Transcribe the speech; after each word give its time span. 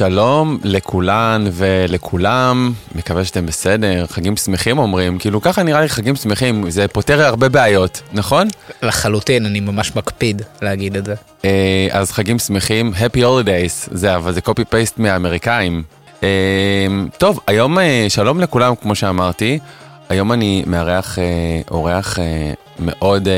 שלום 0.00 0.58
לכולן 0.64 1.44
ולכולם, 1.52 2.72
מקווה 2.94 3.24
שאתם 3.24 3.46
בסדר, 3.46 4.06
חגים 4.06 4.36
שמחים 4.36 4.78
אומרים, 4.78 5.18
כאילו 5.18 5.40
ככה 5.40 5.62
נראה 5.62 5.80
לי 5.80 5.88
חגים 5.88 6.16
שמחים, 6.16 6.70
זה 6.70 6.88
פותר 6.88 7.22
הרבה 7.22 7.48
בעיות, 7.48 8.02
נכון? 8.12 8.48
לחלוטין, 8.82 9.46
אני 9.46 9.60
ממש 9.60 9.96
מקפיד 9.96 10.42
להגיד 10.62 10.96
את 10.96 11.04
זה. 11.04 11.14
אה, 11.44 11.88
אז 11.90 12.12
חגים 12.12 12.38
שמחים, 12.38 12.92
Happy 12.94 13.18
Holidays, 13.18 13.88
זה 13.90 14.16
אבל 14.16 14.32
זה 14.32 14.40
קופי 14.40 14.64
פייסט 14.64 14.98
מהאמריקאים. 14.98 15.82
אה, 16.22 16.28
טוב, 17.18 17.40
היום 17.46 17.78
אה, 17.78 18.06
שלום 18.08 18.40
לכולם, 18.40 18.74
כמו 18.82 18.94
שאמרתי, 18.94 19.58
היום 20.08 20.32
אני 20.32 20.62
מארח 20.66 21.18
אורח 21.70 22.18
מאוד... 22.78 23.28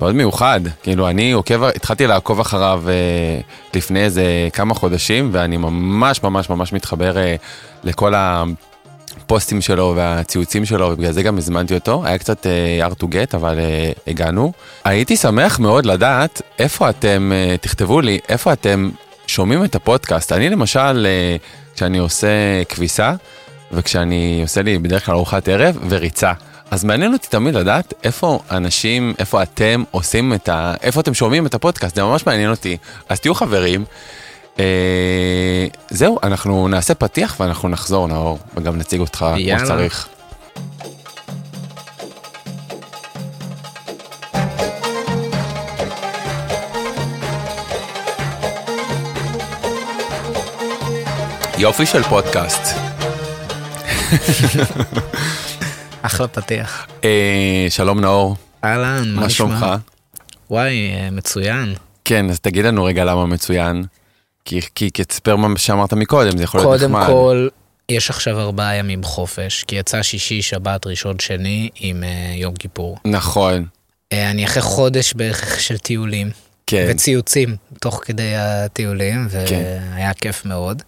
מאוד 0.00 0.14
מיוחד, 0.14 0.60
כאילו 0.82 1.08
אני 1.08 1.32
עוקב, 1.32 1.64
התחלתי 1.64 2.06
לעקוב 2.06 2.40
אחריו 2.40 2.82
אה, 2.88 3.40
לפני 3.74 4.04
איזה 4.04 4.48
כמה 4.52 4.74
חודשים 4.74 5.28
ואני 5.32 5.56
ממש 5.56 6.22
ממש 6.22 6.50
ממש 6.50 6.72
מתחבר 6.72 7.18
אה, 7.18 7.36
לכל 7.84 8.14
הפוסטים 8.16 9.60
שלו 9.60 9.92
והציוצים 9.96 10.64
שלו 10.64 10.86
ובגלל 10.86 11.12
זה 11.12 11.22
גם 11.22 11.38
הזמנתי 11.38 11.74
אותו, 11.74 12.02
היה 12.04 12.18
קצת 12.18 12.46
אה, 12.46 12.88
hard 12.88 13.02
to 13.02 13.06
get 13.06 13.36
אבל 13.36 13.58
אה, 13.58 13.92
הגענו. 14.06 14.52
הייתי 14.84 15.16
שמח 15.16 15.58
מאוד 15.58 15.86
לדעת 15.86 16.42
איפה 16.58 16.90
אתם, 16.90 17.32
אה, 17.34 17.56
תכתבו 17.60 18.00
לי, 18.00 18.18
איפה 18.28 18.52
אתם 18.52 18.90
שומעים 19.26 19.64
את 19.64 19.74
הפודקאסט. 19.74 20.32
אני 20.32 20.48
למשל, 20.48 21.06
אה, 21.06 21.36
כשאני 21.74 21.98
עושה 21.98 22.28
כביסה 22.68 23.14
וכשאני 23.72 24.38
עושה 24.42 24.62
לי 24.62 24.78
בדרך 24.78 25.06
כלל 25.06 25.14
ארוחת 25.14 25.48
ערב 25.48 25.78
וריצה. 25.88 26.32
אז 26.70 26.84
מעניין 26.84 27.12
אותי 27.12 27.28
תמיד 27.28 27.54
לדעת 27.54 27.94
איפה 28.04 28.40
אנשים, 28.50 29.14
איפה 29.18 29.42
אתם 29.42 29.82
עושים 29.90 30.34
את 30.34 30.48
ה... 30.48 30.74
איפה 30.82 31.00
אתם 31.00 31.14
שומעים 31.14 31.46
את 31.46 31.54
הפודקאסט, 31.54 31.94
זה 31.94 32.02
ממש 32.02 32.26
מעניין 32.26 32.50
אותי. 32.50 32.76
אז 33.08 33.20
תהיו 33.20 33.34
חברים. 33.34 33.84
אה, 34.58 35.66
זהו, 35.90 36.18
אנחנו 36.22 36.68
נעשה 36.68 36.94
פתיח 36.94 37.36
ואנחנו 37.40 37.68
נחזור, 37.68 38.08
נאור, 38.08 38.38
וגם 38.56 38.78
נציג 38.78 39.00
אותך 39.00 39.26
כמו 39.36 39.58
שצריך. 39.58 40.08
יופי 51.58 51.86
של 51.86 52.02
פודקאסט. 52.02 52.62
אחלה 56.02 56.28
פתיח. 56.28 56.86
אה, 57.04 57.66
שלום 57.68 58.00
נאור. 58.00 58.36
אהלן, 58.64 59.02
מה 59.02 59.04
נשמע? 59.04 59.22
מה 59.22 59.30
שלומך? 59.30 59.66
וואי, 60.50 60.92
אה, 60.92 61.08
מצוין. 61.10 61.74
כן, 62.04 62.30
אז 62.30 62.40
תגיד 62.40 62.64
לנו 62.64 62.84
רגע 62.84 63.04
למה 63.04 63.26
מצוין. 63.26 63.84
כי, 64.44 64.60
כי 64.74 64.90
כתספר 64.90 65.36
מה 65.36 65.58
שאמרת 65.58 65.92
מקודם, 65.92 66.36
זה 66.36 66.44
יכול 66.44 66.60
להיות 66.60 66.82
נחמד. 66.82 67.06
קודם 67.06 67.12
כל, 67.12 67.48
יש 67.88 68.10
עכשיו 68.10 68.40
ארבעה 68.40 68.76
ימים 68.76 69.02
חופש, 69.02 69.64
כי 69.64 69.76
יצא 69.76 70.02
שישי, 70.02 70.42
שבת, 70.42 70.86
ראשון, 70.86 71.18
שני 71.18 71.68
עם 71.80 72.02
uh, 72.02 72.36
יום 72.36 72.54
כיפור. 72.54 72.98
נכון. 73.04 73.66
Uh, 74.14 74.16
אני 74.30 74.44
אחרי 74.44 74.62
חודש 74.62 75.12
בערך 75.14 75.60
של 75.60 75.78
טיולים. 75.78 76.30
כן. 76.66 76.86
וציוצים 76.90 77.56
תוך 77.80 78.00
כדי 78.04 78.36
הטיולים, 78.36 79.28
כן. 79.28 79.62
והיה 79.94 80.14
כן. 80.14 80.20
כיף 80.20 80.44
מאוד. 80.44 80.82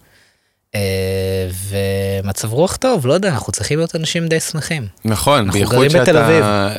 אה, 0.75 1.47
ומצב 2.23 2.53
רוח 2.53 2.75
טוב, 2.75 3.07
לא 3.07 3.13
יודע, 3.13 3.29
אנחנו 3.29 3.51
צריכים 3.51 3.77
להיות 3.77 3.95
אנשים 3.95 4.27
די 4.27 4.39
שמחים. 4.39 4.87
נכון, 5.05 5.51
בייחוד 5.51 5.89
שאתה 5.89 6.75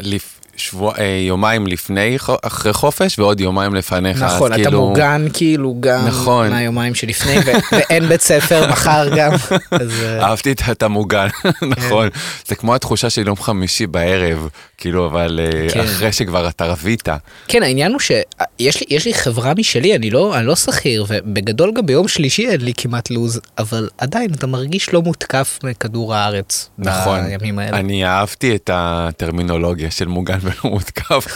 שבוע, 0.57 0.95
אה, 0.99 1.05
יומיים 1.27 1.67
לפני, 1.67 2.17
אחרי 2.43 2.73
חופש, 2.73 3.19
ועוד 3.19 3.41
יומיים 3.41 3.75
לפניך. 3.75 4.23
נכון, 4.23 4.53
אתה 4.53 4.63
כאילו... 4.63 4.89
מוגן 4.89 5.27
כאילו 5.33 5.77
גם 5.81 6.07
נכון. 6.07 6.51
מהיומיים 6.51 6.95
שלפני, 6.95 7.39
ו- 7.39 7.53
ואין 7.73 8.09
בית 8.09 8.21
ספר 8.21 8.67
מחר 8.73 9.09
גם. 9.17 9.33
אז... 9.71 10.03
אה, 10.03 10.27
אהבתי 10.27 10.55
את 10.71 10.83
המוגן, 10.83 11.27
נכון. 11.77 12.11
כן. 12.11 12.19
זה 12.47 12.55
כמו 12.55 12.75
התחושה 12.75 13.11
של 13.11 13.27
יום 13.27 13.37
חמישי 13.37 13.87
בערב, 13.87 14.49
כאילו, 14.79 15.07
אבל 15.07 15.41
אה, 15.43 15.69
כן. 15.71 15.81
אחרי 15.81 16.13
שכבר 16.13 16.49
אתה 16.49 16.65
רבית. 16.65 17.09
כן, 17.49 17.63
העניין 17.63 17.93
הוא 17.93 18.01
שיש 18.01 18.81
לי, 18.81 18.99
לי 19.05 19.15
חברה 19.15 19.53
משלי, 19.59 19.97
אני 19.97 20.11
לא, 20.11 20.39
אני 20.39 20.47
לא 20.47 20.57
שכיר, 20.57 21.05
ובגדול 21.09 21.73
גם 21.75 21.87
ביום 21.87 22.09
שלישי 22.09 22.49
אין 22.49 22.61
לי 22.61 22.73
כמעט 22.77 23.11
לו"ז, 23.11 23.41
אבל 23.59 23.89
עדיין 23.99 24.31
אתה 24.35 24.47
מרגיש 24.47 24.93
לא 24.93 25.03
מותקף 25.03 25.59
מכדור 25.65 26.15
הארץ. 26.15 26.71
נכון, 26.79 27.21
בימים 27.29 27.59
האלה. 27.59 27.79
אני 27.79 28.05
אהבתי 28.05 28.55
את 28.55 28.71
הטרמינולוגיה 28.73 29.91
של 29.91 30.07
מוגן 30.07 30.39
ולא 30.45 30.71
מותקף, 30.75 31.27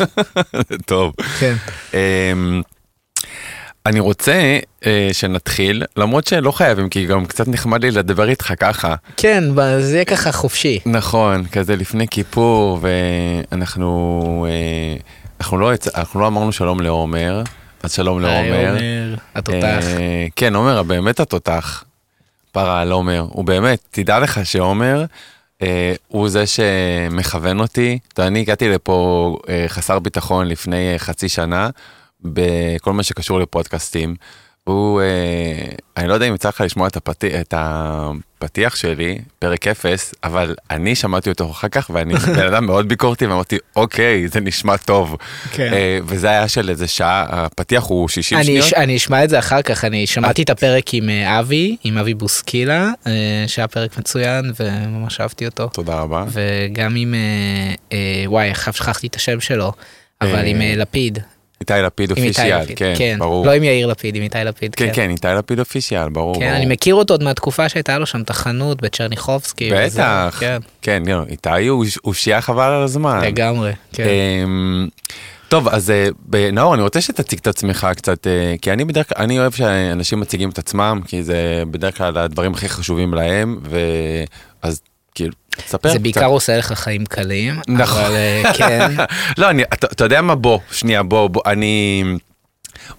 זה 0.69 0.79
טוב. 0.87 1.13
כן. 1.39 1.55
אמ, 1.95 2.63
אני 3.87 4.01
רוצה 4.01 4.59
uh, 4.81 4.87
שנתחיל, 5.13 5.85
למרות 5.97 6.27
שלא 6.27 6.53
חייבים, 6.53 6.89
כי 6.89 7.07
גם 7.07 7.27
קצת 7.27 7.49
נחמד 7.49 7.85
לי 7.85 7.91
לדבר 7.91 8.29
איתך 8.29 8.53
ככה. 8.61 8.95
כן, 9.17 9.45
זה 9.81 9.95
יהיה 9.95 10.05
ככה 10.05 10.33
חופשי. 10.33 10.79
נכון, 10.87 11.47
כזה 11.47 11.77
לפני 11.77 12.09
כיפור, 12.09 12.79
ואנחנו 12.83 14.47
uh, 14.49 15.03
אנחנו 15.41 15.59
לא, 15.59 15.73
אנחנו 15.95 16.21
לא 16.21 16.27
אמרנו 16.27 16.53
שלום 16.53 16.81
לעומר, 16.81 17.43
אז 17.83 17.93
שלום 17.93 18.21
לעומר. 18.21 18.37
היי 18.37 18.69
עומר, 18.69 19.15
התותח. 19.35 19.85
Uh, 19.97 20.31
כן, 20.37 20.55
עומר, 20.55 20.83
באמת 20.83 21.21
התותח. 21.21 21.85
פרה 22.53 22.81
על 22.81 22.93
עומר, 22.93 23.27
הוא 23.29 23.45
באמת, 23.45 23.79
תדע 23.91 24.19
לך 24.19 24.41
שעומר, 24.47 25.01
אה, 25.01 25.07
הוא 26.09 26.29
זה 26.29 26.45
שמכוון 26.47 27.61
אותי. 27.61 27.99
אני 28.19 28.41
הגעתי 28.41 28.69
לפה 28.69 29.39
אה, 29.49 29.65
חסר 29.69 29.99
ביטחון 29.99 30.47
לפני 30.47 30.93
אה, 30.93 30.99
חצי 30.99 31.29
שנה, 31.29 31.71
בכל 32.25 32.93
מה 32.93 33.03
שקשור 33.03 33.41
לפודקאסטים. 33.41 34.15
הוא, 34.69 35.01
אה, 35.01 35.07
אני 35.97 36.09
לא 36.09 36.15
יודע 36.15 36.29
אם 36.29 36.35
יצא 36.35 36.49
לך 36.49 36.61
לשמוע 36.61 36.89
את, 36.89 36.97
הפת... 36.97 37.25
את 37.25 37.55
הפתיח 37.57 38.77
שלי, 38.77 39.19
פרק 39.39 39.67
0, 39.67 40.15
אבל 40.25 40.55
אני 40.71 40.95
שמעתי 40.95 41.31
אותו 41.31 41.51
אחר 41.51 41.69
כך 41.69 41.91
ואני 41.95 42.15
בן 42.37 42.47
אדם 42.47 42.67
מאוד 42.67 42.89
ביקורתי 42.89 43.27
ואמרתי, 43.27 43.59
אוקיי, 43.77 44.29
זה 44.29 44.41
נשמע 44.41 44.77
טוב. 44.77 45.17
כן. 45.53 45.73
אה, 45.73 45.99
וזה 46.05 46.29
היה 46.29 46.49
של 46.49 46.71
איזה 46.71 46.87
שעה, 46.87 47.27
הפתיח 47.31 47.85
הוא 47.85 48.09
60 48.09 48.39
אני 48.39 48.47
שניות. 48.47 48.65
ש... 48.65 48.73
אני 48.73 48.97
אשמע 48.97 49.25
את 49.25 49.31
זה 49.31 49.39
אחר 49.39 49.63
כך, 49.63 49.85
אני 49.85 50.07
שמעתי 50.07 50.43
את, 50.43 50.51
את 50.51 50.57
הפרק 50.57 50.95
עם 50.95 51.09
אה, 51.09 51.41
אבי, 51.41 51.77
עם 51.85 51.99
אבי 51.99 52.15
בוסקילה, 52.15 52.91
אה, 53.07 53.45
שהיה 53.47 53.69
פרק 53.69 53.99
מצוין 53.99 54.53
וממש 54.61 55.21
אהבתי 55.21 55.47
אותו. 55.47 55.69
תודה 55.69 56.01
רבה. 56.01 56.25
וגם 56.29 56.97
עם, 56.97 57.15
אה, 57.15 57.75
אה, 57.93 58.25
וואי, 58.27 58.51
עכשיו 58.51 58.73
שכחתי 58.75 59.07
את 59.07 59.17
השם 59.17 59.41
שלו, 59.41 59.73
אבל 60.21 60.47
עם 60.47 60.63
אה, 60.63 60.73
לפיד. 60.77 61.19
איתי 61.61 61.73
לפיד 61.83 62.11
אופישיאל, 62.11 62.65
כן, 62.77 62.95
כן, 62.97 63.17
ברור. 63.19 63.47
לא 63.47 63.53
עם 63.53 63.65
יאיר 63.65 63.87
לפיד, 63.87 64.17
עם 64.17 64.23
איתי 64.23 64.39
לפיד, 64.45 64.75
כן. 64.75 64.87
כן, 64.87 64.93
כן, 64.95 65.11
איתי 65.11 65.29
לפיד 65.39 65.59
אופישיאל, 65.59 66.09
ברור. 66.09 66.35
כן, 66.35 66.41
ברור. 66.41 66.57
אני 66.57 66.67
מכיר 66.67 66.95
אותו 66.95 67.15
עוד 67.15 67.23
מהתקופה 67.23 67.69
שהייתה 67.69 67.99
לו 67.99 68.07
שם 68.07 68.21
את 68.21 68.31
החנות 68.31 68.83
בצ'רניחובסקי. 68.83 69.71
בטח, 69.73 70.37
כן, 70.41 70.59
כן, 70.83 71.03
איתי 71.29 71.67
הוא 71.67 71.85
אושייה 72.05 72.41
חבל 72.41 72.73
על 72.73 72.83
הזמן. 72.83 73.21
לגמרי, 73.25 73.73
כן. 73.93 74.05
אמ, 74.45 74.89
טוב, 75.49 75.69
אז 75.69 75.91
אה, 75.91 76.09
נאור, 76.53 76.75
אני 76.75 76.83
רוצה 76.83 77.01
שתציג 77.01 77.39
את 77.39 77.47
עצמך 77.47 77.87
קצת, 77.97 78.27
אה, 78.27 78.55
כי 78.63 78.73
אני 78.73 78.85
בדרך 78.85 79.09
כלל, 79.09 79.25
אני 79.25 79.39
אוהב 79.39 79.53
שאנשים 79.53 80.21
מציגים 80.21 80.51
את 80.51 80.59
עצמם, 80.59 81.01
כי 81.07 81.23
זה 81.23 81.63
בדרך 81.71 81.99
כלל 81.99 82.19
הדברים 82.19 82.55
הכי 82.55 82.69
חשובים 82.69 83.15
להם, 83.15 83.61
ואז 83.63 84.81
כאילו, 85.19 85.33
ספר. 85.67 85.93
זה 85.93 85.99
בעיקר 85.99 86.27
עושה 86.27 86.57
לך 86.57 86.73
חיים 86.73 87.07
קלים, 87.07 87.61
נכון. 87.69 88.03
אבל 88.03 88.15
אה, 88.15 88.53
כן. 88.55 88.91
לא, 89.39 89.51
אני, 89.51 89.63
אתה, 89.63 89.87
אתה 89.87 90.05
יודע 90.05 90.23
מה, 90.23 90.35
בוא, 90.35 90.59
שנייה, 90.73 91.03
בוא, 91.03 91.29
בוא, 91.29 91.43
אני... 91.47 92.05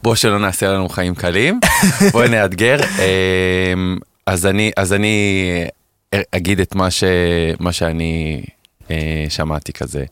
בוא 0.03 0.15
שלא 0.15 0.39
נעשה 0.39 0.67
לנו 0.67 0.89
חיים 0.89 1.15
קלים, 1.15 1.59
בואי 2.11 2.29
נאתגר. 2.29 2.77
אמ, 2.83 3.97
אז 4.25 4.45
אני, 4.45 4.71
אז 4.77 4.93
אני 4.93 5.43
אגיד 6.31 6.59
את 6.59 6.75
מה, 6.75 6.91
ש, 6.91 7.03
מה 7.59 7.73
שאני 7.73 8.41
אה, 8.91 9.25
שמעתי 9.29 9.73
כזה. 9.73 10.05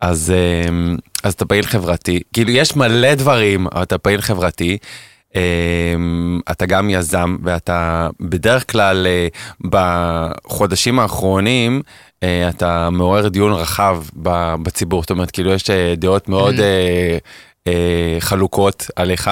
אז, 0.00 0.32
אמ, 0.68 0.96
אז 1.22 1.32
אתה 1.32 1.44
פעיל 1.44 1.66
חברתי, 1.66 2.20
כאילו 2.32 2.50
יש 2.50 2.76
מלא 2.76 3.14
דברים, 3.14 3.66
אבל 3.66 3.82
אתה 3.82 3.98
פעיל 3.98 4.20
חברתי. 4.20 4.78
אמ, 5.34 6.40
אתה 6.50 6.66
גם 6.66 6.90
יזם 6.90 7.36
ואתה 7.42 8.08
בדרך 8.20 8.70
כלל 8.70 9.06
אה, 9.06 9.28
בחודשים 9.70 10.98
האחרונים 10.98 11.82
אה, 12.22 12.48
אתה 12.48 12.90
מעורר 12.90 13.28
דיון 13.28 13.52
רחב 13.52 14.04
בציבור, 14.62 15.02
זאת 15.02 15.10
אומרת 15.10 15.30
כאילו 15.30 15.52
יש 15.52 15.70
אה, 15.70 15.94
דעות 15.96 16.28
מאוד 16.28 16.54
mm-hmm. 16.54 17.70
חלוקות 18.20 18.90
עליך. 18.96 19.30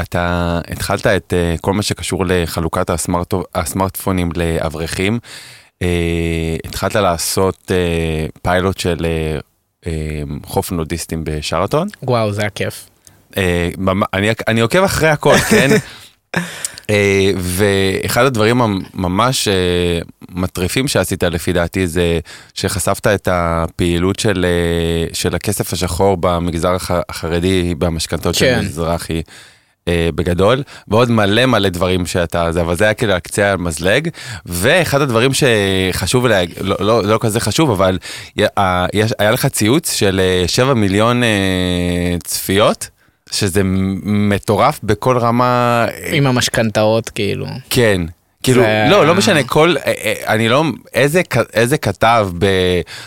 אתה 0.00 0.60
התחלת 0.70 1.06
את 1.06 1.32
כל 1.60 1.72
מה 1.72 1.82
שקשור 1.82 2.24
לחלוקת 2.26 2.90
הסמארט, 2.90 3.34
הסמארטפונים 3.54 4.30
לאברכים. 4.36 5.18
התחלת 6.64 6.94
לעשות 6.94 7.70
פיילוט 8.42 8.78
של 8.78 9.06
חוף 10.44 10.72
נודיסטים 10.72 11.24
בשרתון. 11.24 11.88
וואו, 12.02 12.32
זה 12.32 12.40
היה 12.40 12.50
כיף. 12.50 12.86
אה, 13.36 13.68
אני, 14.14 14.30
אני 14.48 14.60
עוקב 14.60 14.82
אחרי 14.82 15.08
הכל, 15.08 15.36
כן? 15.50 15.70
אה, 16.90 17.30
ואחד 17.36 18.24
הדברים 18.24 18.62
הממש 18.62 19.48
אה, 19.48 19.98
מטריפים 20.28 20.88
שעשית 20.88 21.22
לפי 21.22 21.52
דעתי 21.52 21.86
זה 21.86 22.18
שחשפת 22.54 23.06
את 23.06 23.28
הפעילות 23.32 24.18
של, 24.18 24.46
של 25.12 25.34
הכסף 25.34 25.72
השחור 25.72 26.16
במגזר 26.16 26.76
החרדי 27.08 27.74
במשכנתות 27.74 28.36
כן. 28.36 28.58
של 28.60 28.68
מזרחי. 28.68 29.22
בגדול, 30.14 30.62
ועוד 30.88 31.10
מלא 31.10 31.46
מלא 31.46 31.68
דברים 31.68 32.06
שאתה, 32.06 32.52
זה, 32.52 32.60
אבל 32.60 32.76
זה 32.76 32.84
היה 32.84 32.94
כאילו 32.94 33.12
על 33.12 33.18
קצה 33.18 33.52
המזלג, 33.52 34.08
ואחד 34.46 35.00
הדברים 35.00 35.30
שחשוב 35.34 36.26
להגיד, 36.26 36.56
לא, 36.60 36.76
לא, 36.80 37.04
לא 37.04 37.18
כזה 37.20 37.40
חשוב, 37.40 37.70
אבל 37.70 37.98
היה 39.18 39.30
לך 39.30 39.46
ציוץ 39.46 39.92
של 39.92 40.20
7 40.46 40.74
מיליון 40.74 41.22
צפיות. 42.24 42.88
שזה 43.34 43.62
מטורף 44.04 44.80
בכל 44.82 45.18
רמה. 45.18 45.86
עם 46.12 46.26
המשכנתאות 46.26 47.10
כאילו. 47.10 47.46
כן, 47.70 48.02
כאילו, 48.44 48.62
זה... 48.62 48.86
לא, 48.90 49.06
לא 49.06 49.14
משנה, 49.14 49.44
כל, 49.44 49.74
אה, 49.76 49.92
אה, 50.04 50.34
אני 50.34 50.48
לא, 50.48 50.64
איזה, 50.94 51.22
איזה 51.52 51.78
כתב 51.78 52.28
ב, 52.38 52.46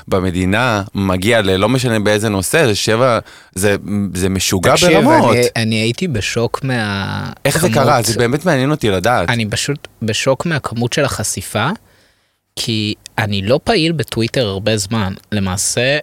במדינה 0.08 0.84
מגיע 0.96 1.42
ללא 1.42 1.70
משנה 1.70 2.00
באיזה 2.00 2.30
נושא, 2.30 2.66
זה 2.66 2.76
שבע, 2.76 3.20
זה, 3.56 3.76
זה 4.14 4.30
משוגע 4.30 4.72
תקשיב, 4.72 4.90
ברמות. 4.90 5.36
תקשיב, 5.36 5.52
אני, 5.56 5.64
אני 5.64 5.76
הייתי 5.76 6.08
בשוק 6.08 6.64
מה... 6.64 7.32
איך 7.46 7.58
כמות, 7.58 7.72
זה 7.72 7.80
קרה? 7.80 8.02
זה 8.02 8.18
באמת 8.18 8.46
מעניין 8.46 8.72
אותי 8.72 8.90
לדעת. 8.90 9.30
אני 9.30 9.46
פשוט 9.50 9.88
בשוק 10.02 10.46
מהכמות 10.46 10.94
של 10.94 11.06
החשיפה, 11.06 11.70
כי 12.56 12.94
אני 13.18 13.42
לא 13.42 13.60
פעיל 13.64 13.92
בטוויטר 13.92 14.48
הרבה 14.48 14.78
זמן. 14.78 15.14
למעשה, 15.32 15.98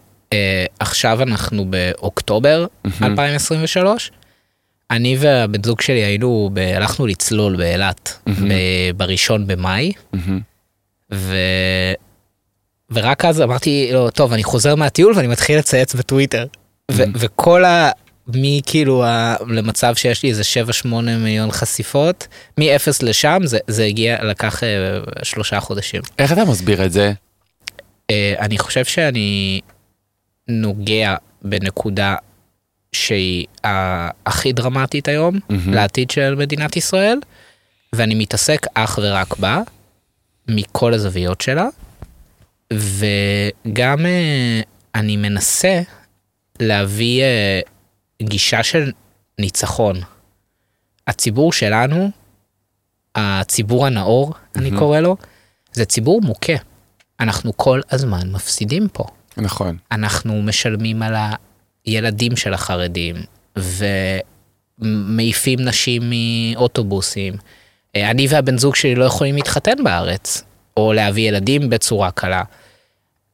עכשיו 0.79 1.23
אנחנו 1.23 1.65
באוקטובר 1.65 2.67
mm-hmm. 2.67 3.05
2023. 3.05 4.11
אני 4.91 5.17
והבן 5.21 5.63
זוג 5.63 5.81
שלי 5.81 6.05
היינו, 6.05 6.51
ב... 6.53 6.59
הלכנו 6.59 7.07
לצלול 7.07 7.57
באילת 7.57 8.19
mm-hmm. 8.29 8.33
בראשון 8.97 9.47
במאי, 9.47 9.93
mm-hmm. 10.15 10.19
ו... 11.13 11.37
ורק 12.91 13.25
אז 13.25 13.43
אמרתי 13.43 13.91
לו, 13.93 14.11
טוב, 14.11 14.33
אני 14.33 14.45
חוזר 14.45 14.75
מהטיול 14.75 15.13
ואני 15.17 15.27
מתחיל 15.29 15.59
לצייץ 15.59 15.95
בטוויטר. 15.95 16.47
Mm-hmm. 16.47 16.95
ו... 16.95 17.03
וכל 17.15 17.65
ה... 17.65 17.91
מכאילו 18.29 19.05
ה... 19.05 19.37
למצב 19.49 19.95
שיש 19.97 20.23
לי 20.23 20.29
איזה 20.29 20.43
7-8 20.85 20.87
מיליון 20.97 21.51
חשיפות, 21.51 22.27
מ-0 22.59 22.89
לשם 23.03 23.39
זה, 23.45 23.59
זה 23.67 23.85
הגיע, 23.85 24.25
לקח 24.25 24.61
uh, 24.63 25.25
שלושה 25.25 25.61
חודשים. 25.61 26.03
איך 26.19 26.33
אתה 26.33 26.45
מסביר 26.45 26.85
את 26.85 26.93
זה? 26.93 27.13
Uh, 28.13 28.15
אני 28.39 28.59
חושב 28.59 28.85
שאני 28.85 29.61
נוגע 30.49 31.17
בנקודה 31.43 32.17
שהיא 32.93 33.47
הכי 34.27 34.53
דרמטית 34.53 35.09
היום 35.09 35.37
mm-hmm. 35.37 35.71
לעתיד 35.71 36.11
של 36.11 36.35
מדינת 36.35 36.77
ישראל, 36.77 37.19
ואני 37.93 38.15
מתעסק 38.15 38.67
אך 38.75 38.99
ורק 39.03 39.39
בה, 39.39 39.61
מכל 40.49 40.95
הזוויות 40.95 41.41
שלה, 41.41 41.67
וגם 42.73 43.99
uh, 43.99 44.67
אני 44.95 45.17
מנסה 45.17 45.81
להביא 46.61 47.23
uh, 47.23 48.23
גישה 48.23 48.63
של 48.63 48.93
ניצחון. 49.39 50.01
הציבור 51.07 51.53
שלנו, 51.53 52.11
הציבור 53.15 53.87
הנאור, 53.87 54.33
mm-hmm. 54.33 54.59
אני 54.59 54.71
קורא 54.79 55.01
לו, 55.01 55.17
זה 55.73 55.85
ציבור 55.85 56.21
מוכה. 56.21 56.53
אנחנו 57.21 57.57
כל 57.57 57.81
הזמן 57.91 58.33
מפסידים 58.33 58.89
פה. 58.93 59.05
נכון. 59.37 59.77
אנחנו 59.93 60.43
משלמים 60.43 61.03
על 61.03 61.15
הילדים 61.85 62.37
של 62.37 62.55
החרדים, 62.55 63.17
ומעיפים 64.81 65.61
נשים 65.61 66.13
מאוטובוסים. 66.55 67.35
אה, 67.97 68.11
אני 68.11 68.27
והבן 68.31 68.59
זוג 68.59 68.75
שלי 68.75 68.95
לא 68.95 69.05
יכולים 69.05 69.37
להתחתן 69.37 69.85
בארץ, 69.85 70.43
או 70.77 70.93
להביא 70.93 71.29
ילדים 71.29 71.71
בצורה 71.71 72.11
קלה. 72.11 72.43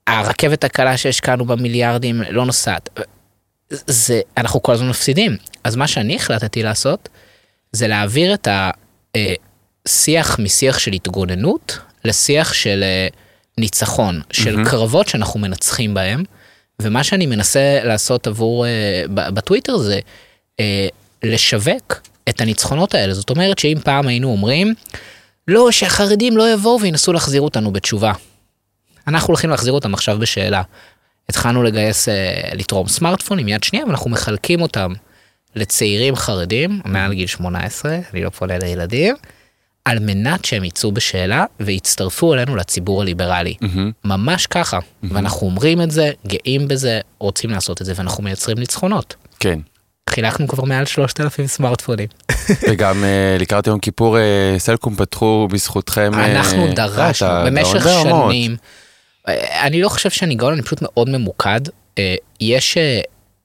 הרכבת 0.06 0.64
הקלה 0.64 0.96
שהשקענו 0.96 1.44
במיליארדים 1.44 2.22
לא 2.30 2.46
נוסעת. 2.46 3.00
זה, 3.70 4.20
אנחנו 4.36 4.62
כל 4.62 4.72
הזמן 4.72 4.88
מפסידים. 4.88 5.36
אז 5.64 5.76
מה 5.76 5.88
שאני 5.88 6.16
החלטתי 6.16 6.62
לעשות, 6.62 7.08
זה 7.72 7.86
להעביר 7.86 8.34
את 8.34 8.48
השיח 9.86 10.38
אה, 10.38 10.44
משיח 10.44 10.78
של 10.78 10.92
התגוננות 10.92 11.78
לשיח 12.04 12.52
של 12.52 12.82
אה, 12.82 13.08
ניצחון, 13.60 14.20
של 14.32 14.60
mm-hmm. 14.60 14.70
קרבות 14.70 15.08
שאנחנו 15.08 15.40
מנצחים 15.40 15.94
בהם. 15.94 16.24
ומה 16.82 17.04
שאני 17.04 17.26
מנסה 17.26 17.80
לעשות 17.84 18.26
עבור, 18.26 18.64
uh, 18.64 18.68
בטוויטר 19.08 19.76
זה 19.76 20.00
uh, 20.56 20.62
לשווק 21.22 22.00
את 22.28 22.40
הניצחונות 22.40 22.94
האלה. 22.94 23.14
זאת 23.14 23.30
אומרת 23.30 23.58
שאם 23.58 23.78
פעם 23.84 24.08
היינו 24.08 24.28
אומרים, 24.28 24.74
לא, 25.48 25.70
שהחרדים 25.70 26.36
לא 26.36 26.52
יבואו 26.52 26.80
וינסו 26.80 27.12
להחזיר 27.12 27.40
אותנו 27.40 27.72
בתשובה. 27.72 28.12
אנחנו 29.08 29.28
הולכים 29.28 29.50
להחזיר 29.50 29.72
אותם 29.72 29.94
עכשיו 29.94 30.18
בשאלה. 30.18 30.62
התחלנו 31.28 31.62
לגייס, 31.62 32.08
uh, 32.08 32.12
לתרום 32.54 32.88
סמארטפונים 32.88 33.48
יד 33.48 33.64
שנייה, 33.64 33.86
ואנחנו 33.86 34.10
מחלקים 34.10 34.62
אותם 34.62 34.92
לצעירים 35.56 36.16
חרדים, 36.16 36.80
מעל 36.84 37.14
גיל 37.14 37.26
18, 37.26 37.98
אני 38.12 38.22
לא 38.22 38.30
פונה 38.30 38.58
לילדים. 38.58 39.16
על 39.84 39.98
מנת 39.98 40.44
שהם 40.44 40.64
יצאו 40.64 40.92
בשאלה 40.92 41.44
ויצטרפו 41.60 42.34
אלינו 42.34 42.56
לציבור 42.56 43.02
הליברלי. 43.02 43.54
Mm-hmm. 43.62 43.78
ממש 44.04 44.46
ככה. 44.46 44.78
Mm-hmm. 44.78 45.06
ואנחנו 45.10 45.46
אומרים 45.46 45.82
את 45.82 45.90
זה, 45.90 46.10
גאים 46.26 46.68
בזה, 46.68 47.00
רוצים 47.18 47.50
לעשות 47.50 47.80
את 47.80 47.86
זה, 47.86 47.92
ואנחנו 47.96 48.22
מייצרים 48.22 48.58
ניצחונות. 48.58 49.14
כן. 49.40 49.58
חילקנו 50.10 50.48
כבר 50.48 50.64
מעל 50.64 50.86
3,000 50.86 51.46
סמארטפונים. 51.46 52.08
וגם 52.70 53.04
uh, 53.04 53.42
לקראת 53.42 53.66
יום 53.66 53.78
כיפור 53.78 54.16
uh, 54.16 54.58
סלקום 54.58 54.96
פתחו 54.96 55.48
בזכותכם. 55.52 56.10
אה, 56.14 56.32
אנחנו 56.32 56.72
דרשנו 56.74 57.28
במשך 57.46 57.86
שנים. 58.02 58.56
אני 59.60 59.82
לא 59.82 59.88
חושב 59.88 60.10
שאני 60.10 60.34
גאון, 60.34 60.52
אני 60.52 60.62
פשוט 60.62 60.78
מאוד 60.82 61.08
ממוקד. 61.08 61.60
יש 62.40 62.78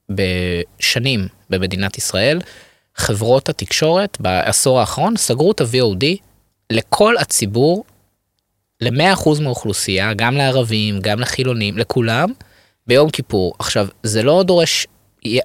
בשנים 0.10 1.28
במדינת 1.50 1.98
ישראל 1.98 2.40
חברות 2.96 3.50
התקשורת 3.50 4.18
בעשור 4.20 4.80
האחרון 4.80 5.18
סגרו 5.18 5.52
את 5.52 5.62
ה-VOD 5.62 6.06
לכל 6.70 7.18
הציבור, 7.18 7.84
ל-100% 8.82 9.42
מהאוכלוסייה, 9.42 10.14
גם 10.14 10.38
לערבים, 10.38 11.00
גם 11.00 11.20
לחילונים, 11.20 11.78
לכולם, 11.78 12.30
ביום 12.88 13.10
כיפור. 13.10 13.54
עכשיו, 13.60 13.88
זה 14.04 14.24
לא 14.24 14.44
דורש 14.44 14.88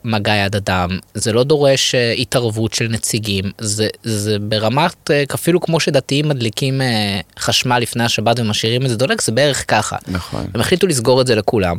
מגע 0.04 0.34
יד 0.34 0.56
אדם, 0.56 0.98
זה 1.14 1.32
לא 1.32 1.44
דורש 1.44 1.94
uh, 1.94 2.20
התערבות 2.20 2.74
של 2.74 2.88
נציגים, 2.88 3.44
זה, 3.58 3.88
זה 4.02 4.38
ברמת, 4.38 5.10
uh, 5.10 5.34
אפילו 5.34 5.60
כמו 5.60 5.80
שדתיים 5.80 6.28
מדליקים 6.28 6.80
uh, 6.80 7.40
חשמל 7.40 7.78
לפני 7.78 8.04
השבת 8.04 8.40
ומשאירים 8.40 8.84
את 8.84 8.88
זה 8.88 8.96
דולק, 8.96 9.20
זה 9.20 9.32
בערך 9.32 9.64
ככה. 9.68 9.96
נכון. 10.08 10.46
הם 10.54 10.60
החליטו 10.60 10.86
לסגור 10.86 11.20
את 11.20 11.26
זה 11.26 11.34
לכולם. 11.34 11.76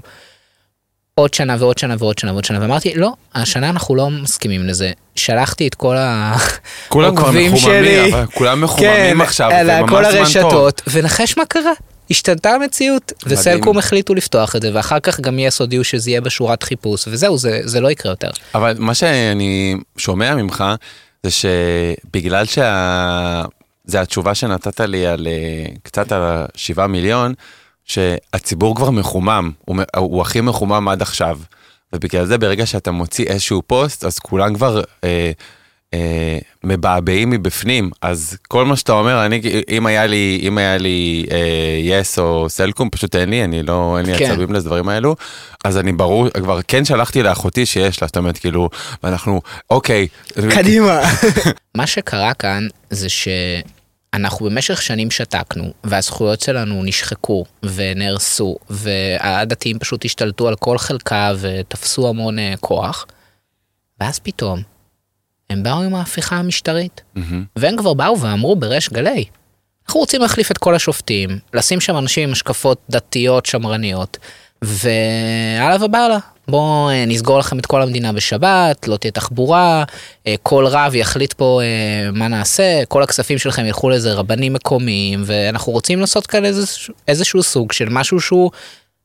עוד 1.16 1.34
שנה 1.34 1.56
ועוד 1.60 1.78
שנה 1.78 1.96
ועוד 2.00 2.18
שנה 2.18 2.32
ועוד 2.32 2.46
שנה. 2.46 2.62
ואמרתי 2.62 2.94
לא 2.96 3.14
השנה 3.36 3.70
אנחנו 3.70 3.96
לא 3.96 4.10
מסכימים 4.10 4.68
לזה. 4.68 4.92
שלחתי 5.16 5.68
את 5.68 5.76
כל 5.76 5.96
העוקבים 5.98 7.58
שלי. 7.58 8.12
כולם 8.34 8.62
מחוממים 8.62 9.18
כן, 9.18 9.22
עכשיו 9.22 9.50
זה 9.66 9.82
ממש 9.82 9.90
כל 9.90 10.06
הרשתות. 10.06 10.82
ונחש 10.92 11.38
מה 11.38 11.46
קרה? 11.46 11.72
השתנתה 12.12 12.50
המציאות 12.50 13.14
וסלקום 13.26 13.78
החליטו 13.78 14.16
לפתוח 14.16 14.56
את 14.56 14.62
זה 14.62 14.72
ואחר 14.74 15.00
כך 15.00 15.20
גם 15.20 15.40
יס 15.40 15.60
הודיעו 15.60 15.84
שזה 15.84 16.10
יהיה 16.10 16.22
בשורת 16.22 16.64
חיפוש 16.64 17.08
וזהו 17.08 17.38
זה 17.38 17.60
זה 17.64 17.80
לא 17.80 17.92
יקרה 17.92 18.12
יותר. 18.12 18.30
אבל 18.56 18.76
מה 18.80 18.94
שאני 18.94 19.76
שומע 19.98 20.36
ממך 20.36 20.64
זה 21.24 21.32
שבגלל 21.32 22.46
שה... 22.46 23.44
זה 23.86 24.02
התשובה 24.02 24.36
שנתת 24.36 24.80
לי 24.80 25.08
על 25.08 25.28
אה, 25.28 25.66
קצת 25.84 26.12
על 26.12 26.22
השבעה 26.24 26.88
מיליון. 26.88 27.34
שהציבור 27.86 28.76
כבר 28.76 28.90
מחומם, 28.90 29.52
הוא, 29.66 29.78
הוא 29.98 30.22
הכי 30.22 30.42
מחומם 30.42 30.88
עד 30.88 31.02
עכשיו. 31.02 31.40
ובגלל 31.94 32.26
זה 32.26 32.38
ברגע 32.38 32.66
שאתה 32.66 32.92
מוציא 32.92 33.26
איזשהו 33.26 33.62
פוסט, 33.68 34.06
אז 34.06 34.20
כולם 34.20 34.54
כבר 34.54 34.82
אה, 35.04 35.32
אה, 35.94 36.38
מבעבעים 36.64 37.30
מבפנים. 37.30 37.90
אז 38.02 38.38
כל 38.48 38.66
מה 38.66 38.76
שאתה 38.76 38.92
אומר, 38.92 39.26
אני, 39.26 39.42
אם 39.70 39.86
היה 39.86 40.06
לי, 40.06 40.40
אם 40.44 40.58
היה 40.58 40.78
לי 40.78 41.26
אה, 41.32 41.78
יס 41.80 42.20
או 42.20 42.50
סלקום, 42.50 42.90
פשוט 42.90 43.16
אין 43.16 43.30
לי, 43.30 43.44
אני 43.44 43.64
לא, 43.64 43.98
אין 43.98 44.06
לי 44.06 44.18
כן. 44.18 44.32
עצבים 44.32 44.54
לדברים 44.54 44.90
האלו. 44.90 45.16
אז 45.66 45.78
אני 45.78 45.92
ברור, 45.92 46.30
כבר 46.30 46.60
כן 46.68 46.86
שלחתי 46.86 47.24
לאחותי 47.24 47.66
שיש 47.66 48.02
לה, 48.02 48.08
זאת 48.08 48.18
אומרת, 48.18 48.38
כאילו, 48.38 48.70
ואנחנו, 49.04 49.42
אוקיי. 49.70 50.08
קדימה. 50.50 51.02
מה 51.78 51.88
שקרה 51.88 52.34
כאן 52.34 52.68
זה 52.90 53.10
ש... 53.10 53.28
אנחנו 54.14 54.46
במשך 54.46 54.82
שנים 54.82 55.12
שתקנו, 55.12 55.74
והזכויות 55.84 56.42
שלנו 56.42 56.84
נשחקו 56.84 57.46
ונהרסו, 57.64 58.56
והדתיים 58.70 59.80
פשוט 59.80 60.06
השתלטו 60.06 60.48
על 60.48 60.56
כל 60.56 60.78
חלקה 60.78 61.32
ותפסו 61.40 62.10
המון 62.10 62.40
uh, 62.40 62.42
כוח, 62.60 63.06
ואז 64.00 64.20
פתאום 64.20 64.62
הם 65.50 65.64
באו 65.64 65.82
עם 65.82 65.96
ההפיכה 65.96 66.36
המשטרית, 66.36 67.02
mm-hmm. 67.16 67.20
והם 67.56 67.78
כבר 67.78 67.94
באו 67.94 68.20
ואמרו 68.20 68.56
בריש 68.56 68.90
גלי, 68.90 69.26
אנחנו 69.88 70.00
רוצים 70.00 70.22
להחליף 70.22 70.52
את 70.52 70.58
כל 70.58 70.76
השופטים, 70.76 71.40
לשים 71.54 71.80
שם 71.80 71.98
אנשים 71.98 72.24
עם 72.24 72.32
השקפות 72.32 72.82
דתיות 72.90 73.46
שמרניות, 73.46 74.18
והלאה 74.62 75.86
ובאללה. 75.86 76.18
בואו 76.52 76.90
אה, 76.90 77.06
נסגור 77.06 77.40
לכם 77.40 77.60
את 77.60 77.66
כל 77.66 77.82
המדינה 77.82 78.14
בשבת, 78.14 78.88
לא 78.88 78.98
תהיה 78.98 79.12
תחבורה, 79.12 79.84
אה, 80.28 80.36
כל 80.44 80.68
רב 80.68 80.96
יחליט 80.96 81.34
פה 81.34 81.62
אה, 81.64 82.12
מה 82.12 82.28
נעשה, 82.28 82.86
כל 82.88 83.04
הכספים 83.04 83.38
שלכם 83.38 83.66
ילכו 83.66 83.90
לאיזה 83.90 84.14
רבנים 84.14 84.54
מקומיים, 84.54 85.24
ואנחנו 85.26 85.72
רוצים 85.72 86.00
לעשות 86.00 86.28
כאן 86.28 86.46
איזשהו, 86.46 86.94
איזשהו 87.08 87.44
סוג 87.44 87.72
של 87.72 87.90
משהו 87.90 88.22
שהוא 88.22 88.52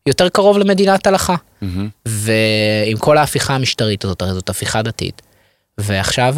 יותר 0.06 0.28
קרוב 0.28 0.58
למדינת 0.58 1.06
הלכה. 1.06 1.34
Mm-hmm. 1.34 1.66
ועם 2.06 2.96
כל 2.98 3.18
ההפיכה 3.18 3.54
המשטרית 3.54 4.04
הזאת, 4.04 4.22
הרי 4.22 4.34
זאת 4.34 4.48
הפיכה 4.48 4.82
דתית. 4.82 5.22
ועכשיו 5.78 6.34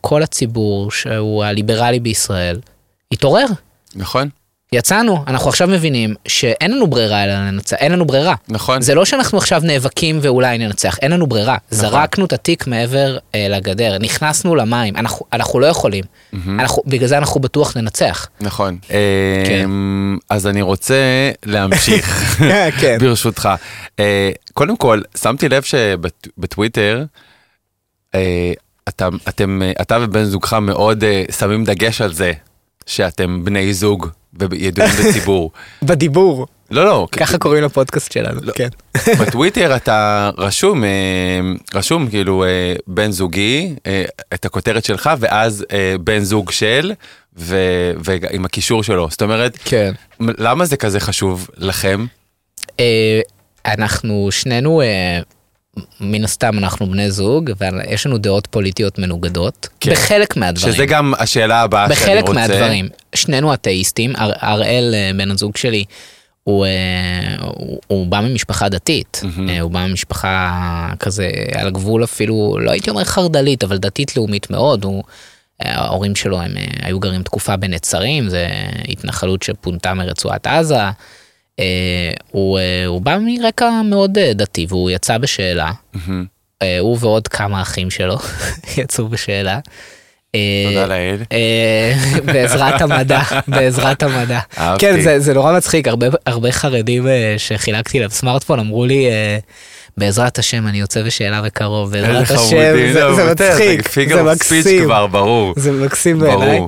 כל 0.00 0.22
הציבור 0.22 0.90
שהוא 0.90 1.44
הליברלי 1.44 2.00
בישראל 2.00 2.60
התעורר. 3.12 3.46
נכון, 3.94 4.28
יצאנו, 4.72 5.24
אנחנו 5.26 5.50
עכשיו 5.50 5.68
מבינים 5.68 6.14
שאין 6.28 6.70
לנו 6.72 6.86
ברירה 6.86 7.24
אלא 7.24 7.32
לנצח, 7.34 7.76
אין 7.76 7.92
לנו 7.92 8.04
ברירה. 8.04 8.34
נכון. 8.48 8.82
זה 8.82 8.94
לא 8.94 9.04
שאנחנו 9.04 9.38
עכשיו 9.38 9.60
נאבקים 9.64 10.18
ואולי 10.22 10.58
ננצח, 10.58 10.98
אין 11.02 11.12
לנו 11.12 11.26
ברירה. 11.26 11.56
נכון. 11.72 11.78
זרקנו 11.78 12.24
את 12.24 12.32
התיק 12.32 12.66
מעבר 12.66 13.18
אה, 13.34 13.46
לגדר, 13.50 13.98
נכנסנו 13.98 14.54
למים, 14.54 14.96
אנחנו, 14.96 15.26
אנחנו 15.32 15.60
לא 15.60 15.66
יכולים. 15.66 16.04
אנחנו, 16.48 16.82
בגלל 16.86 17.08
זה 17.08 17.18
אנחנו 17.18 17.40
בטוח 17.40 17.76
ננצח. 17.76 18.28
נכון. 18.40 18.78
כן. 19.46 19.60
אמ, 19.64 20.18
אז 20.30 20.46
אני 20.46 20.62
רוצה 20.62 21.30
להמשיך, 21.46 22.36
כן. 22.80 22.98
ברשותך. 23.00 23.48
אה, 24.00 24.30
קודם 24.54 24.76
כל, 24.76 25.00
שמתי 25.22 25.48
לב 25.48 25.62
שבטוויטר, 25.62 27.04
אה, 28.14 28.52
אתה, 28.88 29.08
אתם, 29.28 29.62
אה, 29.62 29.72
אתה 29.80 29.98
ובן 30.02 30.24
זוגך 30.24 30.52
מאוד 30.52 31.04
אה, 31.04 31.24
שמים 31.38 31.64
דגש 31.64 32.00
על 32.00 32.12
זה 32.12 32.32
שאתם 32.86 33.44
בני 33.44 33.74
זוג 33.74 34.08
וידועים 34.40 34.90
בציבור. 35.00 35.50
בדיבור. 35.82 36.46
לא, 36.70 36.84
לא, 36.84 37.06
ככה 37.12 37.38
קוראים 37.38 37.64
לפודקאסט 37.64 38.12
שלנו, 38.12 38.40
כן. 38.54 38.68
בטוויטר 39.20 39.76
אתה 39.76 40.30
רשום, 40.38 40.84
אה, 40.84 40.90
רשום 41.74 42.08
כאילו 42.08 42.44
אה, 42.44 42.74
בן 42.86 43.10
זוגי, 43.10 43.74
אה, 43.86 44.04
את 44.34 44.44
הכותרת 44.44 44.84
שלך, 44.84 45.10
ואז 45.18 45.64
בן 46.00 46.18
זוג 46.18 46.50
של, 46.50 46.92
ועם 47.36 48.44
הקישור 48.44 48.82
שלו. 48.82 49.08
זאת 49.10 49.22
אומרת, 49.22 49.58
כן. 49.64 49.92
למה 50.20 50.64
זה 50.64 50.76
כזה 50.76 51.00
חשוב 51.00 51.48
לכם? 51.56 52.06
אנחנו 53.66 54.28
שנינו, 54.30 54.82
מן 56.00 56.24
הסתם 56.24 56.58
אנחנו 56.58 56.86
בני 56.86 57.10
זוג, 57.10 57.50
ויש 57.58 58.06
לנו 58.06 58.18
דעות 58.18 58.46
פוליטיות 58.46 58.98
מנוגדות, 58.98 59.68
כן. 59.80 59.92
בחלק 59.92 60.36
מהדברים. 60.36 60.74
שזה 60.74 60.86
גם 60.86 61.14
השאלה 61.18 61.60
הבאה 61.62 61.86
שאני 61.86 61.96
בחלק 61.96 62.20
רוצה. 62.28 62.32
מהדברים. 62.40 62.88
שנינו 63.14 63.54
אתאיסטים, 63.54 64.12
הר- 64.16 64.32
הראל, 64.40 64.94
אה, 64.94 65.10
בן 65.16 65.30
הזוג 65.30 65.56
שלי, 65.56 65.84
הוא, 66.44 66.66
אה, 66.66 66.70
הוא, 67.40 67.78
הוא 67.86 68.06
בא 68.06 68.20
ממשפחה 68.20 68.68
דתית. 68.68 69.22
אה, 69.48 69.60
הוא 69.60 69.70
בא 69.70 69.86
ממשפחה 69.86 70.60
כזה 71.00 71.30
על 71.54 71.66
הגבול 71.66 72.04
אפילו, 72.04 72.58
לא 72.60 72.70
הייתי 72.70 72.90
אומר 72.90 73.04
חרד"לית, 73.04 73.64
אבל 73.64 73.78
דתית 73.78 74.16
לאומית 74.16 74.50
מאוד, 74.50 74.84
הוא, 74.84 75.02
ההורים 75.60 76.16
שלו 76.16 76.40
הם 76.40 76.50
היו 76.82 77.00
גרים 77.00 77.22
תקופה 77.22 77.56
בנצרים, 77.56 78.28
זה 78.28 78.48
התנחלות 78.88 79.42
שפונתה 79.42 79.94
מרצועת 79.94 80.46
עזה. 80.46 80.80
אה, 81.60 81.64
הוא, 82.30 82.58
אה, 82.58 82.86
הוא 82.86 83.00
בא 83.00 83.18
מרקע 83.20 83.70
מאוד 83.84 84.18
אה, 84.18 84.32
דתי 84.34 84.66
והוא 84.68 84.90
יצא 84.90 85.18
בשאלה. 85.18 85.70
אה, 86.62 86.78
הוא 86.78 86.98
ועוד 87.00 87.28
כמה 87.28 87.62
אחים 87.62 87.90
שלו 87.90 88.16
יצאו 88.78 89.08
בשאלה. 89.08 89.58
אה, 90.34 90.64
תודה 90.68 90.86
לאל. 90.86 91.16
אה, 91.32 91.92
בעזרת 92.24 92.80
המדע, 92.80 93.20
בעזרת 93.48 94.02
המדע. 94.02 94.40
כן, 94.78 95.00
זה, 95.00 95.20
זה 95.20 95.34
נורא 95.34 95.56
מצחיק, 95.56 95.88
הרבה, 95.88 96.06
הרבה 96.26 96.52
חרדים 96.52 97.08
אה, 97.08 97.34
שחילקתי 97.38 98.00
להם 98.00 98.10
סמארטפון 98.10 98.58
אמרו 98.58 98.84
לי, 98.86 99.06
בעזרת 99.96 100.38
השם 100.38 100.66
אני 100.66 100.78
יוצא 100.80 101.02
בשאלה 101.02 101.42
בקרוב, 101.42 101.92
בעזרת 101.92 102.30
השם, 102.30 102.56
זה, 102.92 103.00
לא, 103.00 103.14
זה 103.14 103.30
בטח, 103.30 103.44
מצחיק, 103.78 104.08
זה 104.08 104.22
מקסים. 104.22 104.62
זה 105.56 105.72
מקסים 105.72 106.18
בעיניי. 106.18 106.60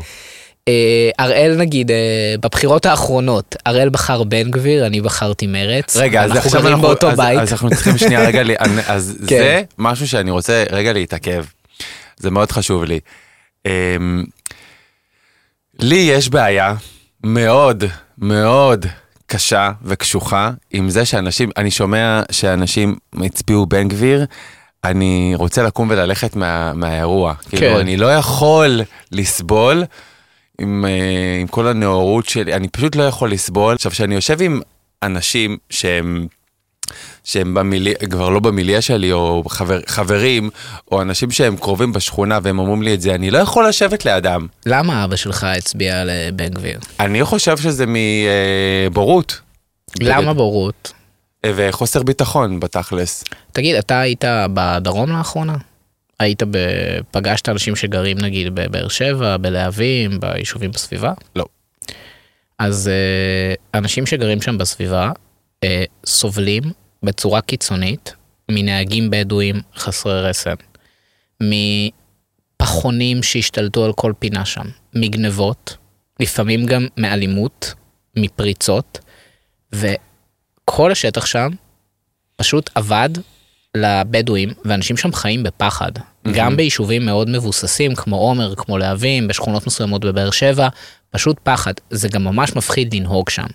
אה, 0.68 1.10
הראל 1.18 1.56
נגיד, 1.58 1.90
אה, 1.90 2.34
בבחירות 2.40 2.86
האחרונות, 2.86 3.56
הראל 3.66 3.88
בחר 3.88 4.22
בן 4.22 4.50
גביר, 4.50 4.86
אני 4.86 5.00
בחרתי 5.00 5.46
מרץ. 5.46 5.96
רגע, 5.96 6.24
אז 6.24 6.30
אנחנו 6.30 6.46
עכשיו 6.46 6.60
גרים 6.60 6.72
אנחנו, 6.74 6.88
באותו 6.88 7.10
אז, 7.10 7.16
בית. 7.16 7.38
אז 7.38 7.52
אנחנו 7.52 7.70
צריכים 7.70 7.98
שנייה 7.98 8.20
רגע, 8.26 8.42
אז 8.86 9.16
כן. 9.28 9.38
זה 9.38 9.62
משהו 9.78 10.08
שאני 10.08 10.30
רוצה 10.30 10.64
רגע 10.70 10.92
להתעכב. 10.92 11.44
זה 12.16 12.30
מאוד 12.30 12.52
חשוב 12.52 12.84
לי. 12.84 13.00
אמ, 13.66 14.24
לי 15.80 15.96
יש 15.96 16.28
בעיה 16.28 16.74
מאוד 17.24 17.84
מאוד 18.18 18.86
קשה 19.26 19.70
וקשוחה 19.84 20.50
עם 20.70 20.90
זה 20.90 21.04
שאנשים, 21.04 21.50
אני 21.56 21.70
שומע 21.70 22.22
שאנשים 22.30 22.96
הצביעו 23.24 23.66
בן 23.66 23.88
גביר, 23.88 24.26
אני 24.84 25.32
רוצה 25.34 25.62
לקום 25.62 25.90
וללכת 25.90 26.36
מה, 26.36 26.72
מהאירוע. 26.72 27.34
כאילו, 27.48 27.60
כן. 27.60 27.80
אני 27.80 27.96
לא 27.96 28.14
יכול 28.14 28.80
לסבול 29.12 29.84
עם, 30.60 30.84
אה, 30.84 31.38
עם 31.40 31.46
כל 31.46 31.66
הנאורות 31.66 32.28
שלי, 32.28 32.54
אני 32.54 32.68
פשוט 32.68 32.96
לא 32.96 33.02
יכול 33.02 33.32
לסבול. 33.32 33.74
עכשיו, 33.74 33.92
כשאני 33.92 34.14
יושב 34.14 34.42
עם 34.42 34.60
אנשים 35.02 35.56
שהם... 35.70 36.26
שהם 37.24 37.54
במיליה, 37.54 37.94
כבר 38.10 38.28
לא 38.28 38.40
במיליה 38.40 38.80
שלי, 38.80 39.12
או 39.12 39.42
חבר, 39.48 39.80
חברים, 39.86 40.50
או 40.92 41.02
אנשים 41.02 41.30
שהם 41.30 41.56
קרובים 41.56 41.92
בשכונה 41.92 42.38
והם 42.42 42.58
אומרים 42.58 42.82
לי 42.82 42.94
את 42.94 43.00
זה, 43.00 43.14
אני 43.14 43.30
לא 43.30 43.38
יכול 43.38 43.68
לשבת 43.68 44.04
לידם. 44.04 44.46
למה 44.66 45.04
אבא 45.04 45.16
שלך 45.16 45.44
הצביע 45.44 46.02
לבן 46.04 46.48
גביר? 46.48 46.78
אני 47.00 47.24
חושב 47.24 47.56
שזה 47.56 47.84
מבורות. 47.88 49.40
למה 50.00 50.34
בורות? 50.34 50.92
וחוסר 51.46 52.02
ביטחון 52.02 52.60
בתכלס. 52.60 53.24
תגיד, 53.52 53.76
אתה 53.76 54.00
היית 54.00 54.24
בדרום 54.54 55.18
לאחרונה? 55.18 55.56
היית 56.20 56.42
ב... 56.42 56.56
פגשת 57.10 57.48
אנשים 57.48 57.76
שגרים 57.76 58.18
נגיד 58.18 58.54
בבאר 58.54 58.88
שבע, 58.88 59.36
בלהבים, 59.36 60.20
ביישובים 60.20 60.70
בסביבה? 60.70 61.12
לא. 61.36 61.44
אז 62.58 62.88
אה, 62.88 63.78
אנשים 63.78 64.06
שגרים 64.06 64.42
שם 64.42 64.58
בסביבה 64.58 65.10
אה, 65.64 65.84
סובלים 66.06 66.62
בצורה 67.02 67.40
קיצונית 67.40 68.14
מנהגים 68.50 69.10
בדואים 69.10 69.60
חסרי 69.76 70.20
רסן, 70.20 70.54
מפחונים 71.40 73.22
שהשתלטו 73.22 73.84
על 73.84 73.92
כל 73.92 74.12
פינה 74.18 74.44
שם, 74.44 74.66
מגנבות, 74.94 75.76
לפעמים 76.20 76.66
גם 76.66 76.86
מאלימות, 76.96 77.74
מפריצות, 78.16 78.98
וכל 79.72 80.92
השטח 80.92 81.26
שם 81.26 81.48
פשוט 82.36 82.70
אבד 82.76 83.08
לבדואים, 83.76 84.52
ואנשים 84.64 84.96
שם 84.96 85.12
חיים 85.12 85.42
בפחד. 85.42 85.92
גם 86.32 86.56
ביישובים 86.56 87.06
מאוד 87.06 87.30
מבוססים, 87.30 87.94
כמו 87.94 88.16
עומר, 88.16 88.54
כמו 88.54 88.78
להבים, 88.78 89.28
בשכונות 89.28 89.66
מסוימות 89.66 90.04
בבאר 90.04 90.30
שבע, 90.30 90.68
פשוט 91.10 91.36
פחד. 91.42 91.72
זה 91.90 92.08
גם 92.08 92.24
ממש 92.24 92.56
מפחיד 92.56 92.94
לנהוג 92.94 93.28
שם. 93.30 93.46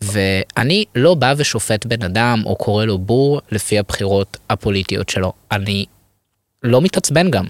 ואני 0.00 0.84
לא 0.94 1.14
בא 1.14 1.34
ושופט 1.36 1.86
בן 1.86 2.02
אדם, 2.02 2.42
או 2.46 2.56
קורא 2.56 2.84
לו 2.84 2.98
בור, 2.98 3.40
לפי 3.52 3.78
הבחירות 3.78 4.36
הפוליטיות 4.50 5.08
שלו. 5.08 5.32
אני 5.52 5.84
לא 6.62 6.80
מתעצבן 6.80 7.30
גם. 7.30 7.46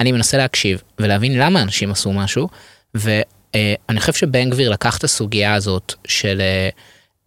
אני 0.00 0.12
מנסה 0.12 0.36
להקשיב 0.36 0.82
ולהבין 0.98 1.38
למה 1.38 1.62
אנשים 1.62 1.90
עשו 1.90 2.12
משהו, 2.12 2.48
ואני 2.94 4.00
חושב 4.00 4.12
שבן 4.12 4.50
גביר 4.50 4.70
לקח 4.70 4.98
את 4.98 5.04
הסוגיה 5.04 5.54
הזאת 5.54 5.94
של 6.06 6.40
אה, 6.40 6.68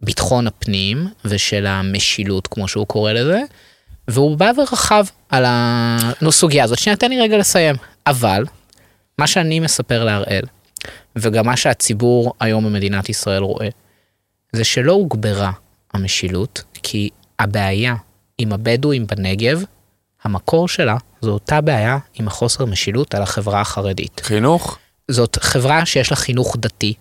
ביטחון 0.00 0.46
הפנים 0.46 1.06
ושל 1.24 1.66
המשילות, 1.66 2.46
כמו 2.46 2.68
שהוא 2.68 2.86
קורא 2.86 3.12
לזה, 3.12 3.42
והוא 4.08 4.36
בא 4.36 4.50
ורכב 4.56 5.04
על 5.28 5.44
הסוגיה 5.46 6.64
הזאת. 6.64 6.78
שנייה, 6.78 6.96
תן 6.96 7.10
לי 7.10 7.20
רגע 7.20 7.38
לסיים. 7.38 7.76
אבל, 8.06 8.44
מה 9.18 9.26
שאני 9.26 9.60
מספר 9.60 10.04
להראל, 10.04 10.42
וגם 11.16 11.46
מה 11.46 11.56
שהציבור 11.56 12.34
היום 12.40 12.64
במדינת 12.64 13.08
ישראל 13.08 13.42
רואה, 13.42 13.68
זה 14.52 14.64
שלא 14.64 14.92
הוגברה 14.92 15.52
המשילות, 15.94 16.62
כי 16.82 17.08
הבעיה 17.38 17.94
עם 18.38 18.52
הבדואים 18.52 19.06
בנגב, 19.06 19.64
המקור 20.24 20.68
שלה 20.68 20.96
זו 21.20 21.30
אותה 21.30 21.60
בעיה 21.60 21.98
עם 22.14 22.26
החוסר 22.26 22.64
משילות 22.64 23.14
על 23.14 23.22
החברה 23.22 23.60
החרדית. 23.60 24.20
חינוך? 24.24 24.78
זאת 25.10 25.38
חברה 25.40 25.86
שיש 25.86 26.10
לה 26.10 26.16
חינוך 26.16 26.56
דתי, 26.60 26.94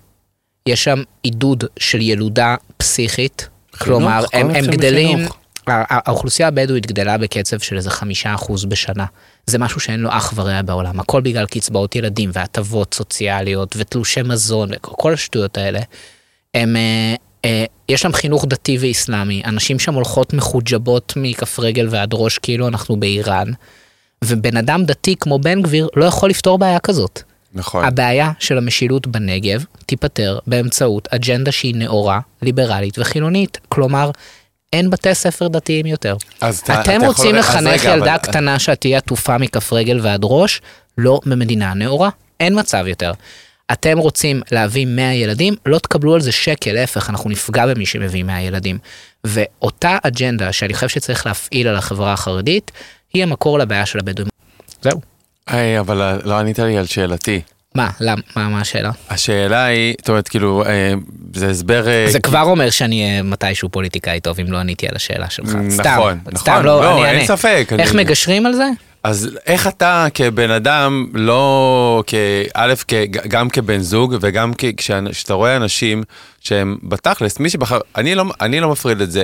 יש 0.66 0.84
שם 0.84 1.04
עידוד 1.24 1.64
של 1.80 2.02
ילודה 2.02 2.56
פסיכית, 2.78 3.50
כלומר 3.80 4.24
הכל 4.26 4.38
הם, 4.38 4.50
הם 4.50 4.66
גדלים, 4.66 5.18
מחינוך. 5.18 5.38
האוכלוסייה 5.68 6.48
הבדואית 6.48 6.86
גדלה 6.86 7.18
בקצב 7.18 7.60
של 7.60 7.78
איזה 7.78 7.90
חמישה 7.90 8.34
אחוז 8.34 8.66
בשנה. 8.66 9.06
זה 9.46 9.58
משהו 9.58 9.80
שאין 9.80 10.00
לו 10.00 10.10
אח 10.12 10.34
ורע 10.36 10.62
בעולם, 10.62 11.00
הכל 11.00 11.22
בגלל 11.22 11.46
קצבאות 11.46 11.96
ילדים 11.96 12.30
והטבות 12.34 12.94
סוציאליות 12.94 13.76
ותלושי 13.78 14.22
מזון 14.22 14.70
וכל 14.74 15.14
השטויות 15.14 15.58
האלה. 15.58 15.80
הם, 16.54 16.76
אה, 16.76 17.16
אה, 17.46 17.66
יש 17.90 18.02
שם 18.02 18.14
חינוך 18.14 18.46
דתי 18.46 18.78
ואיסלאמי, 18.78 19.42
אנשים 19.46 19.80
שם 19.80 19.94
הולכות 19.94 20.34
מחוג'בות 20.34 21.14
מכף 21.16 21.60
רגל 21.60 21.88
ועד 21.90 22.10
ראש 22.14 22.38
כאילו 22.38 22.68
אנחנו 22.68 23.00
באיראן, 23.00 23.48
ובן 24.24 24.58
אדם 24.58 24.86
דתי 24.86 25.16
כמו 25.20 25.40
בן 25.40 25.62
גביר 25.62 25.88
לא 25.96 26.06
יכול 26.06 26.30
לפתור 26.30 26.58
בעיה 26.58 26.80
כזאת. 26.80 27.22
נכון. 27.54 27.86
הבעיה 27.86 28.32
של 28.40 28.58
המשילות 28.58 29.08
בנגב 29.08 29.66
תיפתר 29.86 30.40
באמצעות 30.48 31.08
אג'נדה 31.12 31.52
שהיא 31.52 31.76
נאורה, 31.76 32.20
ליברלית 32.42 33.00
וחילונית. 33.00 33.58
כלומר, 33.70 34.12
אין 34.74 34.90
בתי 34.90 35.16
ספר 35.16 35.48
דתיים 35.48 35.86
יותר. 35.86 36.16
אז 36.42 36.60
אתה- 36.60 36.74
אתה 36.74 36.82
אתם 36.82 36.92
יכול- 36.96 37.08
רוצים 37.08 37.36
אז 37.36 37.46
לחנך 37.50 37.82
רגע, 37.86 37.94
ילדה 37.94 38.16
אבל- 38.16 38.24
קטנה 38.24 38.60
שתהיה 38.60 38.98
עטופה 38.98 39.38
מכף 39.38 39.74
רגל 39.74 40.00
ועד 40.04 40.22
ראש? 40.24 40.62
לא 40.98 41.20
במדינה 41.26 41.74
נאורה. 41.74 42.10
אין 42.40 42.60
מצב 42.60 42.84
יותר. 42.88 43.12
אתם 43.72 43.98
רוצים 43.98 44.42
להביא 44.52 44.86
100 44.86 45.14
ילדים, 45.16 45.56
לא 45.66 45.80
תקבלו 45.80 46.14
על 46.16 46.22
זה 46.22 46.32
שקל, 46.32 46.72
להפך, 46.74 47.10
אנחנו 47.10 47.30
נפגע 47.30 47.66
במי 47.68 47.86
שמביא 47.86 48.24
100 48.24 48.42
ילדים. 48.42 48.78
ואותה 49.24 49.98
אג'נדה 50.04 50.52
שאני 50.52 50.74
חושב 50.74 50.88
שצריך 50.88 51.26
להפעיל 51.26 51.68
על 51.68 51.76
החברה 51.76 52.14
החרדית, 52.14 52.72
היא 53.14 53.24
המקור 53.24 53.60
לבעיה 53.60 53.86
של 53.86 54.00
הבדואים. 54.00 54.30
זהו. 54.82 55.02
היי, 55.48 55.80
אבל 55.80 56.20
לא 56.24 56.40
ענית 56.40 56.60
לי 56.60 56.78
על 56.78 56.86
שאלתי. 56.86 57.42
מה, 57.76 57.90
למה, 58.00 58.22
מה, 58.36 58.50
מה 58.50 58.62
השאלה? 58.62 58.92
השאלה 59.10 59.66
היא, 59.66 59.94
זאת 60.00 60.10
אומרת, 60.10 60.28
כאילו, 60.28 60.64
אה, 60.66 60.94
זה 61.36 61.50
הסבר... 61.50 61.88
אה, 61.88 62.06
זה 62.12 62.20
כבר 62.20 62.42
אומר 62.42 62.70
שאני 62.70 63.04
אהיה 63.10 63.24
מתישהו 63.24 63.70
פוליטיקאי 63.70 64.20
טוב 64.20 64.40
אם 64.40 64.52
לא 64.52 64.58
עניתי 64.58 64.88
על 64.88 64.96
השאלה 64.96 65.30
שלך. 65.30 65.48
נכון, 65.48 65.72
סתם, 65.72 65.84
נכון, 65.98 66.20
סתם, 66.38 66.62
לא, 66.64 66.82
לא, 66.82 66.92
אני 66.98 67.06
אין 67.06 67.16
אענה. 67.16 67.28
ספק. 67.28 67.68
איך 67.80 67.92
אני- 67.96 68.04
מגשרים 68.04 68.46
על 68.46 68.54
זה? 68.54 68.66
אז 69.04 69.30
איך 69.46 69.68
אתה 69.68 70.08
כבן 70.14 70.52
אדם, 70.52 71.08
לא, 71.14 72.04
כאלף, 72.08 72.86
גם 73.28 73.50
כבן 73.50 73.80
זוג 73.80 74.16
וגם 74.22 74.52
כשאתה 74.78 75.34
רואה 75.34 75.56
אנשים 75.56 76.04
שהם 76.42 76.78
בתכלס, 76.84 77.40
מי 77.40 77.50
שבחר, 77.50 77.80
אני 77.96 78.16
לא, 78.16 78.24
אני 78.42 78.60
לא 78.60 78.70
מפריד 78.72 79.02
את 79.02 79.12
זה. 79.12 79.24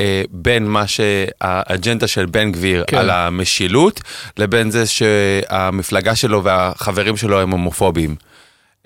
אה, 0.00 0.22
בין 0.30 0.68
מה 0.68 0.86
שהאג'נדה 0.86 2.06
של 2.06 2.26
בן 2.26 2.52
גביר 2.52 2.84
כן. 2.86 2.96
על 2.96 3.10
המשילות, 3.10 4.00
לבין 4.36 4.70
זה 4.70 4.86
שהמפלגה 4.86 6.14
שלו 6.14 6.44
והחברים 6.44 7.16
שלו 7.16 7.40
הם 7.40 7.50
הומופובים. 7.50 8.16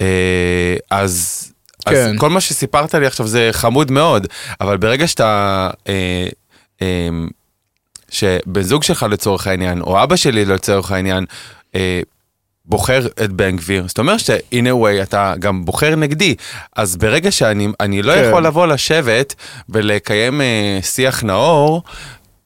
אה, 0.00 0.77
אז, 0.91 1.45
אז 1.87 1.95
כן. 1.95 2.17
כל 2.17 2.31
מה 2.31 2.41
שסיפרת 2.41 2.95
לי 2.95 3.07
עכשיו 3.07 3.27
זה 3.27 3.49
חמוד 3.53 3.91
מאוד, 3.91 4.27
אבל 4.61 4.77
ברגע 4.77 5.09
שאתה, 5.09 5.71
אה, 5.88 6.27
אה, 6.83 7.09
שבן 8.11 8.62
זוג 8.62 8.83
שלך 8.83 9.07
לצורך 9.11 9.47
העניין, 9.47 9.81
או 9.81 10.03
אבא 10.03 10.17
שלי 10.17 10.45
לצורך 10.45 10.93
העניין, 10.93 11.25
אה, 11.75 12.00
בוחר 12.69 13.07
את 13.25 13.33
בן 13.33 13.57
גביר, 13.57 13.85
זאת 13.89 13.99
אומרת 13.99 14.21
ש-in 14.21 14.53
a 14.67 14.85
way 14.85 15.03
אתה 15.03 15.35
גם 15.39 15.65
בוחר 15.65 15.97
נגדי, 15.97 16.35
אז 16.77 16.97
ברגע 16.97 17.31
שאני 17.33 17.69
אני 17.81 18.03
לא 18.03 18.13
כן. 18.15 18.25
יכול 18.29 18.47
לבוא 18.47 18.67
לשבת 18.67 19.35
ולקיים 19.69 20.41
אה, 20.41 20.79
שיח 20.83 21.23
נאור, 21.23 21.83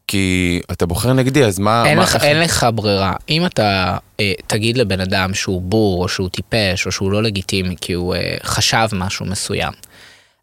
כי 0.07 0.61
אתה 0.73 0.87
בוחר 0.87 1.13
נגדי, 1.13 1.45
אז 1.45 1.59
מה... 1.59 1.85
אין 1.87 1.97
מה 1.99 2.03
לך, 2.05 2.15
איך- 2.15 2.25
אין 2.25 2.41
לך 2.41 2.67
ברירה. 2.75 3.13
אם 3.29 3.47
אתה 3.47 3.97
אה, 4.21 4.33
תגיד 4.47 4.77
לבן 4.77 5.01
אדם 5.01 5.35
שהוא 5.35 5.63
בור, 5.63 6.03
או 6.03 6.09
שהוא 6.09 6.29
טיפש, 6.29 6.87
או 6.87 6.93
שהוא 6.93 7.13
לא 7.13 7.23
לגיטימי 7.23 7.75
כי 7.81 7.93
הוא 7.93 8.15
אה, 8.15 8.35
חשב 8.45 8.87
משהו 8.93 9.27
מסוים, 9.27 9.73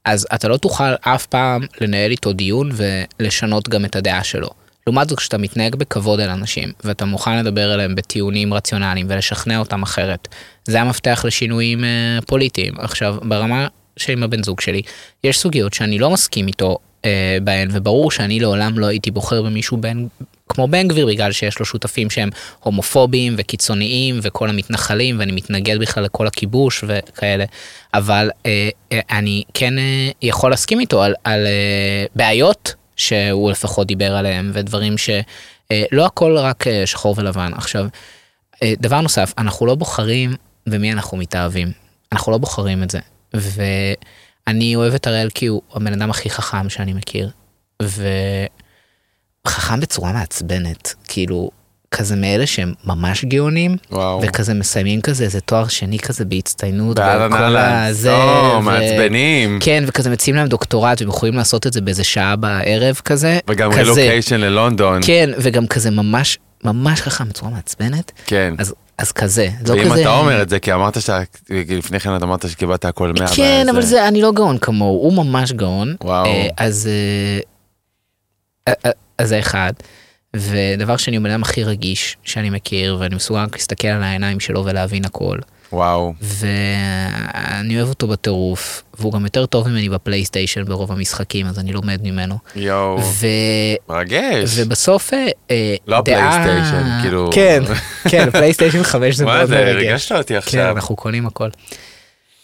אז 0.06 0.28
אתה 0.34 0.48
לא 0.48 0.58
תוכל 0.58 0.94
אף 1.02 1.26
פעם 1.26 1.62
לנהל 1.82 2.12
איתו 2.12 2.34
דיון 2.34 2.72
ולשנות 3.20 3.70
גם 3.70 3.86
את 3.86 3.96
הדעה 3.96 4.24
שלו. 4.24 4.50
לעומת 4.90 5.10
זאת, 5.10 5.18
כשאתה 5.18 5.38
מתנהג 5.38 5.76
בכבוד 5.76 6.20
אל 6.20 6.30
אנשים, 6.30 6.72
ואתה 6.84 7.06
מוכן 7.06 7.40
לדבר 7.40 7.74
אליהם 7.74 7.96
בטיעונים 7.96 8.54
רציונליים 8.54 9.06
ולשכנע 9.10 9.60
אותם 9.60 9.84
אחרת, 9.84 10.28
זה 10.66 10.82
המפתח 10.82 11.24
לשינויים 11.28 11.84
אה, 11.84 12.20
פוליטיים. 12.28 12.74
עכשיו, 12.78 13.16
ברמה 13.24 13.68
שעם 13.98 14.24
הבן 14.24 14.44
זוג 14.44 14.62
שלי, 14.62 14.82
יש 15.24 15.40
סוגיות 15.40 15.74
שאני 15.74 16.00
לא 16.00 16.10
מסכים 16.10 16.48
איתו 16.48 16.78
אה, 17.06 17.38
בהן, 17.44 17.70
וברור 17.72 18.12
שאני 18.12 18.40
לעולם 18.40 18.80
לא 18.80 18.86
הייתי 18.86 19.12
בוחר 19.12 19.42
במישהו 19.42 19.78
בן, 19.78 20.06
כמו 20.50 20.68
בן 20.68 20.88
גביר, 20.88 21.08
בגלל 21.08 21.32
שיש 21.32 21.60
לו 21.60 21.66
שותפים 21.66 22.10
שהם 22.10 22.30
הומופובים 22.60 23.36
וקיצוניים 23.38 24.20
וכל 24.22 24.50
המתנחלים, 24.50 25.20
ואני 25.20 25.32
מתנגד 25.32 25.80
בכלל 25.80 26.04
לכל 26.04 26.28
הכיבוש 26.28 26.84
וכאלה, 26.88 27.46
אבל 27.94 28.30
אה, 28.46 28.70
אה, 28.92 29.00
אני 29.12 29.44
כן 29.54 29.80
אה, 29.80 30.10
יכול 30.22 30.52
להסכים 30.52 30.80
איתו 30.80 31.04
על, 31.04 31.14
על 31.24 31.46
אה, 31.46 32.06
בעיות 32.16 32.74
שהוא 33.00 33.52
לפחות 33.52 33.88
דיבר 33.88 34.16
עליהם, 34.16 34.52
ודברים 34.54 34.96
שלא 34.98 36.06
הכל 36.06 36.38
רק 36.38 36.68
אה, 36.68 36.86
שחור 36.86 37.16
ולבן. 37.18 37.52
עכשיו, 37.56 37.88
אה, 38.64 38.74
דבר 38.80 39.02
נוסף, 39.02 39.34
אנחנו 39.38 39.66
לא 39.66 39.76
בוחרים 39.76 40.36
במי 40.68 40.92
אנחנו 40.92 41.18
מתאהבים. 41.18 41.72
אנחנו 42.12 42.32
לא 42.32 42.38
בוחרים 42.38 42.84
את 42.84 42.90
זה. 42.90 43.00
ואני 43.34 44.76
אוהב 44.76 44.94
את 44.94 45.08
הראל 45.08 45.30
כי 45.34 45.46
הוא 45.46 45.62
הבן 45.74 45.94
אדם 45.94 46.10
הכי 46.10 46.30
חכם 46.30 46.70
שאני 46.70 46.94
מכיר. 46.94 47.30
וחכם 47.82 49.80
בצורה 49.80 50.14
מעצבנת. 50.14 50.96
כאילו, 51.08 51.52
כזה 51.92 52.16
מאלה 52.16 52.46
שהם 52.48 52.74
ממש 52.86 53.26
גאונים, 53.26 53.76
וואו. 53.92 54.22
וכזה 54.24 54.54
מסיימים 54.54 55.02
כזה 55.02 55.24
איזה 55.24 55.42
תואר 55.42 55.68
שני 55.68 56.00
כזה 56.00 56.26
בהצטיינות. 56.26 57.00
וכל 57.00 57.58
הזה, 57.58 58.16
או, 58.16 58.58
ו- 58.58 58.62
מעצבנים. 58.62 59.60
כן, 59.62 59.84
וכזה 59.88 60.10
מציעים 60.10 60.36
להם 60.36 60.48
דוקטורט, 60.48 61.02
והם 61.02 61.10
יכולים 61.10 61.36
לעשות 61.36 61.68
את 61.68 61.74
זה 61.74 61.82
באיזה 61.82 62.04
שעה 62.04 62.36
בערב 62.36 62.96
כזה. 63.06 63.40
וגם 63.48 63.72
כזה. 63.72 63.80
רילוקיישן 63.82 64.40
ללונדון. 64.40 65.02
כן, 65.06 65.30
וגם 65.38 65.68
כזה 65.68 65.92
ממש, 65.92 66.38
ממש 66.64 67.02
חכם 67.02 67.30
בצורה 67.30 67.52
מעצבנת. 67.52 68.12
כן. 68.26 68.54
אז, 68.58 68.74
אז 68.98 69.12
כזה, 69.12 69.48
לא 69.68 69.74
ואם 69.74 69.92
כזה... 69.92 70.02
אתה 70.02 70.18
אומר 70.18 70.42
את 70.42 70.50
זה, 70.50 70.60
כי 70.60 70.74
אמרת 70.74 71.02
שאתה, 71.02 71.20
לפני 71.50 72.00
כן 72.00 72.10
אמרת 72.10 72.50
שקיבלת 72.50 72.86
הכל 72.86 73.14
100. 73.20 73.28
כן, 73.36 73.66
אבל 73.72 73.82
זה, 73.82 74.08
אני 74.08 74.22
לא 74.22 74.32
גאון 74.32 74.58
כמוהו, 74.58 75.02
הוא 75.02 75.14
ממש 75.14 75.52
גאון. 75.52 75.96
וואו. 76.04 76.26
אה, 76.26 76.48
אז 76.58 76.90
אה, 78.68 78.74
אה, 78.86 78.92
אז 79.18 79.30
זה 79.30 79.40
אחד. 79.40 79.74
ודבר 80.36 80.98
שני, 80.98 81.16
הוא 81.18 81.24
בן 81.24 81.30
אדם 81.32 81.42
הכי 81.42 81.64
רגיש 81.64 82.18
שאני 82.24 82.50
מכיר, 82.50 82.98
ואני 83.00 83.16
מסוגל 83.16 83.40
רק 83.40 83.56
להסתכל 83.56 83.88
על 83.88 84.04
העיניים 84.04 84.40
שלו 84.40 84.66
ולהבין 84.66 85.06
הכל. 85.06 85.38
וואו. 85.74 86.14
ואני 86.22 87.78
אוהב 87.78 87.90
אותו 87.90 88.08
בטירוף, 88.08 88.84
והוא 89.00 89.14
גם 89.14 89.24
יותר 89.24 89.46
טוב 89.46 89.68
ממני 89.68 89.90
בפלייסטיישן 89.90 90.64
ברוב 90.66 90.92
המשחקים, 90.92 91.46
אז 91.46 91.60
אני 91.60 91.72
לומד 91.74 92.00
ממנו. 92.04 92.38
יואו. 92.56 93.00
ו... 93.04 93.28
מרגש. 93.90 94.50
ובסוף 94.56 95.14
אה, 95.14 95.28
אה, 95.52 95.76
לא 95.88 96.02
דעה- 96.06 96.30
הפלייסטיישן, 96.30 97.00
כאילו- 97.02 97.30
כן, 97.34 97.64
כן, 98.10 98.30
פלייסטיישן 98.32 98.84
5 98.84 99.16
זה 99.16 99.26
מה 99.26 99.36
מאוד 99.38 99.48
זה, 99.50 99.56
מרגש. 99.56 99.76
ריגשת 99.76 100.12
אותי 100.12 100.34
כן, 100.34 100.38
עכשיו. 100.38 100.76
אנחנו 100.76 100.96
קונים 100.96 101.28
הכל. 101.28 101.50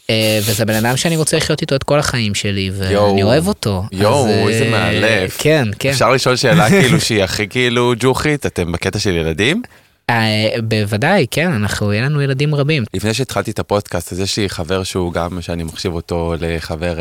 אה, 0.10 0.40
וזה 0.42 0.66
בן 0.66 0.74
אדם 0.86 0.98
שאני 0.98 1.18
רוצה 1.18 1.38
לחיות 1.38 1.62
איתו 1.62 1.76
את 1.76 1.84
כל 1.84 2.00
החיים 2.00 2.36
שלי. 2.36 2.72
ואני 2.74 3.24
אוהב 3.24 3.48
אותו. 3.48 3.84
יואו, 3.92 4.26
אז, 4.26 4.30
אה, 4.30 4.50
איזה 4.50 4.70
מאלף. 4.70 5.38
כן, 5.42 5.68
כן. 5.80 5.90
אפשר 5.90 6.12
לשאול 6.12 6.36
שאלה 6.36 6.70
כאילו 6.82 7.02
שהיא 7.02 7.24
הכי 7.24 7.48
כאילו 7.48 7.94
ג'וחית, 8.00 8.46
אתם 8.46 8.72
בקטע 8.72 9.00
של 9.00 9.16
ילדים? 9.16 9.62
אה, 10.10 10.56
בוודאי, 10.64 11.26
כן, 11.32 11.52
אנחנו, 11.52 11.94
יהיה 11.94 12.06
לנו 12.06 12.22
ילדים 12.22 12.56
רבים. 12.56 12.84
לפני 12.94 13.14
שהתחלתי 13.14 13.52
את 13.52 13.60
הפודקאסט, 13.60 14.12
אז 14.12 14.20
יש 14.20 14.38
לי 14.38 14.50
חבר 14.50 14.84
שהוא 14.84 15.14
גם, 15.14 15.42
שאני 15.42 15.64
מחשיב 15.64 15.94
אותו 15.94 16.36
לחבר 16.40 16.98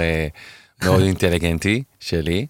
מאוד 0.83 1.03
אינטליגנטי 1.09 1.83
שלי, 2.01 2.47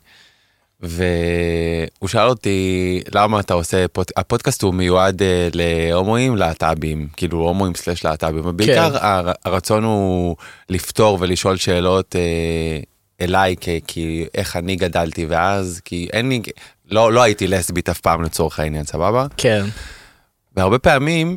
והוא 0.84 2.08
שאל 2.08 2.28
אותי 2.28 3.00
למה 3.14 3.40
אתה 3.40 3.54
עושה, 3.54 3.88
פוד... 3.88 4.06
הפודקאסט 4.16 4.62
הוא 4.62 4.74
מיועד 4.74 5.22
אה, 5.22 5.48
להומואים, 5.52 6.36
להט"בים, 6.36 7.08
כאילו 7.16 7.38
הומואים 7.38 7.74
סלש 7.74 8.04
להט"בים, 8.04 8.46
ובעיקר 8.46 8.96
הר... 8.96 9.32
הרצון 9.44 9.84
הוא 9.84 10.36
לפתור 10.68 11.18
ולשאול 11.20 11.56
שאלות 11.56 12.16
אה, 12.16 12.80
אליי, 13.20 13.54
כי, 13.60 13.80
כי 13.86 14.26
איך 14.34 14.56
אני 14.56 14.76
גדלתי 14.76 15.26
ואז, 15.26 15.80
כי 15.84 16.08
אין 16.12 16.28
לי, 16.28 16.42
לא, 16.90 17.12
לא 17.12 17.22
הייתי 17.22 17.46
לסבית 17.46 17.88
אף 17.88 18.00
פעם 18.00 18.22
לצורך 18.22 18.60
העניין, 18.60 18.84
סבבה? 18.84 19.26
כן. 19.36 19.64
והרבה 20.56 20.78
פעמים, 20.78 21.36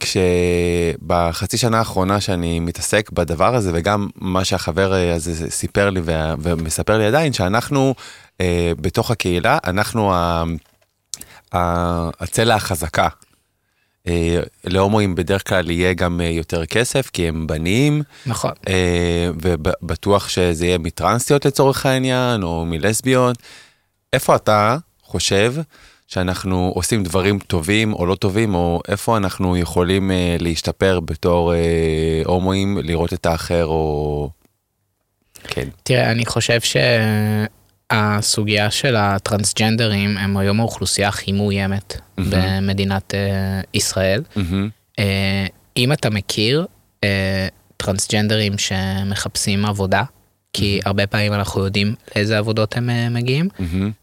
כשבחצי 0.00 1.58
שנה 1.58 1.78
האחרונה 1.78 2.20
שאני 2.20 2.60
מתעסק 2.60 3.10
בדבר 3.10 3.54
הזה, 3.54 3.70
וגם 3.74 4.08
מה 4.16 4.44
שהחבר 4.44 4.94
אה, 4.94 5.14
הזה 5.14 5.50
סיפר 5.50 5.90
לי 5.90 6.00
וה- 6.04 6.34
ומספר 6.42 6.98
לי 6.98 7.06
עדיין, 7.06 7.32
שאנחנו 7.32 7.94
אה, 8.40 8.72
בתוך 8.80 9.10
הקהילה, 9.10 9.58
אנחנו 9.66 10.14
ה- 10.14 10.44
ה- 11.54 12.08
הצלע 12.20 12.54
החזקה. 12.54 13.08
אה, 14.08 14.40
להומואים 14.64 15.14
בדרך 15.14 15.48
כלל 15.48 15.70
יהיה 15.70 15.92
גם 15.94 16.20
אה, 16.20 16.26
יותר 16.26 16.66
כסף, 16.66 17.10
כי 17.12 17.28
הם 17.28 17.46
בנים, 17.46 18.02
נכון. 18.26 18.50
אה, 18.68 19.30
ובטוח 19.42 20.28
שזה 20.28 20.66
יהיה 20.66 20.78
מטרנסיות 20.78 21.44
לצורך 21.44 21.86
העניין, 21.86 22.42
או 22.42 22.64
מלסביות. 22.66 23.36
איפה 24.12 24.36
אתה 24.36 24.76
חושב 25.02 25.54
שאנחנו 26.06 26.72
עושים 26.74 27.02
דברים 27.02 27.38
טובים 27.38 27.92
או 27.92 28.06
לא 28.06 28.14
טובים, 28.14 28.54
או 28.54 28.80
איפה 28.88 29.16
אנחנו 29.16 29.56
יכולים 29.56 30.10
אה, 30.10 30.36
להשתפר 30.40 31.00
בתור 31.00 31.54
אה, 31.54 32.22
הומואים, 32.24 32.78
לראות 32.82 33.12
את 33.12 33.26
האחר, 33.26 33.64
או... 33.64 34.30
כן. 35.48 35.68
תראה, 35.82 36.10
אני 36.10 36.26
חושב 36.26 36.60
שהסוגיה 37.90 38.70
של 38.70 38.96
הטרנסג'נדרים 38.96 40.16
הם 40.16 40.36
היום 40.36 40.60
האוכלוסייה 40.60 41.08
הכי 41.08 41.32
מאוימת 41.32 42.00
מהמם. 42.16 42.30
במדינת 42.30 43.14
אה, 43.14 43.60
ישראל. 43.74 44.22
מהמם. 44.36 44.68
אה, 44.98 45.46
אם 45.76 45.92
אתה 45.92 46.10
מכיר 46.10 46.66
אה, 47.04 47.48
טרנסג'נדרים 47.76 48.52
שמחפשים 48.58 49.66
עבודה, 49.66 50.02
כי 50.56 50.80
הרבה 50.84 51.06
פעמים 51.06 51.32
אנחנו 51.32 51.64
יודעים 51.64 51.94
לאיזה 52.16 52.38
עבודות 52.38 52.76
הם 52.76 52.90
אה, 52.90 53.08
מגיעים. 53.08 53.48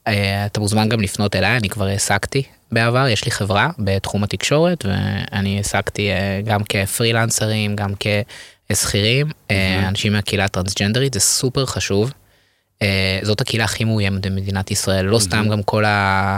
אה, 0.07 0.45
אתה 0.45 0.59
מוזמן 0.59 0.89
גם 0.89 1.01
לפנות 1.01 1.35
אליי, 1.35 1.57
אני 1.57 1.69
כבר 1.69 1.85
העסקתי 1.85 2.43
בעבר, 2.71 3.07
יש 3.07 3.25
לי 3.25 3.31
חברה 3.31 3.69
בתחום 3.79 4.23
התקשורת, 4.23 4.85
ואני 4.85 5.57
העסקתי 5.57 6.11
אה, 6.11 6.41
גם 6.45 6.61
כפרילנסרים, 6.69 7.75
גם 7.75 7.93
כשכירים, 8.69 9.27
אנשים 9.87 10.13
מהקהילה 10.13 10.45
הטרנסג'נדרית, 10.45 11.13
זה 11.13 11.19
סופר 11.19 11.65
חשוב. 11.65 12.11
זאת 13.21 13.41
הקהילה 13.41 13.63
הכי 13.63 13.83
מאוימת 13.83 14.25
במדינת 14.25 14.71
ישראל, 14.71 15.05
לא 15.05 15.19
סתם 15.19 15.47
גם 15.51 15.63
כל 15.63 15.85
ה... 15.85 16.37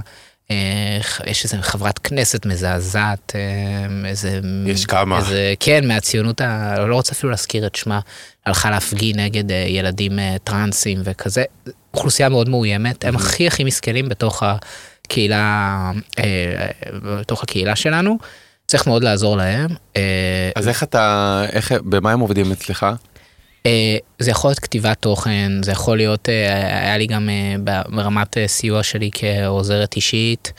יש 1.25 1.43
איזה 1.43 1.57
חברת 1.61 1.99
כנסת 1.99 2.45
מזעזעת, 2.45 3.33
אה, 3.35 4.09
איזה... 4.09 4.39
יש 4.65 4.85
כמה. 4.85 5.17
איזה, 5.17 5.53
כן, 5.59 5.87
מהציונות, 5.87 6.41
ה... 6.41 6.85
לא 6.87 6.95
רוצה 6.95 7.11
אפילו 7.11 7.29
להזכיר 7.29 7.67
את 7.67 7.75
שמה, 7.75 7.99
הלכה 8.45 8.69
להפגין 8.69 9.19
נגד 9.19 9.51
אה, 9.51 9.65
ילדים 9.67 10.19
אה, 10.19 10.35
טרנסים 10.43 11.01
וכזה. 11.03 11.43
אוכלוסייה 11.93 12.29
מאוד 12.29 12.49
מאוימת, 12.49 13.05
הם 13.05 13.15
הכי 13.15 13.47
הכי 13.47 13.63
מסכנים 13.63 14.09
בתוך 14.09 14.43
הקהילה, 14.43 15.91
בתוך 17.03 17.43
הקהילה 17.43 17.75
שלנו. 17.75 18.17
צריך 18.67 18.87
מאוד 18.87 19.03
לעזור 19.03 19.37
להם. 19.37 19.69
אז 20.55 20.67
איך 20.67 20.83
אתה, 20.83 21.43
איך, 21.51 21.71
במה 21.71 22.11
הם 22.11 22.19
עובדים 22.19 22.51
אצלך? 22.51 22.85
אה, 23.65 23.97
זה 24.19 24.31
יכול 24.31 24.49
להיות 24.49 24.59
כתיבת 24.59 24.97
תוכן, 24.99 25.51
זה 25.63 25.71
יכול 25.71 25.97
להיות, 25.97 26.29
אה, 26.29 26.81
היה 26.81 26.97
לי 26.97 27.07
גם 27.07 27.29
אה, 27.29 27.81
ברמת 27.89 28.37
סיוע 28.47 28.83
שלי 28.83 29.09
כעוזרת 29.13 29.95
אישית, 29.95 30.53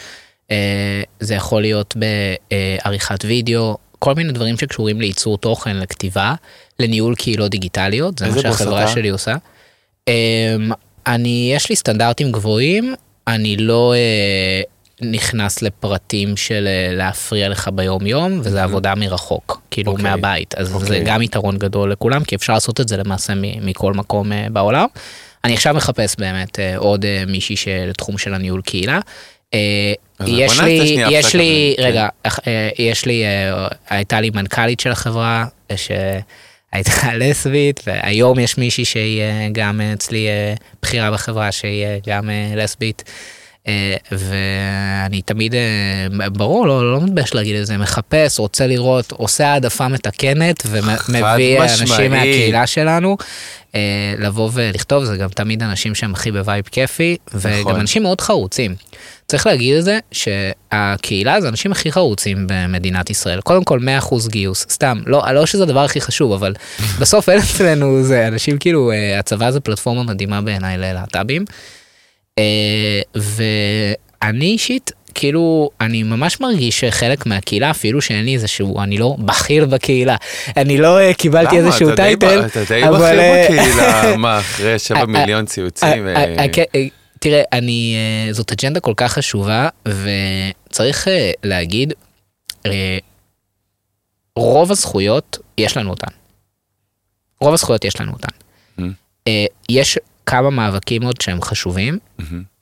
זה 1.20 1.34
יכול 1.34 1.62
להיות 1.62 1.96
בעריכת 1.96 3.24
וידאו, 3.24 3.76
כל 3.98 4.14
מיני 4.14 4.32
דברים 4.32 4.58
שקשורים 4.58 5.00
לייצור 5.00 5.38
תוכן, 5.38 5.76
לכתיבה, 5.76 6.34
לניהול 6.80 7.14
קהילות 7.14 7.50
דיגיטליות, 7.50 8.18
זה 8.18 8.28
מה 8.28 8.42
שהחברה 8.42 8.84
אתה? 8.84 8.92
שלי 8.92 9.08
עושה. 9.08 9.36
אה, 10.08 10.56
אני, 11.06 11.50
יש 11.54 11.70
לי 11.70 11.76
סטנדרטים 11.76 12.32
גבוהים, 12.32 12.94
אני 13.26 13.56
לא 13.56 13.94
נכנס 15.02 15.62
לפרטים 15.62 16.36
של 16.36 16.68
אה, 16.68 16.94
להפריע 16.94 17.48
לך 17.48 17.68
ביום 17.72 18.06
יום, 18.06 18.40
וזה 18.42 18.62
עבודה 18.62 18.94
מרחוק, 18.94 19.60
כאילו 19.70 19.92
אוקיי. 19.92 20.02
מהבית, 20.04 20.54
אז 20.54 20.68
זה 20.68 20.74
אוקיי. 20.74 21.04
גם 21.04 21.22
יתרון 21.22 21.58
גדול 21.58 21.92
לכולם, 21.92 22.24
כי 22.24 22.34
אפשר 22.34 22.52
לעשות 22.52 22.80
את 22.80 22.88
זה 22.88 22.96
למעשה 22.96 23.34
מ- 23.34 23.66
מכל 23.66 23.92
מקום 23.94 24.32
אה, 24.32 24.46
בעולם. 24.50 24.86
אני 25.44 25.54
עכשיו 25.54 25.74
מחפש 25.74 26.16
באמת 26.18 26.60
אה, 26.60 26.76
עוד 26.76 27.04
אה, 27.04 27.22
מישהי 27.26 27.56
לתחום 27.86 28.18
של 28.18 28.34
הניהול 28.34 28.62
קהילה. 28.62 29.00
יש 30.26 30.60
לי, 30.60 30.96
יש 31.10 31.34
לי. 31.34 31.76
רגע, 31.78 32.08
יש 32.78 33.04
לי, 33.06 33.22
הייתה 33.88 34.20
לי 34.20 34.30
מנכ"לית 34.30 34.80
של 34.80 34.90
החברה, 34.92 35.46
שהייתה 35.76 37.12
לסבית, 37.18 37.80
והיום 37.86 38.38
יש 38.38 38.58
מישהי 38.58 38.84
שהיא 38.84 39.22
גם 39.52 39.80
אצלי 39.80 40.26
בכירה 40.82 41.10
בחברה, 41.10 41.52
שהיא 41.52 41.86
גם 42.06 42.30
לסבית. 42.56 43.04
אה, 43.68 43.96
ואני 44.12 45.22
תמיד, 45.22 45.54
אה, 45.54 46.30
ברור, 46.30 46.66
לא, 46.66 46.92
לא 46.92 47.00
מתבייש 47.00 47.34
להגיד 47.34 47.56
את 47.56 47.66
זה, 47.66 47.78
מחפש, 47.78 48.38
רוצה 48.38 48.66
לראות, 48.66 49.12
עושה 49.12 49.48
העדפה 49.48 49.88
מתקנת 49.88 50.62
ומביא. 50.66 51.62
אנשים 51.62 52.10
מהקהילה 52.10 52.66
שלנו. 52.66 53.16
אה, 53.74 54.14
לבוא 54.18 54.50
ולכתוב, 54.52 55.04
זה 55.04 55.16
גם 55.16 55.28
תמיד 55.28 55.62
אנשים 55.62 55.94
שהם 55.94 56.12
הכי 56.12 56.32
ב 56.32 56.39
vibe 56.39 56.64
כיפי, 56.70 57.16
וגם 57.34 57.60
נכון. 57.60 57.80
אנשים 57.80 58.02
מאוד 58.02 58.20
חרוצים. 58.20 58.74
צריך 59.26 59.46
להגיד 59.46 59.76
את 59.76 59.84
זה, 59.84 59.98
שהקהילה 60.12 61.40
זה 61.40 61.46
האנשים 61.46 61.72
הכי 61.72 61.92
חרוצים 61.92 62.46
במדינת 62.48 63.10
ישראל. 63.10 63.40
קודם 63.40 63.64
כל 63.64 63.78
100% 64.00 64.28
גיוס, 64.28 64.66
סתם, 64.70 65.00
לא, 65.06 65.32
לא 65.32 65.46
שזה 65.46 65.62
הדבר 65.62 65.84
הכי 65.84 66.00
חשוב, 66.00 66.32
אבל 66.32 66.54
בסוף 67.00 67.28
אין 67.28 67.38
אצלנו 67.38 68.02
זה, 68.02 68.28
אנשים 68.28 68.58
כאילו, 68.58 68.92
הצבא 69.18 69.50
זה 69.50 69.60
פלטפורמה 69.60 70.02
מדהימה 70.02 70.40
בעיניי 70.40 70.78
ללהט"בים. 70.78 71.44
אה, 72.38 73.00
ואני 73.14 74.44
אישית, 74.44 74.92
כאילו, 75.14 75.70
אני 75.80 76.02
ממש 76.02 76.40
מרגיש 76.40 76.80
שחלק 76.80 77.26
מהקהילה, 77.26 77.70
אפילו 77.70 78.00
שאין 78.00 78.24
לי 78.24 78.34
איזשהו, 78.34 78.80
אני 78.80 78.98
לא 78.98 79.16
בכיר 79.18 79.66
בקהילה, 79.66 80.16
אני 80.56 80.78
לא 80.78 80.98
אה, 80.98 81.14
קיבלתי 81.14 81.56
למה? 81.56 81.66
איזשהו 81.66 81.88
אתה 81.88 82.02
די 82.02 82.16
ב- 82.16 82.20
טייטל, 82.20 82.46
אתה 82.46 82.64
די 82.68 82.84
אבל, 82.84 82.98
בכיר 82.98 83.20
אה, 83.20 83.44
בקהילה, 83.44 84.16
מה, 84.16 84.38
אחרי 84.38 84.78
7 84.78 84.98
אה, 84.98 85.06
מיליון 85.06 85.46
ציוצים? 85.46 86.06
כן, 86.52 86.64
אה, 86.74 86.86
תראה, 87.18 87.42
אני, 87.52 87.96
זאת 88.30 88.52
אג'נדה 88.52 88.80
כל 88.80 88.94
כך 88.96 89.12
חשובה, 89.12 89.68
וצריך 89.88 91.08
להגיד, 91.44 91.92
רוב 94.36 94.70
הזכויות, 94.70 95.38
יש 95.58 95.76
לנו 95.76 95.90
אותן. 95.90 96.12
רוב 97.40 97.54
הזכויות 97.54 97.84
יש 97.84 98.00
לנו 98.00 98.12
אותן. 98.12 98.28
Mm. 98.78 98.82
יש 99.68 99.98
כמה 100.26 100.50
מאבקים 100.50 101.02
עוד 101.02 101.20
שהם 101.20 101.42
חשובים. 101.42 101.98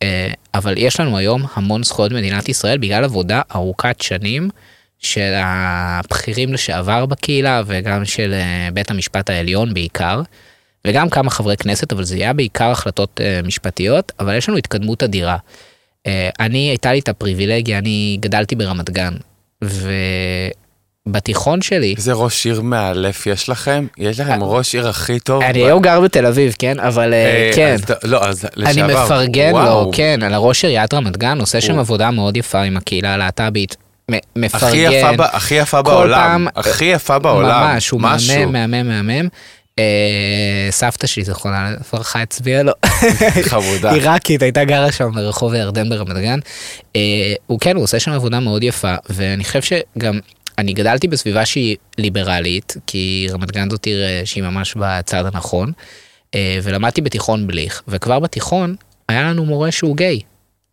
אה, 0.03 0.31
אבל 0.55 0.75
יש 0.79 1.01
לנו 1.01 1.19
היום 1.19 1.43
המון 1.55 1.83
זכויות 1.83 2.13
במדינת 2.13 2.49
ישראל 2.49 2.79
בגלל 2.79 3.05
עבודה 3.05 3.43
ארוכת 3.55 4.01
שנים 4.01 4.51
של 4.99 5.33
הבכירים 5.37 6.53
לשעבר 6.53 7.07
בקהילה 7.07 7.63
וגם 7.67 8.05
של 8.05 8.33
אה, 8.33 8.69
בית 8.73 8.91
המשפט 8.91 9.31
העליון 9.31 9.75
בעיקר, 9.75 10.23
וגם 10.87 11.11
כמה 11.11 11.31
חברי 11.31 11.57
כנסת, 11.57 11.93
אבל 11.93 12.05
זה 12.05 12.15
היה 12.15 12.33
בעיקר 12.33 12.71
החלטות 12.71 13.21
אה, 13.21 13.41
משפטיות, 13.45 14.13
אבל 14.21 14.37
יש 14.37 14.49
לנו 14.49 14.59
התקדמות 14.59 15.03
אדירה. 15.03 15.37
אני, 16.41 16.69
הייתה 16.69 16.93
לי 16.93 16.99
את 16.99 17.09
הפריבילגיה, 17.09 17.79
אני 17.79 18.17
גדלתי 18.21 18.55
ברמת 18.57 18.91
גן, 18.91 19.15
ובתיכון 21.15 21.63
שלי, 21.63 21.95
איזה 21.97 22.13
ראש 22.13 22.47
עיר 22.47 22.61
מאלף 22.61 23.27
יש 23.27 23.49
לכם? 23.49 23.87
יש 23.99 24.21
לכם 24.21 24.39
ראש 24.43 24.75
עיר 24.75 24.89
הכי 24.89 25.19
טוב? 25.21 25.43
אני 25.43 25.63
היום 25.65 25.83
גר 25.83 26.01
בתל 26.01 26.27
אביב, 26.27 26.55
כן? 26.59 26.81
אבל 26.81 27.15
אה, 27.15 27.19
אה, 27.27 27.51
כן. 27.55 27.77
לא, 28.05 28.25
אז 28.25 28.45
אני 28.45 28.53
לשעבר. 28.83 29.05
מפרגן 29.05 29.53
לו. 29.53 29.91
כן, 29.95 30.21
על 30.23 30.35
הראש 30.35 30.65
עיריית 30.65 30.95
רמת 30.95 31.17
גן, 31.17 31.41
עושה 31.41 31.61
שם 31.61 31.79
עבודה 31.79 32.11
מאוד 32.11 32.37
יפה 32.37 32.63
עם 32.63 32.77
הקהילה 32.77 33.15
הלהט"בית. 33.15 33.77
מפרגן. 34.37 34.67
הכי 34.67 34.77
יפה 34.77 35.25
הכי 35.33 35.55
יפה 35.55 35.83
בעולם. 35.83 36.19
פעם- 36.21 36.47
הכי 36.57 36.85
יפה 36.85 37.19
בעולם. 37.19 37.71
ממש, 37.73 37.89
הוא 37.91 38.01
משהו. 38.01 38.35
מהמם, 38.51 38.71
מהמם, 38.71 39.07
מהמם. 39.07 39.29
אה, 39.79 39.85
סבתא 40.71 41.07
שלי, 41.07 41.25
זכרונה 41.25 41.71
לברכה, 41.71 42.23
הצביעה 42.23 42.63
לו. 42.63 42.73
חמודה. 43.43 43.93
עיראקית, 43.93 44.43
הייתה 44.43 44.65
גרה 44.65 44.93
שם 44.93 45.11
ברחוב 45.15 45.53
הירדן 45.53 45.89
ברמת 45.89 46.17
גן. 46.17 46.39
אה, 46.97 47.01
הוא 47.47 47.61
כן, 47.61 47.77
הוא 47.77 47.85
עושה 47.85 47.99
שם 48.01 48.11
עבודה 48.13 48.41
מאוד 48.41 48.63
יפה, 48.63 48.95
ואני 49.11 49.45
חושב 49.45 49.63
שגם, 49.63 50.19
אני 50.59 50.73
גדלתי 50.73 51.09
בסביבה 51.09 51.47
שהיא 51.47 51.77
ליברלית, 51.99 52.77
כי 52.87 53.27
רמת 53.31 53.53
גן 53.53 53.71
זאת 53.71 53.85
עיר 53.85 54.03
אה, 54.03 54.23
שהיא 54.25 54.43
ממש 54.43 54.75
בצד 54.77 55.25
הנכון, 55.27 55.73
אה, 56.35 56.59
ולמדתי 56.63 57.01
בתיכון 57.01 57.47
בליך, 57.47 57.83
וכבר 57.89 58.19
בתיכון 58.19 58.75
היה 59.09 59.23
לנו 59.23 59.45
מורה 59.45 59.71
שהוא 59.73 59.97
גיי. 59.97 60.21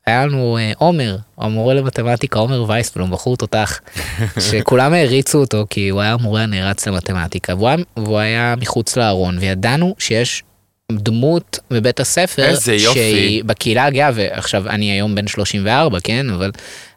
היה 0.05 0.25
לנו 0.25 0.57
אה, 0.57 0.71
עומר, 0.77 1.17
המורה 1.37 1.73
למתמטיקה, 1.73 2.39
עומר 2.39 2.69
וייסבלום, 2.69 3.11
בחור 3.11 3.37
תותח, 3.37 3.79
שכולם 4.49 4.93
העריצו 4.93 5.39
אותו 5.39 5.65
כי 5.69 5.89
הוא 5.89 6.01
היה 6.01 6.13
המורה 6.13 6.43
הנערץ 6.43 6.87
למתמטיקה, 6.87 7.55
והוא 7.55 7.67
היה, 7.67 7.77
והוא 7.97 8.17
היה 8.17 8.55
מחוץ 8.57 8.97
לארון, 8.97 9.37
וידענו 9.37 9.95
שיש 9.99 10.43
דמות 10.99 11.59
בבית 11.71 11.99
הספר, 11.99 12.45
איזה 12.45 12.73
יופי. 12.73 12.99
שהיא 12.99 13.43
בקהילה 13.43 13.85
הגאה, 13.85 14.09
ועכשיו 14.13 14.69
אני 14.69 14.91
היום 14.91 15.15
בן 15.15 15.27
34, 15.27 15.99
כן, 16.03 16.29
אבל 16.29 16.51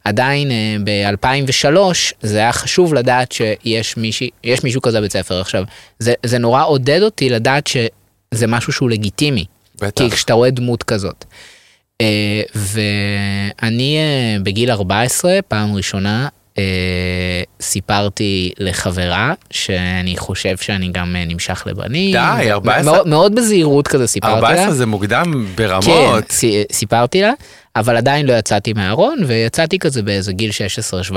עדיין 0.04 0.50
ב-2003 0.84 1.78
זה 2.22 2.38
היה 2.38 2.52
חשוב 2.52 2.94
לדעת 2.94 3.32
שיש 3.32 3.96
מישהי, 3.96 4.30
יש 4.44 4.64
מישהו 4.64 4.82
כזה 4.82 4.98
בבית 4.98 5.12
ספר. 5.12 5.40
עכשיו, 5.40 5.64
זה, 5.98 6.14
זה 6.26 6.38
נורא 6.38 6.64
עודד 6.64 7.02
אותי 7.02 7.30
לדעת 7.30 7.66
שזה 7.66 8.46
משהו 8.46 8.72
שהוא 8.72 8.90
לגיטימי. 8.90 9.44
בטח. 9.80 10.04
כי 10.04 10.10
כשאתה 10.10 10.32
רואה 10.32 10.50
דמות 10.50 10.82
כזאת. 10.82 11.24
אה, 12.00 12.42
ואני 12.54 13.98
אה, 13.98 14.36
בגיל 14.42 14.70
14, 14.70 15.38
פעם 15.48 15.74
ראשונה, 15.74 16.22
אה, 16.24 16.28
סיפרתי 17.60 18.52
לחברה 18.58 19.32
שאני 19.50 20.16
חושב 20.16 20.56
שאני 20.56 20.88
גם 20.92 21.16
אה, 21.16 21.24
נמשך 21.24 21.62
לבנים. 21.66 22.12
די, 22.12 22.18
ו- 22.48 22.52
14? 22.52 22.92
מאוד, 22.92 23.08
מאוד 23.08 23.34
בזהירות 23.34 23.88
כזה 23.88 24.06
סיפרתי 24.06 24.40
לה. 24.40 24.48
14 24.48 24.70
זה 24.74 24.86
מוקדם 24.86 25.24
כן, 25.56 25.56
ברמות. 25.64 26.30
סי- 26.30 26.64
סיפרתי 26.72 27.22
לה, 27.22 27.32
אבל 27.76 27.96
עדיין 27.96 28.26
לא 28.26 28.32
יצאתי 28.32 28.72
מהארון, 28.72 29.18
ויצאתי 29.26 29.78
כזה 29.78 30.02
באיזה 30.02 30.32
גיל 30.32 30.50
16-17. 31.10 31.14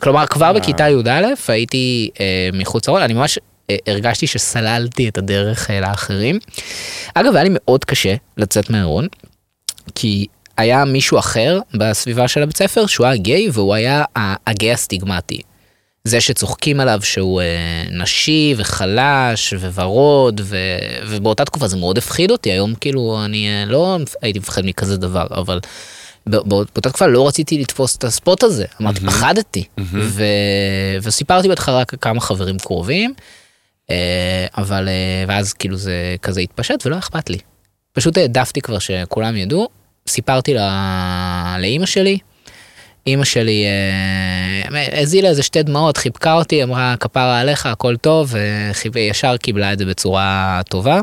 כלומר, 0.00 0.26
כבר 0.26 0.52
בכיתה 0.52 0.88
י"א 0.88 1.10
הייתי 1.48 2.10
אה, 2.20 2.24
מחוץ 2.52 2.88
לארון, 2.88 3.02
אני 3.02 3.14
ממש 3.14 3.38
אה, 3.70 3.76
הרגשתי 3.86 4.26
שסללתי 4.26 5.08
את 5.08 5.18
הדרך 5.18 5.70
אה, 5.70 5.80
לאחרים. 5.80 6.38
אגב, 7.14 7.34
היה 7.34 7.44
לי 7.44 7.50
מאוד 7.52 7.84
קשה 7.84 8.14
לצאת 8.36 8.70
מהארון, 8.70 9.06
כי 9.94 10.26
היה 10.56 10.84
מישהו 10.84 11.18
אחר 11.18 11.60
בסביבה 11.74 12.28
של 12.28 12.42
הבית 12.42 12.56
ספר 12.56 12.86
שהוא 12.86 13.06
היה 13.06 13.16
גיי, 13.16 13.48
והוא 13.52 13.74
היה 13.74 14.04
הגיי 14.46 14.72
הסטיגמטי. 14.72 15.40
זה 16.04 16.20
שצוחקים 16.20 16.80
עליו 16.80 17.00
שהוא 17.02 17.40
אה, 17.40 17.46
נשי 17.90 18.54
וחלש 18.56 19.52
וורוד, 19.52 20.40
ו, 20.44 20.56
ובאותה 21.06 21.44
תקופה 21.44 21.68
זה 21.68 21.76
מאוד 21.76 21.98
הפחיד 21.98 22.30
אותי, 22.30 22.52
היום 22.52 22.74
כאילו 22.74 23.24
אני 23.24 23.48
אה, 23.48 23.64
לא 23.66 23.98
הייתי 24.22 24.38
מפחד 24.38 24.62
מכזה 24.66 24.96
דבר, 24.96 25.26
אבל 25.30 25.60
בא- 26.26 26.38
בא- 26.38 26.44
באותה 26.48 26.88
תקופה 26.90 27.06
לא 27.06 27.28
רציתי 27.28 27.58
לתפוס 27.58 27.96
את 27.96 28.04
הספוט 28.04 28.42
הזה, 28.42 28.64
אמרתי, 28.82 29.00
פחדתי, 29.00 29.64
ו, 29.94 30.24
וסיפרתי 31.02 31.48
בהתחלה 31.48 31.78
רק 31.78 31.92
כמה 32.00 32.20
חברים 32.20 32.58
קרובים, 32.58 33.14
אה, 33.90 34.46
אבל 34.58 34.88
אה, 34.88 34.94
ואז 35.28 35.52
כאילו 35.52 35.76
זה 35.76 36.16
כזה 36.22 36.40
התפשט 36.40 36.86
ולא 36.86 36.98
אכפת 36.98 37.30
לי. 37.30 37.38
פשוט 37.92 38.18
העדפתי 38.18 38.60
כבר 38.60 38.78
שכולם 38.78 39.36
ידעו, 39.36 39.68
סיפרתי 40.08 40.54
לה, 40.54 41.56
לאימא 41.58 41.86
שלי, 41.86 42.18
אימא 43.06 43.24
שלי 43.24 43.64
אה, 44.74 45.00
הזילה 45.02 45.28
איזה 45.28 45.42
שתי 45.42 45.62
דמעות, 45.62 45.96
חיבקה 45.96 46.32
אותי, 46.32 46.62
אמרה 46.62 46.94
כפרה 47.00 47.40
עליך, 47.40 47.66
הכל 47.66 47.96
טוב, 47.96 48.34
וישר 48.92 49.36
קיבלה 49.36 49.72
את 49.72 49.78
זה 49.78 49.84
בצורה 49.84 50.60
טובה. 50.68 51.00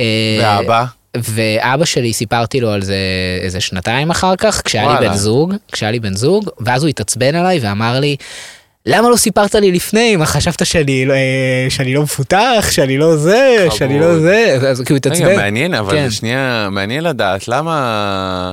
אה, 0.00 0.38
ואבא? 0.42 0.84
ואבא 1.16 1.84
שלי, 1.84 2.12
סיפרתי 2.12 2.60
לו 2.60 2.70
על 2.70 2.82
זה 2.82 2.96
איזה 3.40 3.60
שנתיים 3.60 4.10
אחר 4.10 4.36
כך, 4.36 4.62
כשהיה 4.64 5.00
לי. 5.00 5.08
בן 5.08 5.14
זוג, 5.14 5.54
כשהיה 5.72 5.90
לי 5.90 6.00
בן 6.00 6.14
זוג, 6.14 6.50
ואז 6.60 6.82
הוא 6.82 6.88
התעצבן 6.88 7.34
עליי 7.34 7.58
ואמר 7.58 8.00
לי, 8.00 8.16
למה 8.90 9.10
לא 9.10 9.16
סיפרת 9.16 9.54
לי 9.54 9.72
לפני? 9.72 10.16
מה 10.16 10.26
חשבת 10.26 10.66
שאני, 10.66 11.04
לא- 11.04 11.12
אה, 11.12 11.66
שאני 11.68 11.94
לא 11.94 12.02
מפותח, 12.02 12.68
שאני 12.70 12.98
לא 12.98 13.16
זה, 13.16 13.56
חמוד. 13.58 13.78
שאני 13.78 14.00
לא 14.00 14.18
זה, 14.18 14.58
אז 14.68 14.80
כאילו 14.80 14.96
התעצבן. 14.96 15.26
רגע, 15.26 15.36
מעניין, 15.36 15.74
אבל 15.74 15.90
כן. 15.90 16.10
שנייה, 16.10 16.68
מעניין 16.70 17.04
לדעת, 17.04 17.48
למה... 17.48 18.52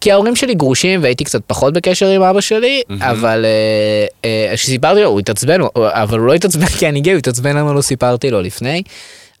כי 0.00 0.12
ההורים 0.12 0.36
שלי 0.36 0.54
גרושים 0.54 1.02
והייתי 1.02 1.24
קצת 1.24 1.40
פחות 1.46 1.74
בקשר 1.74 2.08
עם 2.08 2.22
אבא 2.22 2.40
שלי, 2.40 2.82
אבל 3.00 3.44
אה, 3.44 4.06
אה, 4.24 4.56
כשסיפרתי 4.56 5.00
לו 5.00 5.08
הוא 5.08 5.20
התעצבן, 5.20 5.60
אבל 5.76 6.18
הוא 6.18 6.26
לא 6.26 6.34
התעצבן 6.34 6.66
כי 6.66 6.88
אני 6.88 7.00
גיי, 7.00 7.12
הוא 7.12 7.18
התעצבן 7.18 7.56
למה 7.56 7.72
לא 7.72 7.80
סיפרתי 7.80 8.30
לו 8.30 8.42
לפני. 8.42 8.82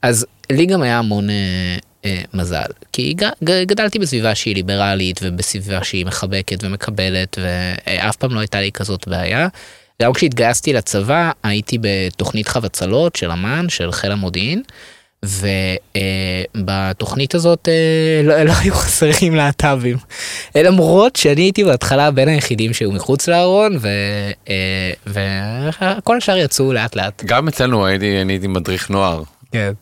אז 0.02 0.26
לי 0.50 0.66
גם 0.66 0.82
היה 0.82 0.98
המון 0.98 1.30
אה, 2.04 2.20
מזל, 2.34 2.62
כי 2.92 3.14
גדלתי 3.42 3.98
בסביבה 3.98 4.34
שהיא 4.34 4.54
ליברלית 4.54 5.20
ובסביבה 5.22 5.84
שהיא 5.84 6.06
מחבקת 6.06 6.64
ומקבלת 6.64 7.38
ואף 7.42 8.16
פעם 8.16 8.34
לא 8.34 8.40
הייתה 8.40 8.60
לי 8.60 8.72
כזאת 8.72 9.08
בעיה. 9.08 9.48
גם 10.02 10.12
כשהתגייסתי 10.12 10.72
לצבא 10.72 11.30
הייתי 11.42 11.78
בתוכנית 11.80 12.48
חבצלות 12.48 13.16
של 13.16 13.30
אמ"ן, 13.30 13.68
של 13.68 13.92
חיל 13.92 14.12
המודיעין. 14.12 14.62
ובתוכנית 16.56 17.34
הזאת 17.34 17.68
אה, 17.68 18.20
לא, 18.24 18.42
לא 18.42 18.52
היו 18.60 18.74
חסרים 18.74 19.34
להט"בים. 19.34 19.96
אה, 20.56 20.62
למרות 20.62 21.16
שאני 21.16 21.42
הייתי 21.42 21.64
בהתחלה 21.64 22.10
בין 22.10 22.28
היחידים 22.28 22.74
שהיו 22.74 22.92
מחוץ 22.92 23.28
לארון 23.28 23.78
ו, 23.80 23.88
אה, 24.48 24.92
וכל 25.06 26.16
השאר 26.16 26.36
יצאו 26.36 26.72
לאט 26.72 26.96
לאט. 26.96 27.24
גם 27.24 27.48
אצלנו 27.48 27.86
הייתי, 27.86 28.22
אני 28.22 28.32
הייתי 28.32 28.46
מדריך 28.46 28.90
נוער. 28.90 29.22
כן. 29.52 29.72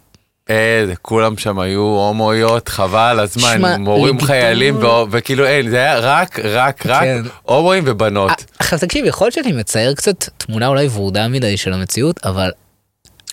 אה, 0.51 0.85
כולם 1.03 1.39
שם 1.39 1.59
היו 1.59 1.81
הומואיות, 1.81 2.69
חבל 2.69 3.21
הזמן, 3.21 3.55
שמע, 3.59 3.77
מורים 3.77 4.21
חיילים, 4.21 4.77
ו- 4.77 5.11
וכאילו 5.11 5.47
אין, 5.47 5.71
זה 5.71 5.77
היה 5.77 5.99
רק, 5.99 6.41
רק, 6.41 6.87
רק 6.87 7.03
כן. 7.03 7.23
הומואים 7.43 7.85
ובנות. 7.87 8.45
עכשיו 8.59 8.79
תקשיב, 8.79 9.05
יכול 9.05 9.25
להיות 9.25 9.35
שאני 9.35 9.53
מצייר 9.53 9.95
קצת 9.95 10.29
תמונה 10.37 10.67
אולי 10.67 10.89
ורודה 10.89 11.29
מדי 11.29 11.57
של 11.57 11.73
המציאות, 11.73 12.21
אבל 12.25 12.51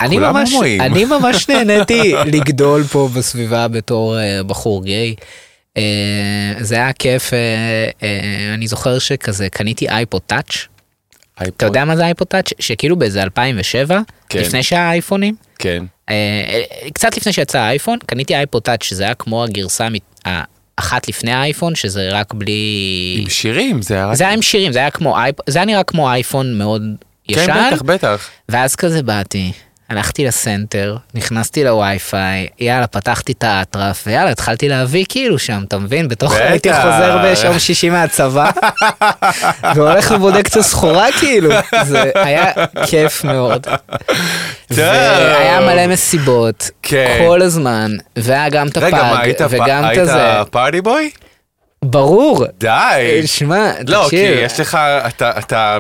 אני 0.02 0.18
ממש, 0.18 0.52
הומואים. 0.52 0.82
אני 0.82 1.06
ממש 1.06 1.46
נהניתי 1.50 2.14
לגדול 2.26 2.84
פה 2.84 3.10
בסביבה 3.16 3.68
בתור 3.68 4.16
uh, 4.16 4.44
בחור 4.44 4.84
גיי. 4.84 5.16
Uh, 5.78 5.82
זה 6.60 6.76
היה 6.76 6.94
כיף, 6.94 7.30
uh, 7.30 7.34
uh, 7.34 8.04
אני 8.54 8.68
זוכר 8.68 9.00
שכזה 9.00 9.50
קניתי 9.50 9.90
אייפוד 9.90 10.22
טאץ', 10.22 10.68
אתה 11.44 11.66
יודע 11.66 11.86
מה 11.86 11.96
זה 11.96 12.06
iPod 12.06 12.28
Touch? 12.28 12.50
שכאילו 12.60 12.96
באיזה 12.96 13.24
2007, 13.24 14.02
כן. 14.30 14.40
לפני 14.40 14.64
שהיה 14.64 14.92
אייפונים, 14.92 15.36
כן. 15.60 15.84
אה, 16.10 16.16
אה, 16.84 16.90
קצת 16.94 17.18
לפני 17.18 17.34
שיצא 17.34 17.60
האייפון, 17.60 17.98
קניתי 18.06 18.36
iPod 18.36 18.62
Touch 18.64 18.84
שזה 18.84 19.04
היה 19.04 19.14
כמו 19.14 19.44
הגרסה 19.44 19.88
האחת 20.26 21.08
לפני 21.08 21.32
האייפון, 21.32 21.76
שזה 21.76 22.10
רק 22.12 22.34
בלי... 22.34 23.18
עם 23.24 23.30
שירים, 23.30 23.82
זה 23.82 23.94
היה... 23.96 24.08
רק- 24.08 24.16
זה 24.16 24.24
היה 24.24 24.34
עם 24.34 24.42
שירים, 24.42 24.72
זה 24.72 24.80
היה 24.80 24.92
כמו 24.92 25.18
אייפון, 25.18 25.46
זה 25.50 25.60
היה 25.60 25.66
נראה 25.66 25.84
כמו 25.84 26.10
אייפון 26.12 26.58
מאוד 26.58 26.82
כן, 27.28 27.34
ישן, 27.34 27.68
בטח, 27.72 27.82
בטח. 27.82 28.30
ואז 28.50 28.76
כזה 28.76 29.04
באתי, 29.04 29.52
הלכתי 29.90 30.26
לסנטר, 30.26 30.98
נכנסתי 31.14 31.64
לווי-פיי, 31.64 32.48
יאללה, 32.60 32.88
פתחתי 32.88 33.32
את 33.32 33.44
האטרף, 33.44 34.04
ויאללה, 34.08 34.32
התחלתי 34.32 34.70
להביא 34.70 35.06
כאילו 35.10 35.40
שם, 35.40 35.64
אתה 35.68 35.78
מבין? 35.78 36.08
בתוך. 36.08 36.34
הייתי 36.34 36.74
חוזר 36.74 37.18
ביום 37.22 37.60
שישי 37.60 37.90
מהצבא, 37.90 38.52
והולך 39.76 40.12
ובודק 40.12 40.48
את 40.48 40.56
הסחורה 40.56 41.08
כאילו, 41.20 41.50
זה 41.84 42.12
היה 42.16 42.52
כיף 42.86 43.24
מאוד. 43.24 43.68
והיה 44.72 45.60
מלא 45.60 45.88
מסיבות, 45.88 46.70
כן. 46.84 47.24
כל 47.28 47.42
הזמן, 47.42 47.92
והיה 48.16 48.50
גם 48.50 48.68
את 48.68 48.78
רגע, 48.78 48.98
הפאג, 48.98 49.48
וגם 49.50 49.86
את 49.94 49.98
הזה, 49.98 50.36
היית 50.38 50.48
פארטי 50.50 50.82
בוי? 50.82 51.10
ברור. 51.84 52.46
די. 52.60 53.22
שמע, 53.26 53.72
לא, 53.88 54.08
כי 54.10 54.24
תקשיב, 54.26 54.46
יש 54.46 54.60
לך, 54.60 54.76
אתה, 54.76 55.40
אתה, 55.40 55.78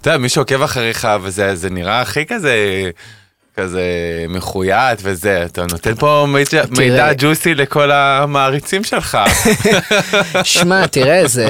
אתה 0.00 0.10
יודע, 0.10 0.18
מי 0.18 0.28
שעוקב 0.28 0.62
אחריך 0.62 1.08
וזה 1.22 1.54
זה 1.54 1.70
נראה 1.70 2.00
הכי 2.00 2.26
כזה, 2.26 2.56
כזה 3.56 3.82
מחויית 4.28 4.98
וזה, 5.02 5.44
אתה 5.44 5.62
נותן 5.70 5.94
פה 5.94 6.26
מידע, 6.34 6.64
מידע 6.78 7.12
ג'וסי 7.18 7.54
לכל 7.54 7.90
המעריצים 7.90 8.84
שלך. 8.84 9.18
שמע, 10.44 10.86
תראה, 10.90 11.28
זה 11.28 11.46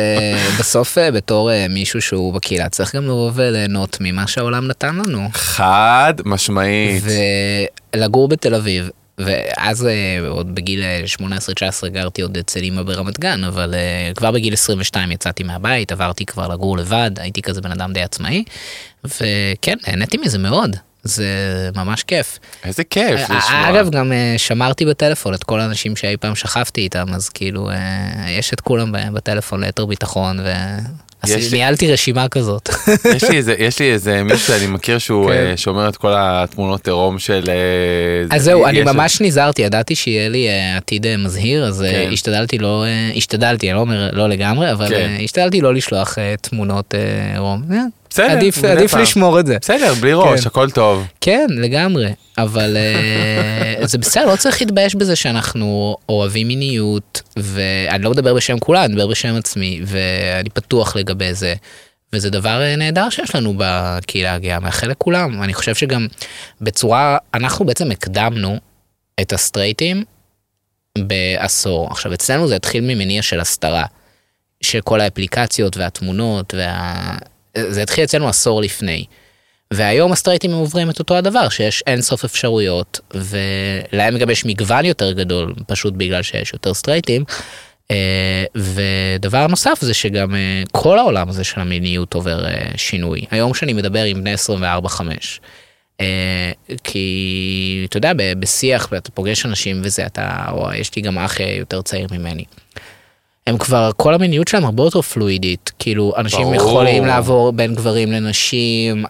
בסוף 0.58 0.98
אה, 0.98 1.10
בתור 1.10 1.52
אה, 1.52 1.66
מישהו 1.68 2.02
שהוא 2.02 2.34
בקהילה, 2.34 2.68
צריך 2.68 2.94
גם 2.96 3.04
לבוא 3.04 3.30
וליהנות 3.34 3.98
ממה 4.00 4.26
שהעולם 4.26 4.66
נתן 4.66 4.96
לנו. 4.96 5.28
חד 5.32 6.14
משמעית. 6.24 7.02
ולגור 7.94 8.28
בתל 8.28 8.54
אביב, 8.54 8.90
ואז 9.18 9.86
אה, 9.86 10.28
עוד 10.28 10.54
בגיל 10.54 10.82
אה, 10.82 11.02
18-19 11.86 11.88
גרתי 11.88 12.22
עוד 12.22 12.36
אצל 12.36 12.60
אמא 12.62 12.82
ברמת 12.82 13.20
גן, 13.20 13.44
אבל 13.44 13.74
כבר 14.16 14.30
בגיל 14.30 14.52
22 14.52 15.10
יצאתי 15.10 15.42
מהבית, 15.42 15.92
עברתי 15.92 16.26
כבר 16.26 16.48
לגור 16.48 16.78
לבד, 16.78 17.10
הייתי 17.16 17.42
כזה 17.42 17.60
בן 17.60 17.72
אדם 17.72 17.92
די 17.92 18.02
עצמאי, 18.02 18.44
וכן, 19.04 19.76
נהניתי 19.86 20.16
מזה 20.16 20.38
מאוד. 20.38 20.76
זה 21.04 21.26
ממש 21.76 22.02
כיף. 22.02 22.38
איזה 22.64 22.84
כיף 22.84 23.30
אה, 23.30 23.36
לשמוע. 23.38 23.70
אגב, 23.70 23.90
גם 23.90 24.12
אה, 24.12 24.34
שמרתי 24.36 24.84
בטלפון 24.84 25.34
את 25.34 25.44
כל 25.44 25.60
האנשים 25.60 25.96
שאי 25.96 26.16
פעם 26.16 26.34
שכבתי 26.34 26.80
איתם, 26.80 27.06
אז 27.14 27.28
כאילו, 27.28 27.70
אה, 27.70 27.76
יש 28.38 28.52
את 28.52 28.60
כולם 28.60 28.92
בטלפון 29.12 29.64
ליתר 29.64 29.86
ביטחון, 29.86 30.40
לי- 30.40 30.50
וניהלתי 31.50 31.92
רשימה 31.92 32.28
כזאת. 32.28 32.68
יש 33.16 33.24
לי 33.24 33.36
איזה, 33.36 33.54
יש 33.58 33.78
לי 33.78 33.92
איזה 33.92 34.22
מישהו 34.22 34.46
שאני 34.54 34.66
מכיר 34.66 34.98
שהוא 34.98 35.30
כן. 35.30 35.52
שומר 35.56 35.88
את 35.88 35.96
כל 35.96 36.12
התמונות 36.16 36.86
עירום 36.86 37.18
של... 37.18 37.44
אז 38.30 38.40
זה- 38.40 38.44
זהו, 38.44 38.66
אני 38.66 38.82
ממש 38.82 39.20
נזהרתי, 39.20 39.62
ידעתי 39.62 39.94
שיהיה 39.94 40.28
לי 40.28 40.46
עתיד 40.76 41.06
מזהיר, 41.18 41.64
אז 41.64 41.84
כן. 41.90 42.10
השתדלתי 42.12 42.58
לא, 42.58 42.84
השתדלתי, 43.16 43.68
אני 43.68 43.76
לא 43.76 43.80
אומר 43.80 44.10
לא 44.12 44.28
לגמרי, 44.28 44.72
אבל 44.72 44.88
כן. 44.88 45.16
השתדלתי 45.24 45.60
לא 45.60 45.74
לשלוח 45.74 46.18
תמונות 46.40 46.94
רום. 47.36 47.62
אה, 47.72 47.78
בסדר, 48.14 48.30
עדיף 48.30 48.64
עדיף. 48.64 48.94
לשמור 48.94 49.40
את 49.40 49.46
זה. 49.46 49.56
בסדר, 49.60 49.94
בלי 49.94 50.12
ראש, 50.12 50.40
כן. 50.40 50.46
הכל 50.46 50.70
טוב. 50.70 51.06
כן, 51.20 51.46
לגמרי, 51.50 52.12
אבל 52.38 52.76
אה, 52.76 53.86
זה 53.86 53.98
בסדר, 53.98 54.26
לא 54.26 54.36
צריך 54.36 54.60
להתבייש 54.62 54.94
בזה 54.94 55.16
שאנחנו 55.16 55.96
אוהבים 56.08 56.48
מיניות, 56.48 57.22
ואני 57.36 58.04
לא 58.04 58.10
מדבר 58.10 58.34
בשם 58.34 58.58
כולם, 58.58 58.84
אני 58.84 58.94
מדבר 58.94 59.06
בשם 59.06 59.34
עצמי, 59.36 59.80
ואני 59.84 60.50
פתוח 60.50 60.96
לגבי 60.96 61.34
זה, 61.34 61.54
וזה 62.12 62.30
דבר 62.30 62.62
אה, 62.62 62.76
נהדר 62.76 63.10
שיש 63.10 63.34
לנו 63.34 63.54
בקהילה 63.56 64.34
הגאה, 64.34 64.60
מאחל 64.60 64.86
לכולם, 64.86 65.42
אני 65.42 65.54
חושב 65.54 65.74
שגם 65.74 66.06
בצורה, 66.60 67.16
אנחנו 67.34 67.64
בעצם 67.64 67.90
הקדמנו 67.90 68.58
את 69.20 69.32
הסטרייטים 69.32 70.04
בעשור. 70.98 71.88
עכשיו, 71.90 72.14
אצלנו 72.14 72.48
זה 72.48 72.56
התחיל 72.56 72.84
ממניע 72.84 73.22
של 73.22 73.40
הסתרה, 73.40 73.84
של 74.60 74.80
כל 74.80 75.00
האפליקציות 75.00 75.76
והתמונות, 75.76 76.54
וה... 76.54 77.16
זה 77.58 77.82
התחיל 77.82 78.04
אצלנו 78.04 78.28
עשור 78.28 78.62
לפני. 78.62 79.04
והיום 79.70 80.12
הסטרייטים 80.12 80.50
הם 80.50 80.56
עוברים 80.56 80.90
את 80.90 80.98
אותו 80.98 81.16
הדבר, 81.16 81.48
שיש 81.48 81.82
אין 81.86 82.02
סוף 82.02 82.24
אפשרויות, 82.24 83.00
ולהם 83.14 84.18
גם 84.18 84.30
יש 84.30 84.44
מגוון 84.44 84.84
יותר 84.84 85.12
גדול, 85.12 85.54
פשוט 85.66 85.94
בגלל 85.94 86.22
שיש 86.22 86.52
יותר 86.52 86.74
סטרייטים. 86.74 87.24
אה, 87.90 88.44
ודבר 88.54 89.46
נוסף 89.46 89.78
זה 89.80 89.94
שגם 89.94 90.34
אה, 90.34 90.62
כל 90.72 90.98
העולם 90.98 91.28
הזה 91.28 91.44
של 91.44 91.60
המיניות 91.60 92.14
עובר 92.14 92.46
אה, 92.46 92.70
שינוי. 92.76 93.24
היום 93.30 93.52
כשאני 93.52 93.72
מדבר 93.72 94.04
עם 94.04 94.20
בני 94.20 94.34
24-5, 94.34 95.00
אה, 96.00 96.52
כי 96.84 97.86
אתה 97.88 97.96
יודע, 97.96 98.12
בשיח, 98.38 98.88
אתה 98.96 99.10
פוגש 99.10 99.46
אנשים 99.46 99.80
וזה, 99.84 100.06
אתה, 100.06 100.44
או 100.50 100.72
יש 100.72 100.96
לי 100.96 101.02
גם 101.02 101.18
אח 101.18 101.40
יותר 101.40 101.82
צעיר 101.82 102.06
ממני. 102.10 102.44
הם 103.46 103.58
כבר, 103.58 103.90
כל 103.96 104.14
המיניות 104.14 104.48
שלהם 104.48 104.64
הרבה 104.64 104.82
יותר 104.82 105.02
פלואידית, 105.02 105.72
כאילו 105.78 106.12
אנשים 106.16 106.42
ברור. 106.42 106.54
יכולים 106.54 107.06
לעבור 107.06 107.52
בין 107.52 107.74
גברים 107.74 108.12
לנשים, 108.12 109.04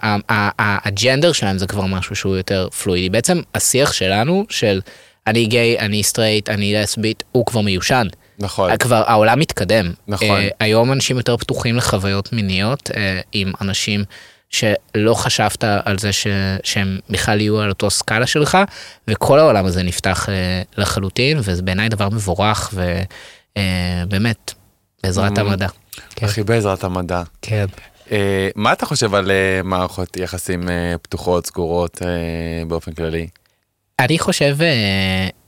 הג'נדר 0.58 1.32
שלהם 1.32 1.58
זה 1.58 1.66
כבר 1.66 1.86
משהו 1.86 2.16
שהוא 2.16 2.36
יותר 2.36 2.68
פלואידי. 2.82 3.10
בעצם 3.10 3.40
השיח 3.54 3.92
שלנו 3.92 4.44
של 4.48 4.80
אני 5.26 5.46
גיי, 5.46 5.78
אני 5.78 6.02
סטרייט, 6.02 6.48
אני 6.48 6.74
לסבית, 6.74 7.22
הוא 7.32 7.46
כבר 7.46 7.60
מיושן. 7.60 8.06
נכון. 8.38 8.76
כבר 8.76 9.02
העולם 9.06 9.38
מתקדם. 9.38 9.92
נכון. 10.08 10.40
Uh, 10.40 10.54
היום 10.60 10.92
אנשים 10.92 11.16
יותר 11.16 11.36
פתוחים 11.36 11.76
לחוויות 11.76 12.32
מיניות 12.32 12.90
uh, 12.90 12.96
עם 13.32 13.52
אנשים 13.60 14.04
שלא 14.50 15.14
חשבת 15.14 15.64
על 15.84 15.98
זה 15.98 16.12
ש, 16.12 16.26
שהם 16.64 16.98
בכלל 17.10 17.40
יהיו 17.40 17.60
על 17.60 17.68
אותו 17.68 17.90
סקאלה 17.90 18.26
שלך, 18.26 18.58
וכל 19.08 19.38
העולם 19.38 19.66
הזה 19.66 19.82
נפתח 19.82 20.28
uh, 20.28 20.30
לחלוטין, 20.80 21.38
וזה 21.42 21.62
בעיניי 21.62 21.88
דבר 21.88 22.08
מבורך, 22.08 22.74
ובאמת, 23.58 24.52
בעזרת 25.02 25.38
Mm. 25.38 25.40
המדע. 25.40 25.68
כן. 26.16 26.26
הכי 26.26 26.42
בעזרת 26.42 26.84
המדע. 26.84 27.22
כן. 27.42 27.66
אה, 28.12 28.48
מה 28.56 28.72
אתה 28.72 28.86
חושב 28.86 29.14
על 29.14 29.30
אה, 29.30 29.60
מערכות 29.64 30.16
יחסים 30.16 30.68
אה, 30.68 30.94
פתוחות, 31.02 31.46
סגורות 31.46 32.02
אה, 32.02 32.08
באופן 32.68 32.92
כללי? 32.92 33.26
אני 34.00 34.18
חושב 34.18 34.56
אה, 34.60 34.66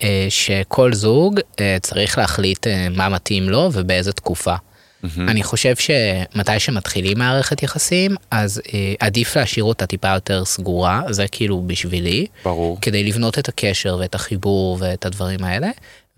אה, 0.02 0.26
שכל 0.28 0.92
זוג 0.92 1.40
אה, 1.60 1.76
צריך 1.82 2.18
להחליט 2.18 2.66
אה, 2.66 2.88
מה 2.96 3.08
מתאים 3.08 3.48
לו 3.48 3.70
ובאיזה 3.72 4.12
תקופה. 4.12 4.54
מהמם. 5.02 5.28
אני 5.28 5.42
חושב 5.42 5.74
שמתי 5.76 6.60
שמתחילים 6.60 7.18
מערכת 7.18 7.62
יחסים, 7.62 8.14
אז 8.30 8.62
אה, 8.74 8.94
עדיף 9.00 9.36
להשאיר 9.36 9.64
אותה 9.64 9.86
טיפה 9.86 10.08
יותר 10.14 10.44
סגורה, 10.44 11.02
זה 11.10 11.28
כאילו 11.28 11.62
בשבילי, 11.66 12.26
ברור. 12.44 12.78
כדי 12.80 13.04
לבנות 13.04 13.38
את 13.38 13.48
הקשר 13.48 13.96
ואת 14.00 14.14
החיבור 14.14 14.76
ואת 14.80 15.06
הדברים 15.06 15.44
האלה. 15.44 15.68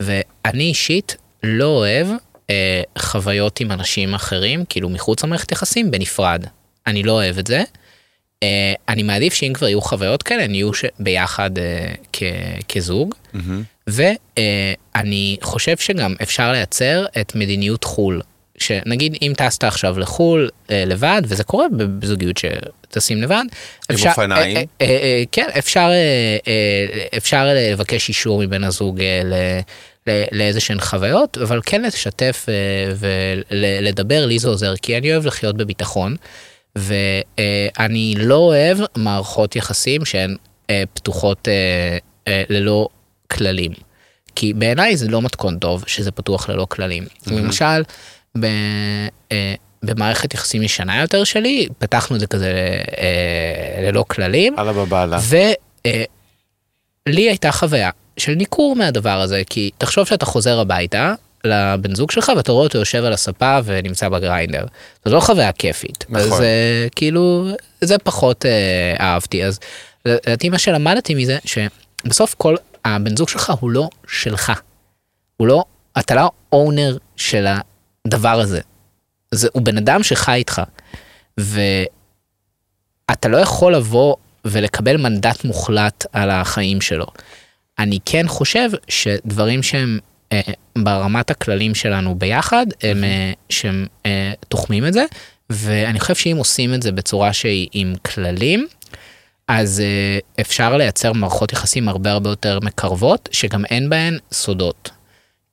ואני 0.01 0.64
אישית 0.64 1.16
לא 1.42 1.66
אוהב 1.66 2.07
אה, 2.51 2.83
חוויות 2.98 3.61
עם 3.61 3.72
אנשים 3.72 4.14
אחרים, 4.14 4.64
כאילו 4.68 4.88
מחוץ 4.88 5.24
למערכת 5.24 5.53
יחסים, 5.53 5.90
בנפרד. 5.90 6.44
אני 6.87 7.03
לא 7.03 7.12
אוהב 7.12 7.38
את 7.38 7.46
זה. 7.46 7.62
אה, 8.42 8.72
אני 8.88 9.03
מעדיף 9.03 9.35
שאם 9.35 9.53
כבר 9.55 9.68
יהיו 9.68 9.81
חוויות 9.81 10.22
כאלה, 10.22 10.44
הן 10.44 10.55
יהיו 10.55 10.74
ש- 10.74 10.85
ביחד 10.98 11.59
אה, 11.59 11.64
כ- 12.12 12.22
כזוג. 12.68 13.14
מהמם. 13.33 13.62
ואני 13.87 15.37
חושב 15.42 15.77
שגם 15.77 16.14
אפשר 16.22 16.53
לייצר 16.53 17.07
את 17.20 17.35
מדיניות 17.35 17.85
חו"ל. 17.85 18.20
שנגיד 18.59 19.16
אם 19.22 19.33
טסת 19.37 19.64
עכשיו 19.64 19.98
לחו"ל 19.98 20.48
אה, 20.70 20.85
לבד, 20.87 21.22
וזה 21.24 21.44
קורה 21.44 21.66
בזוגיות 21.77 22.37
שטסים 22.38 23.22
לבד. 23.22 23.35
עם 23.90 23.94
אפשר- 23.94 24.09
אופניים. 24.11 24.57
אה, 24.57 24.62
אה, 24.81 24.87
אה, 24.87 25.22
כן, 25.33 25.46
אפשר, 25.59 25.88
אה, 25.90 26.37
אה, 26.48 27.07
אפשר 27.16 27.46
לבקש 27.55 28.09
אישור 28.09 28.40
מבן 28.42 28.64
הזוג 28.64 29.01
אה, 29.01 29.61
לאיזה 30.33 30.61
שהן 30.61 30.81
חוויות, 30.81 31.38
אבל 31.38 31.61
כן 31.66 31.83
לשתף 31.83 32.47
אה, 32.49 32.55
ולדבר, 33.51 34.27
לי 34.27 34.38
זה 34.38 34.49
עוזר, 34.49 34.77
כי 34.77 34.99
אני 34.99 35.12
אוהב 35.12 35.27
לחיות 35.27 35.57
בביטחון, 35.57 36.16
ואני 36.77 38.14
לא 38.18 38.35
אוהב 38.35 38.79
מערכות 38.97 39.57
יחסים 39.57 40.05
שהן 40.05 40.37
אה, 40.71 40.83
פתוחות 40.94 41.49
אה, 42.29 42.42
ללא 42.49 42.88
כללים. 43.31 43.73
כי 44.35 44.53
בעיניי 44.53 44.97
זה 44.97 45.09
לא 45.09 45.23
מתכון 45.23 45.59
טוב 45.59 45.85
שזה 45.87 46.11
פתוח 46.11 46.51
ללא 46.51 46.66
כללים. 46.71 47.07
למשל, 47.27 47.83
ב, 48.40 48.47
במערכת 49.83 50.35
יחסים 50.35 50.62
ישנה 50.62 51.01
יותר 51.01 51.25
שלי, 51.25 51.68
פתחנו 51.79 52.16
את 52.16 52.21
זה 52.21 52.27
כזה 52.27 52.53
ללא 53.83 54.05
כללים, 54.09 54.59
אללה 54.59 54.73
בבאללה. 54.73 55.18
ולי 57.07 57.29
הייתה 57.29 57.53
חוויה 57.53 57.90
של 58.18 58.35
ניכור 58.35 58.76
מהדבר 58.76 59.20
הזה, 59.20 59.42
כי 59.50 59.70
תחשוב 59.78 60.07
שאתה 60.07 60.26
חוזר 60.26 60.61
הביתה 60.61 61.14
לבן 61.44 61.94
זוג 61.94 62.11
שלך 62.11 62.33
ואתה 62.37 62.52
רואה 62.52 62.64
אותו 62.64 62.78
יושב 62.78 63.04
על 63.04 63.12
הספה 63.12 63.59
ונמצא 63.64 64.09
בגריינדר. 64.09 64.64
זו 65.04 65.14
לא 65.14 65.20
חוויה 65.20 65.52
כיפית. 65.52 66.04
נכון. 66.09 66.22
אז 66.22 66.40
אה, 66.40 66.87
כאילו, 66.96 67.48
זה 67.81 67.98
פחות 67.98 68.46
אה, 68.46 68.96
אהבתי. 69.00 69.44
אז 69.44 69.61
לדעתי 70.04 70.48
מה 70.48 70.59
שלמדתי 70.59 71.14
מזה, 71.14 71.38
שבסוף 71.44 72.35
כל 72.38 72.57
הבן 72.85 73.16
זוג 73.16 73.28
שלך 73.28 73.52
הוא 73.61 73.70
לא 73.70 73.88
שלך. 74.09 74.52
הוא 75.37 75.46
לא, 75.46 75.64
אתה 75.98 76.14
לא 76.14 76.31
אונר 76.52 76.96
של 77.16 77.46
הדבר 78.07 78.40
הזה. 78.40 78.61
זה, 79.31 79.48
הוא 79.52 79.62
בן 79.62 79.76
אדם 79.76 80.02
שחי 80.02 80.35
איתך. 80.35 80.62
ואתה 81.38 83.28
לא 83.28 83.37
יכול 83.37 83.74
לבוא 83.74 84.16
ולקבל 84.44 84.96
מנדט 84.96 85.44
מוחלט 85.44 86.07
על 86.12 86.31
החיים 86.31 86.81
שלו. 86.81 87.07
אני 87.79 87.99
כן 88.05 88.29
חושב 88.29 88.71
שדברים 88.88 89.62
שהם 89.62 89.99
אה, 90.33 90.41
ברמת 90.79 91.31
הכללים 91.31 91.75
שלנו 91.75 92.14
ביחד, 92.14 92.67
הם, 92.83 93.05
אה, 93.05 93.33
שהם 93.49 93.87
אה, 94.07 94.33
תוחמים 94.49 94.87
את 94.87 94.93
זה, 94.93 95.05
ואני 95.51 96.01
חושב 96.01 96.14
שאם 96.14 96.37
עושים 96.37 96.75
את 96.75 96.83
זה 96.83 96.93
בצורה 96.93 97.33
שהיא 97.33 97.69
עם 97.73 97.95
כללים, 98.05 98.67
אז 99.49 99.81
אה, 99.81 100.19
אפשר 100.41 100.77
לייצר 100.77 101.12
מערכות 101.12 101.53
יחסים 101.53 101.88
הרבה 101.88 102.11
הרבה 102.11 102.31
יותר 102.31 102.59
מקרבות, 102.62 103.29
שגם 103.33 103.64
אין 103.64 103.91
בהן 103.91 104.19
סודות. 104.33 104.91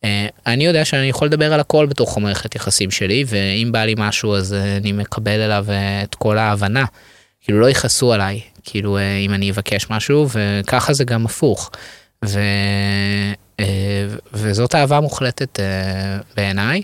אה, 0.04 0.28
אני 0.46 0.66
יודע 0.66 0.86
שאני 0.86 1.10
יכול 1.10 1.28
לדבר 1.28 1.54
על 1.54 1.60
הכל 1.60 1.86
בתוך 1.86 2.18
המערכת 2.18 2.56
יחסים 2.56 2.92
שלי, 2.92 3.24
ואם 3.28 3.72
בא 3.72 3.86
לי 3.86 3.96
משהו 3.98 4.36
אז 4.36 4.54
אה, 4.54 4.78
אני 4.78 4.92
מקבל 4.92 5.40
אליו 5.42 5.66
אה, 5.70 6.04
את 6.04 6.16
כל 6.16 6.38
ההבנה. 6.38 6.86
כאילו 7.42 7.60
לא 7.60 7.70
יכעסו 7.70 8.14
עליי, 8.14 8.42
כאילו 8.64 8.98
אה, 8.98 9.18
אם 9.18 9.34
אני 9.34 9.52
אבקש 9.52 9.90
משהו, 9.90 10.28
וככה 10.32 10.94
זה 10.94 11.04
גם 11.04 11.26
הפוך. 11.26 11.72
ו... 12.28 12.40
אה, 13.60 14.08
וזאת 14.34 14.76
אהבה 14.76 15.00
מוחלטת 15.00 15.60
אה, 15.60 16.18
בעיניי. 16.38 16.82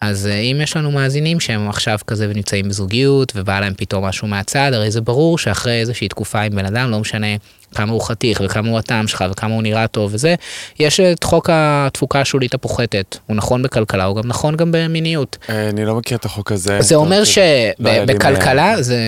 אז 0.00 0.26
אה, 0.26 0.34
אם 0.34 0.60
יש 0.62 0.76
לנו 0.76 0.90
מאזינים 0.90 1.40
שהם 1.40 1.68
עכשיו 1.68 1.98
כזה 2.06 2.26
ונמצאים 2.30 2.68
בזוגיות 2.68 3.32
ובא 3.36 3.60
להם 3.60 3.74
פתאום 3.76 4.04
משהו 4.04 4.28
מהצד, 4.28 4.70
הרי 4.74 4.90
זה 4.90 5.00
ברור 5.00 5.38
שאחרי 5.38 5.80
איזושהי 5.80 6.08
תקופה 6.08 6.40
עם 6.40 6.56
בן 6.56 6.64
אדם, 6.64 6.90
לא 6.90 7.00
משנה 7.00 7.26
כמה 7.74 7.92
הוא 7.92 8.02
חתיך 8.02 8.42
וכמה 8.44 8.68
הוא 8.68 8.78
הטעם 8.78 9.08
שלך 9.08 9.24
וכמה 9.30 9.54
הוא 9.54 9.62
נראה 9.62 9.88
טוב 9.88 10.10
וזה, 10.14 10.34
יש 10.78 11.00
את 11.00 11.24
חוק 11.24 11.50
התפוקה 11.52 12.20
השולית 12.20 12.54
הפוחתת. 12.54 13.16
הוא 13.26 13.36
נכון 13.36 13.62
בכלכלה, 13.62 14.04
הוא 14.04 14.16
גם 14.16 14.28
נכון 14.28 14.56
גם 14.56 14.72
במיניות. 14.72 15.38
אני 15.48 15.84
לא 15.84 15.94
מכיר 15.94 16.16
את 16.18 16.24
החוק 16.24 16.52
הזה. 16.52 16.80
זה 16.80 16.94
אומר 16.94 17.22
לא 17.26 17.42
היה 17.84 18.04
לי 18.04 18.12
שבכלכלה 18.12 18.82
זה, 18.82 18.98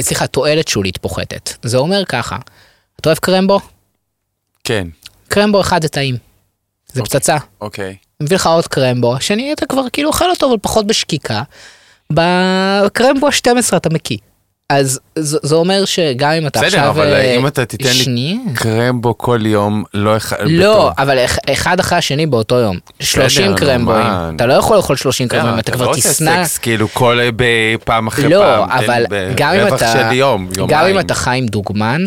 סליחה, 0.00 0.26
תועלת 0.26 0.68
שולית 0.68 0.98
פוחתת. 0.98 1.52
זה 1.62 1.76
אומר 1.76 2.04
ככה, 2.04 2.36
אתה 3.00 3.08
אוהב 3.08 3.18
קרמבו? 3.18 3.60
כן, 4.64 4.86
קרמבו 5.34 5.60
אחד 5.60 5.82
זה 5.82 5.88
טעים. 5.88 6.16
זה 6.92 7.00
אוקיי. 7.00 7.20
פצצה. 7.20 7.36
אוקיי. 7.60 7.96
מביא 8.22 8.36
לך 8.36 8.46
עוד 8.46 8.66
קרמבו, 8.66 9.16
השני 9.16 9.52
אתה 9.52 9.66
כבר 9.66 9.82
כאילו 9.92 10.08
אוכל 10.08 10.30
אותו 10.30 10.46
אבל 10.48 10.56
פחות 10.62 10.86
בשקיקה. 10.86 11.42
בקרמבו 12.12 13.26
ה-12 13.26 13.76
אתה 13.76 13.88
מקיא. 13.90 14.16
אז 14.70 15.00
זה 15.22 15.54
אומר 15.54 15.84
שגם 15.84 16.30
אם 16.30 16.46
אתה 16.46 16.58
בסדר, 16.60 16.66
עכשיו... 16.78 16.90
אבל 16.90 17.12
אה, 17.12 17.36
אם 17.36 17.46
אתה 17.46 17.64
תיתן 17.64 17.88
לי 17.88 17.94
שנייה. 17.94 18.36
קרמבו 18.54 19.18
כל 19.18 19.40
יום, 19.46 19.84
לא 19.94 20.16
אחד... 20.16 20.36
לא, 20.46 20.70
בתור- 20.74 20.90
אבל 20.98 21.18
אח- 21.24 21.38
אחד 21.52 21.80
אחרי 21.80 21.98
השני 21.98 22.26
באותו 22.26 22.54
יום. 22.54 22.78
30 23.00 23.50
נו, 23.50 23.56
קרמבואים. 23.56 24.06
מה? 24.06 24.30
אתה 24.36 24.46
לא 24.46 24.54
יכול 24.54 24.76
לאכול 24.76 24.96
30 24.96 25.28
קרמבואים, 25.28 25.58
אתה 25.58 25.72
כבר 25.72 25.84
לא 25.84 25.90
עושה 25.90 26.12
תשנא... 26.12 26.44
סקס 26.44 26.58
כאילו 26.58 26.88
כל 26.88 27.18
פעם 27.84 28.06
אחרי 28.06 28.28
לא, 28.28 28.40
פעם. 28.40 28.68
תן 28.78 28.84
אבל 28.84 29.04
ב- 29.10 29.32
גם 29.36 29.52
אם 29.54 29.74
אתה... 29.74 29.92
של 29.92 30.12
יום, 30.12 30.48
גם 30.66 30.80
אם 30.80 30.86
יומיים. 30.86 31.00
אתה 31.00 31.14
חי 31.14 31.36
עם 31.38 31.46
דוגמן, 31.46 32.04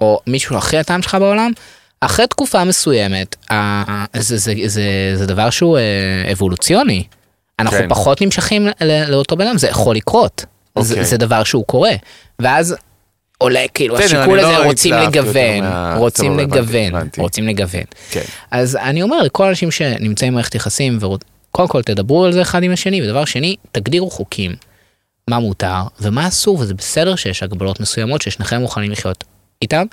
או 0.00 0.20
מישהו 0.26 0.56
הכי 0.56 0.78
הטעם 0.78 1.02
שלך 1.02 1.14
בעולם, 1.20 1.50
אחרי 2.00 2.26
תקופה 2.26 2.64
מסוימת, 2.64 3.36
ה- 3.52 4.04
זה, 4.20 4.36
זה, 4.36 4.54
זה, 4.66 4.82
זה 5.14 5.26
דבר 5.26 5.50
שהוא 5.50 5.78
אה, 5.78 6.32
אבולוציוני. 6.32 7.04
אנחנו 7.58 7.78
כן. 7.78 7.88
פחות 7.88 8.22
נמשכים 8.22 8.68
לאותו 9.08 9.36
בן 9.36 9.46
אדם, 9.46 9.58
זה 9.58 9.68
יכול 9.68 9.96
לקרות. 9.96 10.44
זה, 10.78 10.94
אוקיי. 10.94 11.04
זה 11.06 11.16
דבר 11.16 11.44
שהוא 11.44 11.64
קורה. 11.66 11.90
ואז 12.38 12.76
עולה 13.38 13.64
כאילו 13.74 13.94
בסדר, 13.94 14.18
השיקול 14.20 14.40
הזה, 14.40 14.52
לא 14.58 14.64
רוצים 14.64 14.94
לגוון, 14.94 15.64
רוצים 15.96 16.38
לגוון. 16.38 16.92
רוצים 17.18 17.48
לגוון. 17.48 17.82
כן. 18.10 18.22
אז 18.50 18.76
אני 18.76 19.02
אומר 19.02 19.22
לכל 19.22 19.46
האנשים 19.46 19.70
שנמצאים 19.70 20.32
במערכת 20.32 20.54
יחסים, 20.54 20.98
וקודם 20.98 21.68
כל 21.68 21.82
תדברו 21.82 22.24
על 22.24 22.32
זה 22.32 22.42
אחד 22.42 22.62
עם 22.62 22.72
השני, 22.72 23.02
ודבר 23.02 23.24
שני, 23.24 23.56
תגדירו 23.72 24.10
חוקים. 24.10 24.54
מה 25.30 25.38
מותר 25.38 25.82
ומה 26.00 26.28
אסור, 26.28 26.58
וזה 26.60 26.74
בסדר 26.74 27.16
שיש 27.16 27.42
הגבלות 27.42 27.80
מסוימות 27.80 28.22
ששניכם 28.22 28.60
מוכנים 28.60 28.90
לחיות 28.90 29.24
איתם, 29.62 29.84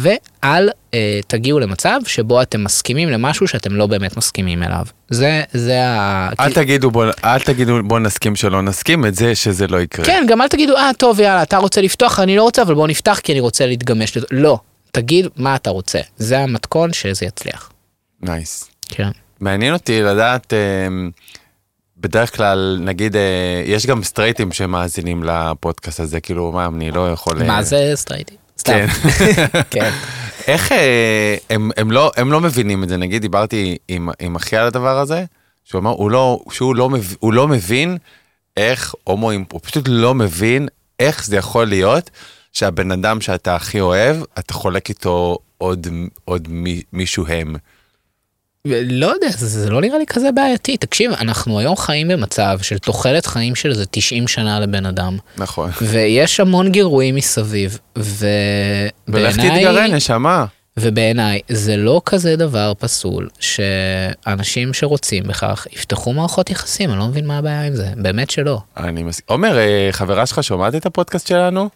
ואל 0.00 0.70
אה, 0.94 1.20
תגיעו 1.26 1.58
למצב 1.58 2.00
שבו 2.06 2.42
אתם 2.42 2.64
מסכימים 2.64 3.08
למשהו 3.08 3.48
שאתם 3.48 3.74
לא 3.74 3.86
באמת 3.86 4.16
מסכימים 4.16 4.62
אליו. 4.62 4.84
זה, 5.08 5.42
זה 5.52 5.84
ה... 5.86 6.30
אל 6.40 6.52
תגידו 6.52 6.90
בוא, 6.90 7.06
אל 7.24 7.40
תגידו 7.40 7.82
בוא 7.82 7.98
נסכים 7.98 8.36
שלא 8.36 8.62
נסכים 8.62 9.06
את 9.06 9.14
זה 9.14 9.34
שזה 9.34 9.66
לא 9.66 9.80
יקרה. 9.80 10.06
כן, 10.06 10.24
גם 10.28 10.42
אל 10.42 10.48
תגידו, 10.48 10.76
אה, 10.76 10.90
טוב, 10.98 11.20
יאללה, 11.20 11.42
אתה 11.42 11.56
רוצה 11.56 11.80
לפתוח, 11.80 12.20
אני 12.20 12.36
לא 12.36 12.42
רוצה, 12.42 12.62
אבל 12.62 12.74
בוא 12.74 12.88
נפתח 12.88 13.20
כי 13.22 13.32
אני 13.32 13.40
רוצה 13.40 13.66
להתגמש. 13.66 14.16
לזה." 14.16 14.26
לא, 14.30 14.58
תגיד 14.92 15.26
מה 15.36 15.56
אתה 15.56 15.70
רוצה. 15.70 16.00
זה 16.16 16.38
המתכון 16.38 16.92
שזה 16.92 17.26
יצליח. 17.26 17.70
נייס. 18.22 18.70
כן. 18.88 19.10
מעניין 19.40 19.72
אותי 19.72 20.02
לדעת, 20.02 20.52
אה, 20.52 20.88
בדרך 21.98 22.36
כלל 22.36 22.78
נגיד 22.80 23.16
אה, 23.16 23.62
יש 23.64 23.86
גם 23.86 24.02
סטרייטים 24.04 24.52
שמאזינים 24.52 25.24
לפודקאסט 25.24 26.00
הזה, 26.00 26.20
כאילו 26.20 26.52
מה 26.52 26.66
אני 26.66 26.90
לא 26.90 27.12
יכול... 27.12 27.42
אה, 27.42 27.46
מה 27.46 27.62
זה 27.62 27.92
סטרייטי? 27.94 28.36
סתם. 28.58 28.86
כן. 28.86 29.60
כן. 29.70 29.90
איך 30.46 30.72
אה, 30.72 31.36
הם, 31.50 31.70
הם, 31.76 31.90
לא, 31.90 32.12
הם 32.16 32.32
לא 32.32 32.40
מבינים 32.40 32.84
את 32.84 32.88
זה, 32.88 32.96
נגיד 32.96 33.22
דיברתי 33.22 33.76
עם, 33.88 34.08
עם 34.20 34.36
אחי 34.36 34.56
על 34.56 34.66
הדבר 34.66 34.98
הזה, 34.98 35.24
שהוא 35.64 35.78
אמר 35.78 35.90
הוא 35.90 36.10
לא, 36.10 36.40
שהוא 36.50 36.76
לא, 36.76 36.90
מב, 36.90 37.14
הוא 37.18 37.32
לא 37.32 37.48
מבין 37.48 37.98
איך 38.56 38.94
הומואים, 39.04 39.44
הוא 39.52 39.60
פשוט 39.62 39.84
לא 39.88 40.14
מבין 40.14 40.68
איך 41.00 41.24
זה 41.24 41.36
יכול 41.36 41.64
להיות 41.64 42.10
שהבן 42.52 42.92
אדם 42.92 43.20
שאתה 43.20 43.56
הכי 43.56 43.80
אוהב, 43.80 44.16
אתה 44.38 44.54
חולק 44.54 44.88
איתו 44.88 45.38
עוד, 45.58 45.86
עוד 46.24 46.48
מי, 46.48 46.82
מישהו 46.92 47.26
הם. 47.26 47.56
לא 48.84 49.06
יודע, 49.06 49.28
זה, 49.30 49.46
זה 49.46 49.70
לא 49.70 49.80
נראה 49.80 49.98
לי 49.98 50.06
כזה 50.06 50.32
בעייתי. 50.32 50.76
תקשיב, 50.76 51.12
אנחנו 51.12 51.58
היום 51.58 51.76
חיים 51.76 52.08
במצב 52.08 52.58
של 52.62 52.78
תוחלת 52.78 53.26
חיים 53.26 53.54
של 53.54 53.70
איזה 53.70 53.84
90 53.90 54.28
שנה 54.28 54.60
לבן 54.60 54.86
אדם, 54.86 55.18
נכון. 55.38 55.70
ויש 55.82 56.40
המון 56.40 56.72
גירויים 56.72 57.14
מסביב, 57.14 57.78
ולך 57.96 58.92
ובעיניי, 59.08 59.50
תתגרה 59.50 59.86
נשמה. 59.86 60.44
ובעיניי 60.76 61.40
זה 61.48 61.76
לא 61.76 62.02
כזה 62.06 62.36
דבר 62.36 62.72
פסול 62.78 63.28
שאנשים 63.40 64.74
שרוצים 64.74 65.24
בכך 65.24 65.66
יפתחו 65.72 66.12
מערכות 66.12 66.50
יחסים, 66.50 66.90
אני 66.90 66.98
לא 66.98 67.06
מבין 67.06 67.26
מה 67.26 67.38
הבעיה 67.38 67.62
עם 67.62 67.74
זה, 67.74 67.88
באמת 67.96 68.30
שלא. 68.30 68.60
אני 68.76 69.02
מס... 69.02 69.20
עומר, 69.26 69.58
אה, 69.58 69.88
חברה 69.90 70.26
שלך 70.26 70.44
שומעת 70.44 70.74
את 70.74 70.86
הפודקאסט 70.86 71.26
שלנו? 71.26 71.68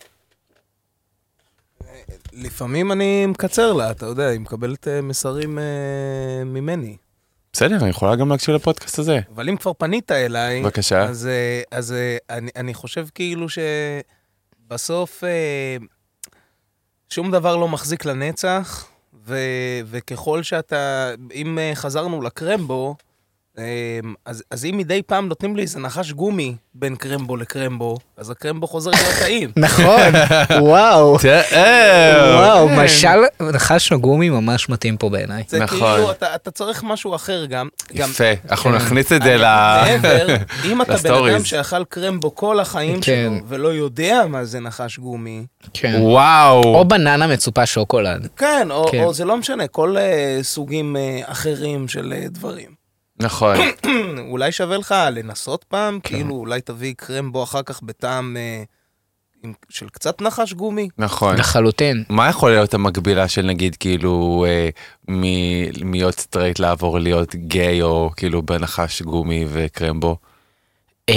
לפעמים 2.41 2.93
אני 2.93 3.27
מקצר 3.27 3.73
לה, 3.73 3.91
אתה 3.91 4.07
יודע, 4.07 4.27
היא 4.27 4.41
מקבלת 4.41 4.89
אה, 4.89 5.01
מסרים 5.01 5.59
אה, 5.59 6.45
ממני. 6.45 6.97
בסדר, 7.53 7.77
אני 7.77 7.89
יכולה 7.91 8.17
גם 8.17 8.29
להקשיב 8.29 8.55
לפודקאסט 8.55 8.99
הזה. 8.99 9.21
אבל 9.35 9.49
אם 9.49 9.57
כבר 9.57 9.73
פנית 9.73 10.13
אליי, 10.13 10.63
בבקשה. 10.63 11.03
אז, 11.05 11.27
אה, 11.27 11.63
אז 11.79 11.93
אה, 11.93 12.17
אני, 12.31 12.51
אני 12.57 12.75
חושב 12.75 13.07
כאילו 13.15 13.47
שבסוף 14.69 15.25
אה, 15.25 15.77
שום 17.09 17.31
דבר 17.31 17.57
לא 17.57 17.69
מחזיק 17.69 18.05
לנצח, 18.05 18.89
ו, 19.27 19.39
וככל 19.87 20.43
שאתה, 20.43 21.11
אם 21.35 21.59
חזרנו 21.75 22.23
לקרמבו, 22.23 22.97
אז, 24.27 24.43
אז 24.51 24.65
אם 24.65 24.77
מדי 24.77 25.03
פעם 25.03 25.29
נותנים 25.29 25.57
לי 25.57 25.63
איזה 25.63 25.81
נחש 25.81 26.13
גומי 26.13 26.55
בין 26.75 26.97
קרמבו 26.97 27.37
לקרמבו, 27.37 27.97
אז 28.17 28.31
הקרמבו 28.31 28.67
חוזר 28.67 28.91
להיות 28.91 29.15
טעים. 29.21 29.51
נכון, 29.67 30.13
וואו. 30.61 31.17
וואו, 32.37 32.69
כן. 32.69 32.81
משל 32.85 33.21
נחש 33.41 33.93
הגומי 33.93 34.31
ממש 34.31 34.69
מתאים 34.69 34.97
פה 34.97 35.09
בעיניי. 35.09 35.43
זה 35.49 35.59
נכון. 35.59 35.79
כאילו, 35.79 36.11
אתה, 36.11 36.35
אתה 36.35 36.51
צריך 36.51 36.83
משהו 36.83 37.15
אחר 37.15 37.45
גם. 37.45 37.69
גם 37.95 38.11
יפה, 38.11 38.25
אנחנו 38.51 38.71
כן. 38.71 38.77
נכניס 38.77 39.13
את 39.13 39.23
זה 39.23 39.37
ל... 39.37 39.45
מעבר, 39.85 40.27
אם 40.65 40.81
אתה 40.83 40.97
בן. 40.97 41.15
אדם 41.15 41.45
שאכל 41.45 41.85
קרמבו 41.85 42.35
כל 42.35 42.61
החיים 42.61 43.01
כן. 43.01 43.33
שלו, 43.37 43.49
ולא 43.49 43.69
יודע 43.69 44.25
מה 44.29 44.45
זה 44.45 44.61
נחש 44.61 44.99
גומי, 44.99 45.47
כן. 45.75 45.99
וואו. 46.01 46.63
או 46.65 46.85
בננה 46.85 47.27
מצופה 47.27 47.67
שוקולד. 47.67 48.29
כן, 48.37 48.69
או, 48.71 48.89
כן. 48.91 49.03
או 49.03 49.15
זה 49.15 49.25
לא 49.25 49.37
משנה, 49.37 49.67
כל 49.67 49.97
uh, 49.97 50.43
סוגים 50.43 50.97
uh, 50.97 51.31
אחרים 51.31 51.89
של 51.89 52.15
uh, 52.17 52.29
דברים. 52.29 52.80
נכון. 53.21 53.57
אולי 54.31 54.53
שווה 54.53 54.79
לך 54.79 54.95
לנסות 55.13 55.65
פעם, 55.65 56.01
כן. 56.03 56.15
כאילו 56.15 56.35
אולי 56.35 56.61
תביא 56.61 56.95
קרמבו 56.97 57.43
אחר 57.43 57.63
כך 57.63 57.83
בטעם 57.83 58.37
uh, 58.37 58.67
עם, 59.45 59.53
של 59.69 59.89
קצת 59.89 60.23
נחש 60.23 60.53
גומי. 60.53 60.89
נכון. 60.99 61.37
לחלוטין. 61.37 62.05
מה 62.09 62.29
יכול 62.29 62.51
להיות 62.51 62.75
המקבילה 62.75 63.29
של 63.29 63.43
נגיד 63.43 63.77
כאילו 63.77 64.45
אה, 64.49 64.69
מ- 65.09 65.87
מלהיות 65.91 66.21
סטרייט 66.21 66.59
לעבור 66.59 66.99
להיות 66.99 67.35
גיי 67.35 67.83
או 67.83 68.11
כאילו 68.17 68.43
בנחש 68.43 69.03
גומי 69.03 69.45
וקרמבו? 69.49 70.17
אמ, 71.09 71.15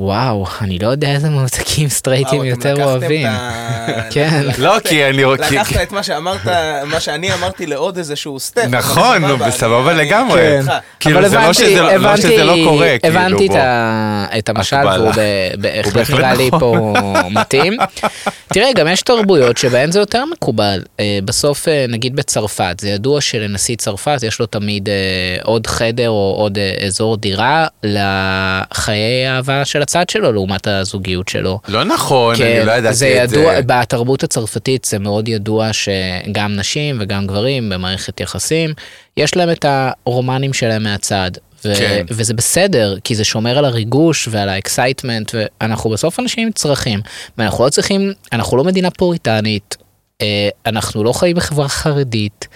וואו, 0.00 0.46
אני 0.60 0.78
לא 0.78 0.88
יודע 0.88 1.08
איזה 1.08 1.28
ממתקים 1.28 1.88
סטרייטים 1.88 2.44
יותר 2.44 2.84
אוהבים. 2.84 3.26
כן. 4.12 4.42
לא, 4.58 4.76
כי 4.84 5.04
אני... 5.04 5.24
לקחת 5.24 5.76
את 5.82 5.92
מה 5.92 6.02
שאמרת, 6.02 6.46
מה 6.86 7.00
שאני 7.00 7.34
אמרתי 7.34 7.66
לעוד 7.66 7.96
איזשהו 7.98 8.40
step. 8.40 8.64
נכון, 8.70 9.24
נו, 9.24 9.36
בסבבה 9.36 9.92
לגמרי. 9.92 10.48
אני 10.48 10.58
איתך. 10.60 10.72
כאילו, 11.00 11.18
אבל 11.18 11.28
זה 11.28 11.36
לא 11.38 11.52
שזה 11.52 11.82
לא- 11.98 12.16
שזה 12.16 12.44
לא 12.44 12.54
קורה, 12.64 12.98
כאילו, 13.02 13.18
הבנתי 13.18 13.46
את 13.46 13.50
בוא. 13.50 13.58
ה- 13.58 14.26
את 14.38 14.48
המשל. 14.48 14.76
והוא 14.76 15.10
ב- 15.16 15.60
בהחלט 15.92 16.10
נראה 16.10 16.34
לי 16.34 16.46
נכון. 16.48 16.60
פה 16.60 16.94
מתאים. 17.30 17.76
תראה, 18.54 18.72
גם 18.72 18.88
יש 18.88 19.02
תרבויות 19.02 19.58
שבהן 19.58 19.90
זה 19.90 19.98
יותר 19.98 20.24
מקובל. 20.32 20.82
אה, 21.00 21.18
בסוף, 21.24 21.68
אה, 21.68 21.84
נגיד 21.88 22.16
בצרפת, 22.16 22.74
זה 22.80 22.88
ידוע 22.88 23.20
שלנשיא 23.20 23.76
צרפת 23.76 24.18
יש 24.22 24.40
לו 24.40 24.46
תמיד 24.46 24.88
אה, 24.88 24.94
עוד 25.42 25.66
חדר 25.66 26.08
או 26.08 26.34
עוד 26.38 26.58
אזור 26.86 27.16
דירה 27.16 27.66
לחיי 27.82 29.26
האהבה 29.26 29.64
של 29.64 29.82
הצד 29.90 30.08
שלו 30.08 30.32
לעומת 30.32 30.66
הזוגיות 30.66 31.28
שלו. 31.28 31.58
לא 31.68 31.84
נכון, 31.84 32.34
אני 32.42 32.66
לא 32.66 32.72
ידעתי 32.72 32.94
זה 32.94 33.24
את 33.24 33.28
זה. 33.28 33.36
ידוע, 33.36 33.60
בתרבות 33.60 34.22
הצרפתית 34.22 34.84
זה 34.84 34.98
מאוד 34.98 35.28
ידוע 35.28 35.70
שגם 35.72 36.56
נשים 36.56 36.96
וגם 37.00 37.26
גברים 37.26 37.68
במערכת 37.70 38.20
יחסים, 38.20 38.74
יש 39.16 39.36
להם 39.36 39.50
את 39.50 39.64
הרומנים 39.68 40.52
שלהם 40.52 40.82
מהצד. 40.82 41.30
ו- 41.64 41.74
כן. 41.74 42.04
וזה 42.08 42.34
בסדר, 42.34 42.96
כי 43.04 43.14
זה 43.14 43.24
שומר 43.24 43.58
על 43.58 43.64
הריגוש 43.64 44.28
ועל 44.30 44.48
ה 44.48 44.55
excitement, 44.55 45.32
ואנחנו 45.34 45.90
בסוף 45.90 46.20
אנשים 46.20 46.46
עם 46.46 46.52
צרכים, 46.52 47.00
ואנחנו 47.38 47.64
לא 47.64 47.70
צריכים, 47.70 48.12
אנחנו 48.32 48.56
לא 48.56 48.64
מדינה 48.64 48.90
פוריטנית, 48.90 49.76
אה, 50.22 50.48
אנחנו 50.66 51.04
לא 51.04 51.12
חיים 51.12 51.36
בחברה 51.36 51.68
חרדית, 51.68 52.48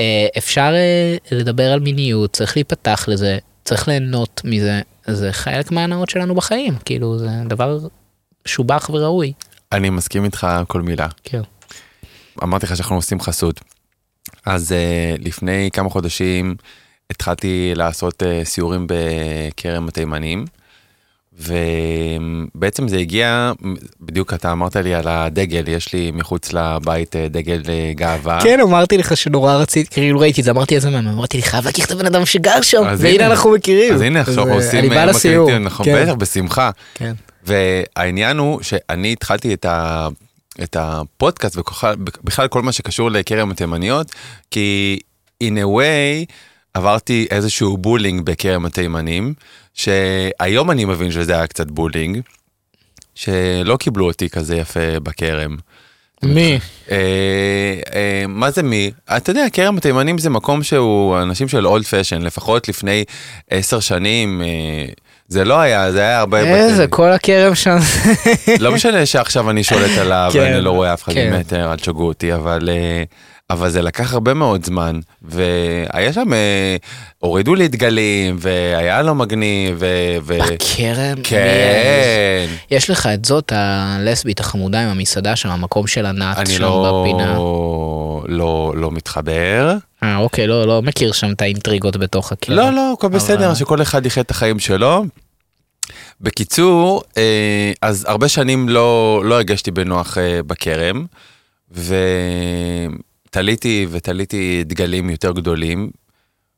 אה, 0.00 0.26
אפשר 0.38 0.72
אה, 0.74 1.16
לדבר 1.30 1.72
על 1.72 1.80
מיניות, 1.80 2.32
צריך 2.32 2.56
להיפתח 2.56 3.04
לזה, 3.08 3.38
צריך 3.64 3.88
ליהנות 3.88 4.40
מזה, 4.44 4.80
זה 5.06 5.32
חלק 5.32 5.70
מהנאות 5.70 6.08
שלנו 6.10 6.34
בחיים, 6.34 6.74
כאילו 6.84 7.18
זה 7.18 7.28
דבר 7.48 7.78
משובח 8.46 8.90
וראוי. 8.92 9.32
אני 9.72 9.90
מסכים 9.90 10.24
איתך 10.24 10.46
כל 10.68 10.82
מילה. 10.82 11.06
כן. 11.22 11.42
אמרתי 12.42 12.66
לך 12.66 12.76
שאנחנו 12.76 12.96
עושים 12.96 13.20
חסות. 13.20 13.60
אז 14.46 14.72
uh, 14.72 15.24
לפני 15.24 15.70
כמה 15.72 15.90
חודשים 15.90 16.56
התחלתי 17.10 17.72
לעשות 17.74 18.22
uh, 18.22 18.26
סיורים 18.44 18.86
בכרם 18.88 19.88
התימנים, 19.88 20.44
ובעצם 21.38 22.88
זה 22.88 22.96
הגיע, 22.96 23.52
בדיוק 24.00 24.34
אתה 24.34 24.52
אמרת 24.52 24.76
לי 24.76 24.94
על 24.94 25.08
הדגל, 25.08 25.68
יש 25.68 25.92
לי 25.92 26.10
מחוץ 26.10 26.52
לבית 26.52 27.14
uh, 27.14 27.18
דגל 27.28 27.62
uh, 27.64 27.98
גאווה. 27.98 28.38
כן, 28.42 28.60
אמרתי 28.60 28.98
לך 28.98 29.16
שנורא 29.16 29.54
רציתי, 29.54 29.90
כאילו 29.90 30.20
ראיתי 30.20 30.40
את 30.40 30.44
זה, 30.44 30.50
אמרתי 30.50 30.74
איזה 30.74 30.90
מהמם, 30.90 31.08
אמרתי 31.08 31.36
לי 31.36 31.42
חייב 31.42 31.64
להכיר 31.64 31.84
את 31.84 31.90
הבן 31.90 32.06
אדם 32.06 32.26
שגר 32.26 32.62
שם, 32.62 32.82
והנה 32.98 33.24
הנה. 33.24 33.26
אנחנו 33.26 33.50
מכירים. 33.50 33.94
אז 33.94 34.00
הנה 34.00 34.20
עכשיו 34.20 34.48
אה, 34.48 34.54
עושים 34.54 34.78
אני 34.78 34.88
בא 34.88 34.96
אה, 34.96 35.06
לסיור. 35.06 35.58
נכון, 35.58 35.86
כן, 35.86 36.02
בטח, 36.02 36.14
בשמחה. 36.14 36.70
כן. 36.94 37.12
והעניין 37.46 38.38
הוא 38.38 38.62
שאני 38.62 39.12
התחלתי 39.12 39.54
את, 39.54 39.64
ה, 39.64 40.08
את 40.62 40.76
הפודקאסט 40.80 41.56
ובכלל 41.56 42.48
כל 42.48 42.62
מה 42.62 42.72
שקשור 42.72 43.10
לכרם 43.10 43.50
התימניות, 43.50 44.12
כי 44.50 44.98
in 45.44 45.56
a 45.56 45.66
way 45.66 46.32
עברתי 46.74 47.26
איזשהו 47.30 47.76
bullying 47.76 48.22
בכרם 48.24 48.66
התימנים, 48.66 49.34
שהיום 49.74 50.70
אני 50.70 50.84
מבין 50.84 51.10
שזה 51.10 51.34
היה 51.34 51.46
קצת 51.46 51.70
bullying, 51.70 52.20
שלא 53.14 53.76
קיבלו 53.76 54.06
אותי 54.06 54.30
כזה 54.30 54.56
יפה 54.56 55.00
בכרם. 55.02 55.56
מי? 56.22 56.58
אה, 56.90 56.96
אה, 57.94 58.24
מה 58.28 58.50
זה 58.50 58.62
מי? 58.62 58.90
אתה 59.16 59.30
יודע, 59.30 59.46
כרם 59.52 59.76
התימנים 59.76 60.18
זה 60.18 60.30
מקום 60.30 60.62
שהוא 60.62 61.18
אנשים 61.18 61.48
של 61.48 61.66
old 61.66 61.84
fashion, 61.84 62.22
לפחות 62.22 62.68
לפני 62.68 63.04
עשר 63.50 63.80
שנים. 63.80 64.42
אה, 64.42 64.84
זה 65.28 65.44
לא 65.44 65.60
היה, 65.60 65.92
זה 65.92 66.00
היה 66.00 66.18
הרבה... 66.18 66.40
איזה, 66.40 66.86
כל 66.86 67.12
הכרם 67.12 67.54
שם. 67.54 67.76
לא 68.60 68.72
משנה 68.72 69.06
שעכשיו 69.06 69.50
אני 69.50 69.64
שולט 69.64 69.98
עליו 69.98 70.30
כן, 70.32 70.38
ואני 70.38 70.60
לא 70.60 70.70
רואה 70.70 70.94
אף 70.94 71.02
אחד 71.02 71.12
כן. 71.12 71.32
ממטר, 71.32 71.72
אל 71.72 71.76
תשגעו 71.76 72.06
אותי, 72.06 72.34
אבל, 72.34 72.68
אה, 72.72 73.02
אבל 73.50 73.70
זה 73.70 73.82
לקח 73.82 74.12
הרבה 74.12 74.34
מאוד 74.34 74.64
זמן, 74.64 75.00
והיה 75.22 76.12
שם, 76.12 76.32
אה, 76.32 76.76
הורידו 77.18 77.54
לי 77.54 77.68
דגלים, 77.68 78.36
והיה 78.40 79.02
לו 79.02 79.14
מגניב, 79.14 79.76
ו... 79.78 79.86
ו... 80.22 80.38
בכרם? 80.38 81.22
כן. 81.22 82.46
יש 82.70 82.90
לך 82.90 83.06
את 83.14 83.24
זאת 83.24 83.52
הלסבית 83.56 84.40
החמודה 84.40 84.80
עם 84.82 84.88
המסעדה 84.88 85.36
שם, 85.36 85.48
המקום 85.48 85.86
של 85.86 86.06
ענת 86.06 86.38
אני 86.38 86.54
שם 86.54 86.62
לא, 86.62 87.04
בפינה. 87.06 87.34
לא, 88.28 88.72
לא 88.76 88.90
מתחבר. 88.90 89.76
אה, 90.02 90.16
אוקיי, 90.16 90.46
לא, 90.46 90.66
לא 90.66 90.82
מכיר 90.82 91.12
שם 91.12 91.32
את 91.32 91.42
האינטריגות 91.42 91.96
בתוך 91.96 92.32
הכרם. 92.32 92.56
לא, 92.56 92.70
לא, 92.70 92.92
הכל 92.98 93.06
אבל- 93.06 93.16
בסדר, 93.16 93.54
שכל 93.54 93.82
אחד 93.82 94.06
יחיה 94.06 94.22
את 94.22 94.30
החיים 94.30 94.58
שלו. 94.58 95.04
בקיצור, 96.20 97.02
אה, 97.16 97.72
אז 97.82 98.04
הרבה 98.08 98.28
שנים 98.28 98.68
לא, 98.68 99.22
לא 99.24 99.34
הרגשתי 99.34 99.70
בנוח 99.70 100.18
אה, 100.18 100.40
בכרם, 100.46 101.04
ותליתי 103.34 103.86
ותליתי 103.90 104.64
דגלים 104.64 105.10
יותר 105.10 105.32
גדולים, 105.32 105.90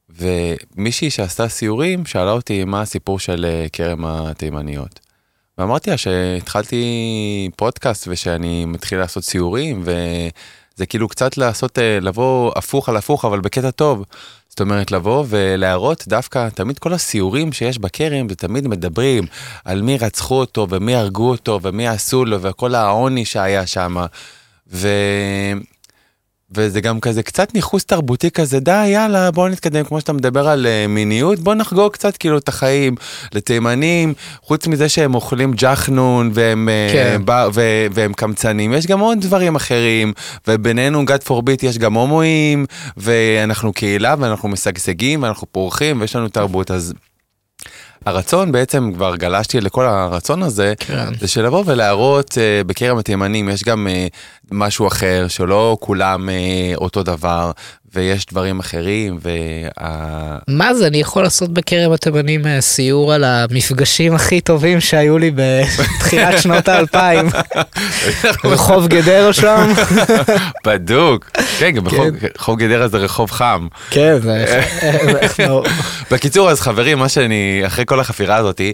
ומישהי 0.08 1.10
שעשתה 1.10 1.48
סיורים 1.48 2.06
שאלה 2.06 2.30
אותי 2.30 2.64
מה 2.64 2.80
הסיפור 2.80 3.18
של 3.18 3.44
אה, 3.44 3.66
כרם 3.72 4.04
התימניות. 4.04 5.00
ואמרתי 5.58 5.90
לה 5.90 5.96
שהתחלתי 5.96 7.50
פודקאסט 7.56 8.08
ושאני 8.10 8.64
מתחיל 8.64 8.98
לעשות 8.98 9.24
סיורים, 9.24 9.82
וזה 9.82 10.86
כאילו 10.86 11.08
קצת 11.08 11.36
לעשות, 11.36 11.78
אה, 11.78 11.98
לבוא 12.00 12.52
הפוך 12.56 12.88
על 12.88 12.96
הפוך, 12.96 13.24
אבל 13.24 13.40
בקטע 13.40 13.70
טוב. 13.70 14.04
זאת 14.48 14.60
אומרת, 14.60 14.90
לבוא 14.90 15.24
ולהראות 15.28 16.04
דווקא, 16.08 16.48
תמיד 16.48 16.78
כל 16.78 16.92
הסיורים 16.92 17.52
שיש 17.52 17.78
בכרם, 17.78 18.28
זה 18.28 18.34
תמיד 18.34 18.68
מדברים 18.68 19.24
על 19.64 19.82
מי 19.82 19.98
רצחו 19.98 20.34
אותו 20.34 20.66
ומי 20.70 20.94
הרגו 20.94 21.30
אותו 21.30 21.60
ומי 21.62 21.88
עשו 21.88 22.24
לו 22.24 22.42
וכל 22.42 22.74
העוני 22.74 23.24
שהיה 23.24 23.66
שם. 23.66 23.96
ו... 24.72 24.88
וזה 26.54 26.80
גם 26.80 27.00
כזה 27.00 27.22
קצת 27.22 27.54
ניכוס 27.54 27.84
תרבותי 27.84 28.30
כזה, 28.30 28.60
די, 28.60 28.86
יאללה, 28.86 29.30
בוא 29.30 29.48
נתקדם, 29.48 29.84
כמו 29.84 30.00
שאתה 30.00 30.12
מדבר 30.12 30.48
על 30.48 30.66
uh, 30.66 30.88
מיניות, 30.88 31.38
בוא 31.38 31.54
נחגוג 31.54 31.92
קצת 31.92 32.16
כאילו 32.16 32.38
את 32.38 32.48
החיים 32.48 32.94
לתימנים, 33.32 34.14
חוץ 34.42 34.66
מזה 34.66 34.88
שהם 34.88 35.14
אוכלים 35.14 35.52
ג'חנון 35.56 36.30
והם, 36.34 36.68
אה, 36.68 36.88
כן. 36.92 37.22
בא, 37.24 37.48
ו, 37.54 37.86
והם 37.92 38.12
קמצנים, 38.12 38.72
יש 38.72 38.86
גם 38.86 39.00
עוד 39.00 39.20
דברים 39.20 39.56
אחרים, 39.56 40.12
ובינינו, 40.48 41.02
God 41.02 41.28
forbid, 41.28 41.66
יש 41.66 41.78
גם 41.78 41.94
הומואים, 41.94 42.66
ואנחנו 42.96 43.72
קהילה 43.72 44.14
ואנחנו 44.18 44.48
משגשגים 44.48 45.22
ואנחנו 45.22 45.46
פורחים 45.52 46.00
ויש 46.00 46.16
לנו 46.16 46.28
תרבות, 46.28 46.70
אז 46.70 46.94
הרצון 48.06 48.52
בעצם, 48.52 48.90
כבר 48.94 49.16
גלשתי 49.16 49.60
לכל 49.60 49.86
הרצון 49.86 50.42
הזה, 50.42 50.74
כן. 50.78 51.14
זה 51.20 51.28
של 51.28 51.46
לבוא 51.46 51.62
ולהראות 51.66 52.30
uh, 52.30 52.66
בכרם 52.66 52.98
התימנים 52.98 53.48
יש 53.48 53.64
גם 53.64 53.86
uh, 53.86 54.14
משהו 54.50 54.86
אחר 54.86 55.28
שלא 55.28 55.76
כולם 55.80 56.28
uh, 56.28 56.32
אותו 56.76 57.02
דבר 57.02 57.50
ויש 57.96 58.26
דברים 58.26 58.60
אחרים 58.60 59.18
וה... 59.22 59.90
מה 60.48 60.74
זה, 60.74 60.86
אני 60.86 60.98
יכול 60.98 61.22
לעשות 61.22 61.50
בכרם 61.54 61.92
התימנים 61.92 62.46
אה, 62.46 62.60
סיור 62.60 63.12
על 63.12 63.24
המפגשים 63.24 64.14
הכי 64.14 64.40
טובים 64.40 64.80
שהיו 64.80 65.18
לי 65.18 65.30
בתחילת 65.34 66.38
שנות 66.42 66.68
האלפיים. 66.68 67.26
רחוב 68.44 68.86
גדרה 68.88 69.32
שם. 69.32 69.72
בדוק. 70.66 71.30
כן, 71.58 71.70
גם 71.70 71.84
כן. 71.90 71.96
רחוב- 72.36 72.58
גדרה 72.58 72.88
זה 72.88 72.96
רחוב 72.98 73.30
חם. 73.30 73.66
כן, 73.90 74.16
זה... 74.22 74.62
בקיצור, 76.10 76.50
אז 76.50 76.60
חברים, 76.60 76.98
מה 76.98 77.08
שאני, 77.08 77.62
אחרי 77.66 77.84
כל 77.86 78.00
החפירה 78.00 78.36
הזאתי, 78.36 78.72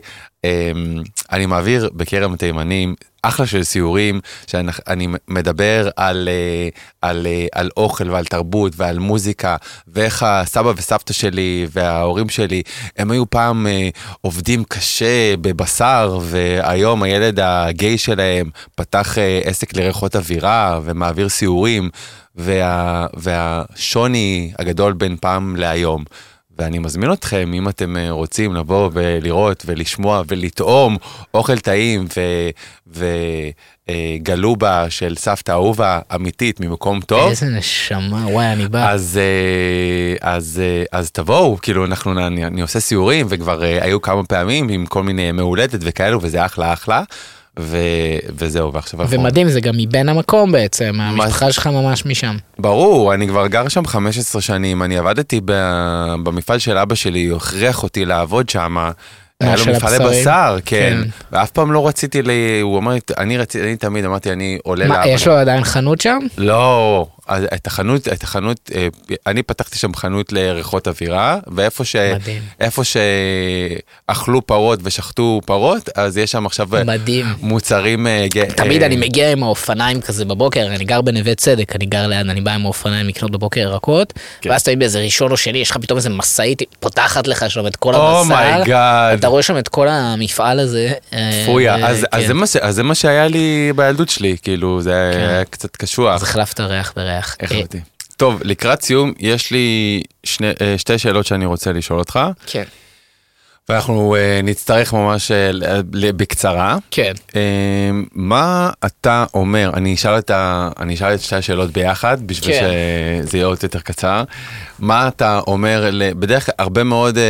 אני 1.32 1.46
מעביר 1.46 1.90
בכרם 1.94 2.36
תימנים 2.36 2.94
אחלה 3.22 3.46
של 3.46 3.64
סיורים, 3.64 4.20
שאני 4.46 5.08
מדבר 5.28 5.88
על, 5.96 6.28
אה, 6.28 6.68
על, 7.02 7.26
אה, 7.26 7.46
על 7.52 7.70
אוכל 7.76 8.10
ועל 8.10 8.24
תרבות 8.24 8.72
ועל 8.76 8.98
מוזיקה, 8.98 9.56
ואיך 9.88 10.22
הסבא 10.22 10.72
וסבתא 10.76 11.12
שלי 11.12 11.66
וההורים 11.72 12.28
שלי, 12.28 12.62
הם 12.96 13.10
היו 13.10 13.30
פעם 13.30 13.66
אה, 13.66 13.88
עובדים 14.20 14.64
קשה 14.64 15.36
בבשר, 15.36 16.18
והיום 16.22 17.02
הילד 17.02 17.40
הגיי 17.40 17.98
שלהם 17.98 18.50
פתח 18.74 19.16
עסק 19.44 19.76
לריחות 19.76 20.16
אווירה 20.16 20.80
ומעביר 20.84 21.28
סיורים, 21.28 21.90
וה, 22.36 23.06
והשוני 23.14 24.52
הגדול 24.58 24.92
בין 24.92 25.16
פעם 25.20 25.56
להיום. 25.56 26.04
ואני 26.62 26.78
מזמין 26.78 27.12
אתכם, 27.12 27.52
אם 27.54 27.68
אתם 27.68 27.96
אה, 27.96 28.10
רוצים 28.10 28.54
לבוא 28.54 28.90
ולראות 28.92 29.62
ולשמוע 29.66 30.22
ולטעום 30.28 30.96
אוכל 31.34 31.58
טעים 31.58 32.06
וגלובה 33.88 34.90
של 34.90 35.14
סבתא 35.16 35.52
אהובה 35.52 36.00
אמיתית 36.14 36.60
ממקום 36.60 37.00
טוב. 37.00 37.30
איזה 37.30 37.46
נשמה, 37.46 38.26
וואי, 38.26 38.52
אני 38.52 38.68
בא. 38.68 38.90
אז, 38.90 39.20
אה, 39.22 40.34
אז, 40.34 40.62
אה, 40.64 40.98
אז 40.98 41.10
תבואו, 41.10 41.58
כאילו, 41.62 41.84
אנחנו, 41.84 42.26
אני, 42.26 42.46
אני 42.46 42.62
עושה 42.62 42.80
סיורים, 42.80 43.26
וכבר 43.28 43.62
היו 43.62 44.02
כמה 44.02 44.24
פעמים 44.24 44.68
עם 44.68 44.86
כל 44.86 45.02
מיני 45.02 45.32
מהולדת 45.32 45.80
וכאלו, 45.82 46.22
וזה 46.22 46.44
אחלה 46.44 46.72
אחלה. 46.72 47.02
ו... 47.58 47.76
וזהו, 48.38 48.72
ועכשיו 48.72 49.02
אנחנו... 49.02 49.20
ומדהים, 49.20 49.48
זה 49.48 49.60
גם 49.60 49.74
מבין 49.76 50.08
המקום 50.08 50.52
בעצם, 50.52 50.98
המשפחה 51.00 51.52
שלך 51.52 51.66
ממש 51.66 52.06
משם. 52.06 52.36
ברור, 52.58 53.14
אני 53.14 53.28
כבר 53.28 53.46
גר 53.46 53.68
שם 53.68 53.86
15 53.86 54.42
שנים, 54.42 54.82
אני 54.82 54.98
עבדתי 54.98 55.40
ב... 55.44 55.52
במפעל 56.22 56.58
של 56.58 56.78
אבא 56.78 56.94
שלי, 56.94 57.26
הוא 57.26 57.36
הכריח 57.36 57.82
אותי 57.82 58.04
לעבוד 58.04 58.48
שם. 58.48 58.76
היה 59.40 59.56
לו 59.56 59.72
מפעלי 59.72 59.98
בשר, 59.98 60.56
כן. 60.64 60.98
כן. 61.02 61.08
ואף 61.32 61.50
פעם 61.50 61.72
לא 61.72 61.88
רציתי, 61.88 62.22
לי, 62.22 62.60
הוא 62.60 62.78
אמר 62.78 62.92
אני 63.18 63.38
רציתי, 63.38 63.64
אני 63.64 63.76
תמיד 63.76 64.04
אמרתי, 64.04 64.32
אני 64.32 64.58
עולה 64.64 64.86
לאבא. 64.86 65.00
מה, 65.00 65.08
יש 65.08 65.26
לו 65.26 65.34
עדיין 65.34 65.64
חנות 65.64 66.00
שם? 66.00 66.18
לא, 66.38 67.06
את 67.30 67.66
החנות, 67.66 68.08
את 68.08 68.22
החנות, 68.22 68.70
אה, 68.74 68.88
אני 69.26 69.42
פתחתי 69.42 69.78
שם 69.78 69.94
חנות 69.94 70.32
לריחות 70.32 70.88
אווירה, 70.88 71.38
ואיפה 71.46 71.84
ש... 71.84 71.96
מדהים. 71.96 72.42
איפה 72.60 72.82
שאכלו 72.84 74.46
פרות 74.46 74.78
ושחטו 74.82 75.40
פרות, 75.46 75.88
אז 75.94 76.16
יש 76.18 76.30
שם 76.30 76.46
עכשיו 76.46 76.76
אה, 76.76 76.84
מדהים. 76.84 77.26
מוצרים... 77.40 78.06
אה, 78.06 78.26
תמיד 78.56 78.82
אני 78.82 78.96
מגיע 78.96 79.32
עם 79.32 79.42
האופניים 79.42 80.00
כזה 80.00 80.24
בבוקר, 80.24 80.66
אני 80.66 80.84
גר 80.84 81.00
בנווה 81.00 81.34
צדק, 81.34 81.76
אני 81.76 81.86
גר 81.86 82.06
ליד, 82.06 82.28
אני 82.28 82.40
בא 82.40 82.52
עם 82.52 82.64
האופניים 82.64 83.08
לקנות 83.08 83.30
בבוקר 83.30 83.60
ירקות, 83.60 84.12
כן. 84.40 84.50
ואז 84.50 84.62
תמיד 84.62 84.78
באיזה 84.78 85.00
ראשון 85.00 85.30
או 85.30 85.36
שני, 85.36 85.58
יש 85.58 85.70
לך 85.70 85.76
פתאום 85.76 85.96
איזה 85.96 86.10
משאית 86.10 86.62
פותחת 86.80 87.26
לך 87.26 87.50
שם 87.50 87.66
את 87.66 87.76
כל 87.76 87.94
הבשר, 87.94 88.62
oh 88.62 88.68
אתה 89.18 89.26
רואה 89.26 89.42
שם 89.42 89.58
את 89.58 89.68
כל 89.68 89.88
המפעל 89.88 90.60
הזה. 90.60 90.92
פויה, 91.46 91.88
אז, 91.88 92.06
כן. 92.12 92.18
אז 92.60 92.74
זה 92.74 92.82
מה 92.82 92.94
שהיה 92.94 93.28
לי 93.28 93.72
בילדות 93.76 94.08
שלי, 94.08 94.36
כאילו, 94.42 94.82
זה 94.82 95.10
כן. 95.14 95.18
היה 95.18 95.44
קצת 95.44 95.76
קשוח. 95.76 96.14
אז 96.14 96.22
החלפת 96.22 96.60
ריח 96.60 96.92
בריח. 96.96 97.11
שמח. 97.12 97.36
החלטתי. 97.40 97.80
טוב, 98.16 98.40
לקראת 98.44 98.82
סיום, 98.82 99.12
יש 99.18 99.50
לי 99.50 100.02
שני, 100.24 100.48
אה, 100.60 100.78
שתי 100.78 100.98
שאלות 100.98 101.26
שאני 101.26 101.46
רוצה 101.46 101.72
לשאול 101.72 101.98
אותך. 101.98 102.20
כן. 102.46 102.64
ואנחנו 103.68 104.16
uh, 104.16 104.44
נצטרך 104.44 104.92
ממש 104.94 105.30
uh, 105.30 105.84
בקצרה. 105.90 106.76
כן. 106.90 107.12
Uh, 107.28 107.34
מה 108.12 108.70
אתה 108.86 109.24
אומר, 109.34 109.70
אני 109.74 109.94
אשאל 109.94 110.18
את, 110.18 110.30
ה, 110.30 110.70
אני 110.78 110.94
אשאל 110.94 111.14
את 111.14 111.20
שתי 111.20 111.36
השאלות 111.36 111.70
ביחד, 111.70 112.26
בשביל 112.26 112.54
כן. 112.54 112.70
שזה 113.24 113.38
יהיה 113.38 113.46
עוד 113.46 113.58
יותר 113.62 113.80
קצר. 113.80 114.24
מה 114.78 115.08
אתה 115.08 115.40
אומר, 115.46 115.90
בדרך 116.18 116.46
כלל 116.46 116.54
הרבה 116.58 116.84
מאוד 116.84 117.16
uh, 117.16 117.20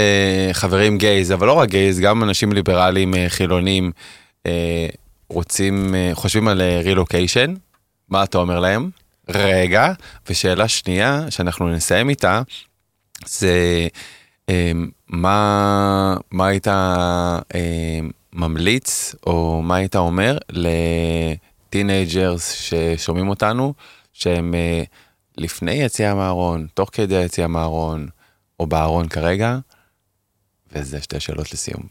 חברים 0.53 0.99
גייז, 0.99 1.33
אבל 1.33 1.47
לא 1.47 1.53
רק 1.53 1.69
גייז, 1.69 2.01
גם 2.01 2.23
אנשים 2.23 2.53
ליברליים 2.53 3.15
uh, 3.15 3.17
חילונים 3.29 3.93
uh, 4.39 4.51
רוצים, 5.29 5.95
uh, 5.95 6.15
חושבים 6.15 6.49
על 6.49 6.63
רילוקיישן, 6.85 7.55
מה 8.09 8.25
אתה 8.25 8.39
אומר 8.39 8.61
להם? 8.61 8.91
רגע, 9.35 9.93
ושאלה 10.29 10.69
שנייה 10.69 11.31
שאנחנו 11.31 11.69
נסיים 11.69 12.09
איתה, 12.09 12.43
זה 13.27 13.89
אמ, 14.49 14.89
מה, 15.09 16.17
מה 16.31 16.47
היית 16.47 16.69
אמ, 16.69 18.11
ממליץ, 18.33 19.15
או 19.27 19.63
מה 19.63 19.77
היית 19.77 19.97
אומר 19.97 20.39
ל 21.69 21.77
teenagers 21.77 22.53
ששומעים 22.53 23.29
אותנו, 23.29 23.75
שהם 24.13 24.55
אה, 24.55 24.83
לפני 25.39 25.73
יציאה 25.73 26.15
מהארון, 26.15 26.67
תוך 26.75 26.91
כדי 26.93 27.17
היציאה 27.17 27.47
מהארון, 27.47 28.09
או 28.61 28.67
בארון 28.67 29.09
כרגע, 29.09 29.59
וזה 30.73 31.03
שתי 31.03 31.21
שאלות 31.21 31.53
לסיום. 31.53 31.83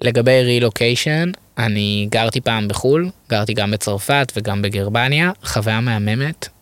לגבי 0.00 0.42
רילוקיישן, 0.42 1.30
אני 1.58 2.06
גרתי 2.10 2.40
פעם 2.40 2.68
בחו"ל, 2.68 3.10
גרתי 3.28 3.54
גם 3.54 3.70
בצרפת 3.70 4.32
וגם 4.36 4.62
בגרמניה, 4.62 5.30
חוויה 5.44 5.80
מהממת, 5.80 6.48
אה, 6.48 6.53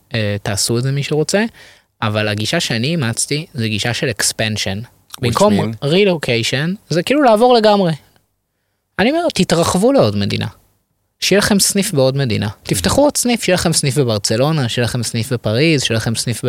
תעשו 0.42 0.78
את 0.78 0.82
זה 0.82 0.92
מי 0.92 1.02
שרוצה, 1.02 1.44
אבל 2.02 2.28
הגישה 2.28 2.60
שאני 2.60 2.86
אימצתי 2.86 3.46
זה 3.54 3.68
גישה 3.68 3.94
של 3.94 4.10
אקספנשן. 4.10 4.80
במקום 5.20 5.72
רילוקיישן 5.82 6.74
זה 6.90 7.02
כאילו 7.02 7.22
לעבור 7.22 7.54
לגמרי. 7.54 7.92
אני 8.98 9.10
אומר, 9.10 9.22
תתרחבו 9.34 9.92
לעוד 9.92 10.16
מדינה. 10.16 10.46
שיהיה 11.20 11.38
לכם 11.38 11.60
סניף 11.60 11.92
בעוד 11.92 12.16
מדינה. 12.16 12.48
תפתחו 12.62 13.02
עוד 13.02 13.16
סניף, 13.16 13.42
שיהיה 13.42 13.54
לכם 13.54 13.72
סניף 13.72 13.98
בברצלונה, 13.98 14.68
שיהיה 14.68 14.84
לכם 14.84 15.02
סניף 15.02 15.32
בפריז, 15.32 15.82
שיהיה 15.82 15.96
לכם 15.96 16.14
סניף 16.14 16.44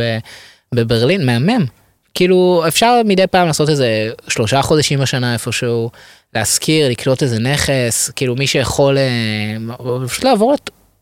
בברלין, 0.75 1.25
מהמם. 1.25 1.65
כאילו 2.13 2.63
אפשר 2.67 3.01
מדי 3.05 3.27
פעם 3.27 3.47
לעשות 3.47 3.69
איזה 3.69 4.09
שלושה 4.27 4.61
חודשים 4.61 4.99
בשנה 4.99 5.33
איפשהו, 5.33 5.91
להשכיר, 6.35 6.89
לקלוט 6.89 7.23
איזה 7.23 7.39
נכס, 7.39 8.09
כאילו 8.15 8.35
מי 8.35 8.47
שיכול 8.47 8.97
אה, 8.97 10.07
פשוט 10.07 10.23
לעבור, 10.23 10.55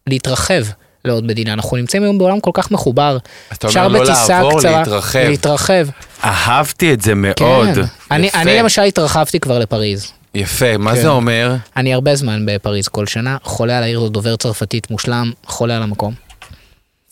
להתרחב 0.07 0.63
לעוד 1.05 1.23
מדינה. 1.23 1.53
אנחנו 1.53 1.77
נמצאים 1.77 2.03
היום 2.03 2.17
בעולם 2.17 2.39
כל 2.39 2.51
כך 2.53 2.71
מחובר. 2.71 3.17
אתה 3.53 3.67
אומר 3.67 3.87
לא 3.87 4.03
לעבור, 4.03 4.59
קצרה, 4.59 4.77
להתרחב. 4.79 5.19
להתרחב. 5.19 5.87
אהבתי 6.23 6.93
את 6.93 7.01
זה 7.01 7.15
מאוד. 7.15 7.35
כן. 7.75 7.81
אני, 8.11 8.29
אני 8.35 8.57
למשל 8.59 8.81
התרחבתי 8.81 9.39
כבר 9.39 9.59
לפריז. 9.59 10.11
יפה, 10.35 10.77
מה 10.77 10.95
כן. 10.95 11.01
זה 11.01 11.07
אומר? 11.07 11.55
אני 11.77 11.93
הרבה 11.93 12.15
זמן 12.15 12.45
בפריז 12.45 12.87
כל 12.87 13.07
שנה, 13.07 13.37
חולה 13.43 13.77
על 13.77 13.83
העיר, 13.83 14.07
דובר 14.07 14.35
צרפתית 14.35 14.91
מושלם, 14.91 15.31
חולה 15.45 15.77
על 15.77 15.83
המקום. 15.83 16.13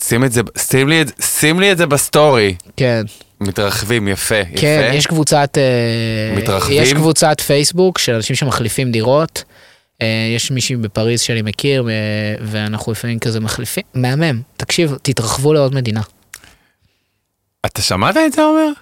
שים 0.04 0.24
את 0.24 0.32
זה, 0.32 0.40
שים 0.58 0.88
לי, 0.88 1.04
שים 1.20 1.60
לי 1.60 1.72
את 1.72 1.78
זה 1.78 1.86
בסטורי. 1.86 2.54
כן. 2.76 3.02
מתרחבים, 3.40 4.08
יפה, 4.08 4.44
כן, 4.44 4.50
יפה. 4.52 4.60
כן, 4.60 4.90
יש 4.94 5.06
קבוצת... 5.06 5.58
אה, 5.58 6.36
מתרחבים? 6.36 6.82
יש 6.82 6.92
קבוצת 6.92 7.40
פייסבוק 7.40 7.98
של 7.98 8.14
אנשים 8.14 8.36
שמחליפים 8.36 8.92
דירות. 8.92 9.44
אה, 10.02 10.32
יש 10.36 10.50
מישהי 10.50 10.76
בפריז 10.76 11.20
שאני 11.20 11.42
מכיר, 11.42 11.88
ואנחנו 12.40 12.92
לפעמים 12.92 13.18
כזה 13.18 13.40
מחליפים. 13.40 13.82
מהמם, 13.94 14.42
תקשיב, 14.56 14.96
תתרחבו 15.02 15.52
לעוד 15.52 15.74
מדינה. 15.74 16.00
אתה 17.66 17.82
שמעת 17.82 18.16
את 18.16 18.32
זה, 18.32 18.42
עומר? 18.42 18.72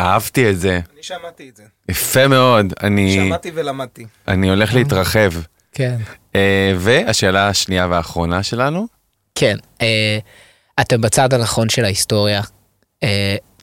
אהבתי 0.00 0.50
את 0.50 0.60
זה. 0.60 0.80
אני 0.94 1.02
שמעתי 1.02 1.48
את 1.48 1.56
זה. 1.56 1.62
יפה 1.88 2.28
מאוד. 2.28 2.72
אני... 2.82 3.14
שמעתי 3.14 3.50
ולמדתי. 3.54 4.06
אני 4.28 4.48
הולך 4.48 4.74
להתרחב. 4.74 5.32
כן. 5.72 5.96
אה, 6.36 6.72
והשאלה 6.78 7.48
השנייה 7.48 7.86
והאחרונה 7.90 8.42
שלנו? 8.42 8.86
כן. 9.34 9.56
אתם 10.80 11.00
בצד 11.00 11.34
הנכון 11.34 11.68
של 11.68 11.84
ההיסטוריה. 11.84 12.40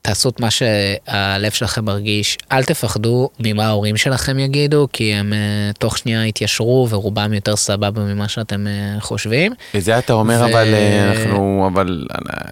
תעשו 0.08 0.30
את 0.30 0.40
מה 0.40 0.48
שהלב 0.52 1.52
שלכם 1.52 1.86
מרגיש, 1.86 2.38
אל 2.52 2.64
תפחדו 2.64 3.30
ממה 3.40 3.66
ההורים 3.66 3.98
שלכם 3.98 4.40
יגידו, 4.40 4.88
כי 4.94 5.14
הם 5.14 5.34
uh, 5.34 5.78
תוך 5.78 5.98
שנייה 5.98 6.28
יתיישרו 6.28 6.88
ורובם 6.90 7.34
יותר 7.34 7.56
סבבה 7.56 8.02
ממה 8.02 8.28
שאתם 8.28 8.68
uh, 8.68 9.02
חושבים. 9.02 9.54
את 9.76 9.84
זה 9.84 10.00
אתה 10.00 10.14
אומר, 10.14 10.42
ו... 10.42 10.52
אבל 10.52 10.74
אנחנו, 11.10 11.70
אבל 11.74 12.06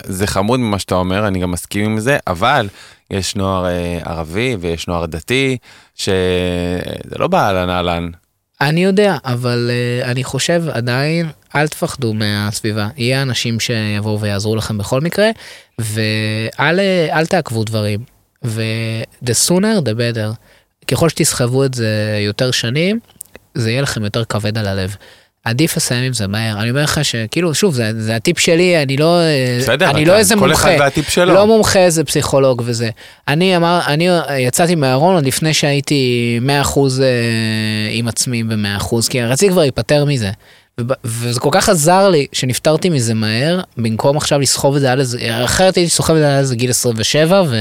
זה 0.04 0.28
חמוד 0.28 0.60
ממה 0.60 0.80
שאתה 0.80 0.96
אומר, 0.96 1.28
אני 1.28 1.40
גם 1.40 1.52
מסכים 1.52 1.86
עם 1.86 2.00
זה, 2.00 2.18
אבל 2.28 2.70
יש 3.12 3.36
נוער 3.36 3.66
ערבי 4.06 4.56
ויש 4.60 4.88
נוער 4.88 5.06
דתי, 5.06 5.58
שזה 5.96 7.16
לא 7.20 7.28
באהלן 7.28 7.70
אהלן. 7.70 8.10
אני 8.62 8.84
יודע, 8.84 9.18
אבל 9.26 9.70
uh, 9.72 10.06
אני 10.06 10.24
חושב 10.24 10.64
עדיין, 10.72 11.30
אל 11.56 11.68
תפחדו 11.68 12.14
מהסביבה. 12.14 12.88
יהיה 12.98 13.22
אנשים 13.22 13.60
שיבואו 13.60 14.20
ויעזרו 14.20 14.56
לכם 14.56 14.78
בכל 14.78 15.02
מקרה, 15.02 15.30
ואל 15.80 17.26
תעכבו 17.30 17.64
דברים. 17.64 18.00
ו-the 18.44 19.48
sooner 19.48 19.82
the 19.82 19.94
better. 19.98 20.36
ככל 20.88 21.10
שתסחבו 21.10 21.66
את 21.66 21.74
זה 21.74 22.20
יותר 22.26 22.52
שנים, 22.52 23.00
זה 23.56 23.72
יהיה 23.72 23.82
לכם 23.82 24.04
יותר 24.04 24.26
כבד 24.26 24.58
על 24.58 24.68
הלב. 24.68 24.96
עדיף 25.46 25.78
לסיים 25.78 26.04
עם 26.04 26.14
זה 26.14 26.28
מהר. 26.28 26.62
אני 26.62 26.70
אומר 26.70 26.84
לך 26.84 27.06
שכאילו, 27.06 27.54
שוב, 27.54 27.74
זה, 27.74 27.92
זה 27.98 28.16
הטיפ 28.16 28.40
שלי, 28.40 28.84
אני 28.84 28.98
לא, 28.98 29.20
בסדר, 29.60 29.90
אני 29.90 30.06
לא 30.06 30.18
איזה 30.18 30.36
כל 30.36 30.40
מומחה. 30.40 30.64
כל 30.64 30.70
אחד 30.70 30.80
והטיפ 30.80 31.10
שלו. 31.10 31.34
לא 31.34 31.48
מומחה, 31.48 31.80
איזה 31.80 32.04
פסיכולוג 32.04 32.62
וזה. 32.66 32.90
אני 33.28 33.58
אמר, 33.58 33.80
אני 33.88 34.08
יצאתי 34.38 34.76
מהארון 34.76 35.16
עוד 35.16 35.26
לפני 35.26 35.54
שהייתי 35.54 36.40
100% 36.74 36.80
אה, 37.02 37.08
עם 37.92 38.08
עצמי 38.08 38.44
ב-100%, 38.44 38.96
כי 39.10 39.22
רציתי 39.22 39.52
כבר 39.52 39.62
להיפטר 39.62 40.06
מזה. 40.06 40.32
וזה 41.04 41.40
כל 41.40 41.50
כך 41.52 41.70
עזר 41.70 42.10
לי 42.10 42.28
שנפטרתי 42.32 42.90
מזה 42.90 43.14
מהר, 43.14 43.62
במקום 43.78 44.18
עכשיו 44.18 44.40
לסחוב 44.40 44.76
את 44.76 44.82
זה 44.82 44.92
על 44.92 45.00
איזה, 45.00 45.20
אחרת 45.46 45.76
הייתי 45.76 45.90
סוחב 45.90 46.14
את 46.14 46.20
זה 46.20 46.34
על 46.34 46.40
איזה 46.40 46.56
גיל 46.56 46.70
27, 46.70 47.44
ו... 47.50 47.56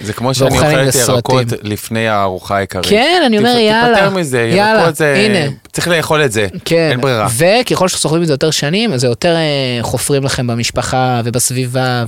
זה 0.00 0.12
כמו 0.12 0.34
שאני 0.34 0.50
אוכל 0.50 0.88
את. 0.88 0.94
ירקות 0.94 1.46
לפני 1.62 2.08
הארוחה 2.08 2.56
העיקרית. 2.56 2.86
כן, 2.86 3.22
אני 3.26 3.38
אומר, 3.38 3.56
יאללה, 3.58 3.94
תיפטר 3.94 4.10
מזה, 4.10 4.50
יאללה, 4.52 4.80
ירקות 4.80 4.96
זה... 4.96 5.14
הנה. 5.14 5.52
צריך 5.72 5.88
לאכול 5.88 6.24
את 6.24 6.32
זה. 6.32 6.46
כן, 6.64 6.88
אין 6.90 7.00
ברירה. 7.00 7.28
וככל 7.36 7.88
שסוחבים 7.88 8.22
את 8.22 8.26
זה 8.26 8.32
יותר 8.32 8.50
שנים, 8.50 8.92
אז 8.92 9.00
זה 9.00 9.06
יותר 9.06 9.34
אה, 9.36 9.78
חופרים 9.82 10.24
לכם 10.24 10.46
במשפחה 10.46 11.20
ובסביבה? 11.24 12.04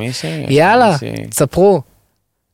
יש 0.00 0.24
לך 0.24 0.30
יאללה? 0.48 0.96
תספרו, 1.30 1.80